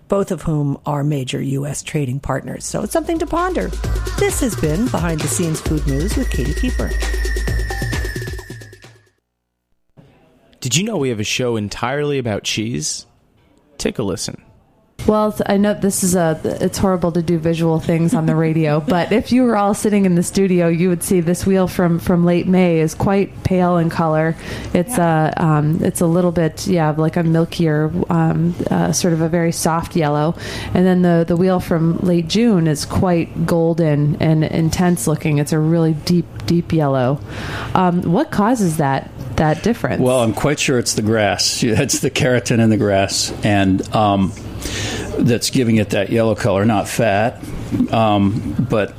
both 0.10 0.30
of 0.30 0.44
whom 0.44 0.80
are 0.86 1.04
major 1.04 1.42
U.S. 1.42 1.82
trading 1.82 2.20
partners. 2.20 2.66
So 2.66 2.84
it's 2.84 2.94
something 2.94 3.18
to 3.18 3.26
ponder. 3.26 3.70
This 4.20 4.40
has 4.42 4.56
been 4.56 4.88
Behind 4.90 5.20
the 5.20 5.28
Scenes 5.28 5.60
Food 5.60 5.86
News 5.88 6.16
with 6.16 6.30
Katie 6.30 6.54
Keiffer. 6.54 6.92
Did 10.60 10.78
you 10.78 10.84
know 10.84 10.98
we 10.98 11.10
have 11.10 11.20
a 11.20 11.26
show 11.26 11.56
entirely 11.56 12.20
about 12.20 12.44
cheese? 12.44 13.08
Take 13.80 13.98
a 13.98 14.04
listen. 14.04 14.42
Well, 15.08 15.36
I 15.46 15.58
know 15.58 15.74
this 15.74 16.04
is 16.04 16.16
a. 16.16 16.40
It's 16.44 16.78
horrible 16.78 17.12
to 17.12 17.22
do 17.22 17.38
visual 17.38 17.80
things 17.80 18.14
on 18.14 18.26
the 18.26 18.36
radio, 18.36 18.80
but 18.88 19.12
if 19.12 19.32
you 19.32 19.44
were 19.44 19.58
all 19.58 19.74
sitting 19.74 20.06
in 20.06 20.16
the 20.16 20.24
studio, 20.24 20.68
you 20.68 20.90
would 20.90 21.04
see 21.04 21.20
this 21.20 21.46
wheel 21.46 21.68
from 21.68 22.00
from 22.00 22.26
late 22.26 22.48
May 22.48 22.80
is 22.80 22.96
quite 22.96 23.44
pale 23.44 23.78
in 23.78 23.90
color. 23.90 24.36
It's 24.74 24.98
a 24.98 25.34
um, 25.38 25.84
it's 25.84 26.02
a 26.02 26.06
little 26.06 26.32
bit 26.32 26.68
yeah 26.68 26.92
like 26.92 27.18
a 27.18 27.24
milkier 27.24 28.10
um, 28.10 28.56
uh, 28.72 28.92
sort 28.94 29.14
of 29.14 29.22
a 29.22 29.30
very 29.30 29.52
soft 29.52 29.96
yellow, 29.96 30.36
and 30.74 30.86
then 30.86 31.02
the 31.02 31.26
the 31.28 31.36
wheel 31.36 31.60
from 31.60 31.98
late 31.98 32.28
June 32.28 32.68
is 32.68 32.86
quite 32.86 33.46
golden 33.46 34.16
and 34.22 34.44
intense 34.44 35.06
looking. 35.06 35.38
It's 35.38 35.52
a 35.52 35.60
really 35.60 35.94
deep 35.94 36.26
deep 36.46 36.72
yellow. 36.72 37.20
Um, 37.76 38.04
what 38.04 38.32
causes 38.32 38.78
that 38.78 39.10
that 39.36 39.64
difference? 39.64 40.02
Well, 40.02 40.20
I'm 40.20 40.34
quite 40.34 40.60
sure 40.60 40.80
it's 40.80 40.94
the 40.94 41.02
grass. 41.02 41.62
It's 41.84 42.00
the 42.00 42.12
carotene 42.12 42.60
in 42.60 42.70
the 42.70 42.78
grass, 42.78 43.34
and 43.44 43.82
um, 43.94 44.32
that's 45.20 45.50
giving 45.50 45.78
it 45.78 45.92
that 45.92 46.10
yellow 46.10 46.36
color, 46.36 46.66
not 46.66 46.88
fat, 46.88 47.44
um, 47.92 48.56
but 48.70 48.90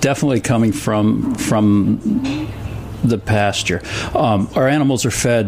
definitely 0.00 0.40
coming 0.40 0.72
from 0.72 1.34
from 1.34 2.00
the 3.04 3.18
pasture. 3.18 3.82
Um, 4.14 4.48
our 4.54 4.68
animals 4.68 5.04
are 5.04 5.10
fed 5.10 5.46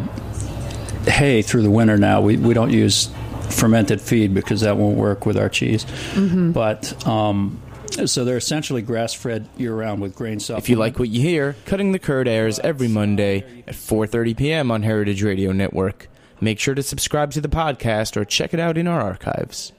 hay 1.07 1.43
through 1.43 1.63
the 1.63 1.71
winter 1.71 1.97
now. 1.97 2.21
We 2.21 2.37
we 2.37 2.55
don't 2.55 2.71
use 2.71 3.11
fermented 3.51 4.01
feed 4.01 4.35
because 4.35 4.63
that 4.63 4.77
won't 4.77 4.97
work 4.97 5.27
with 5.27 5.37
our 5.37 5.49
cheese, 5.49 5.85
mm-hmm. 5.85 6.53
but. 6.53 7.07
Um, 7.07 7.61
so 8.07 8.25
they're 8.25 8.39
essentially 8.39 8.81
grass 8.81 9.13
fed 9.13 9.47
year 9.59 9.75
round 9.75 10.01
with 10.01 10.15
grain 10.15 10.41
supplement. 10.41 10.65
If 10.65 10.71
you 10.71 10.77
like 10.77 10.99
what 10.99 11.11
you 11.11 11.21
hear, 11.21 11.57
Cutting 11.67 11.93
the 11.93 11.99
Curd 11.99 12.27
airs 12.27 12.59
every 12.61 12.89
Monday 12.89 13.65
at 13.67 13.75
4:30 13.75 14.35
p.m. 14.35 14.71
on 14.71 14.83
Heritage 14.83 15.23
Radio 15.23 15.53
Network. 15.53 16.09
Make 16.43 16.59
sure 16.59 16.75
to 16.75 16.83
subscribe 16.83 17.31
to 17.31 17.41
the 17.41 17.47
podcast 17.47 18.17
or 18.17 18.25
check 18.25 18.53
it 18.53 18.59
out 18.59 18.77
in 18.77 18.89
our 18.89 19.01
archives. 19.01 19.71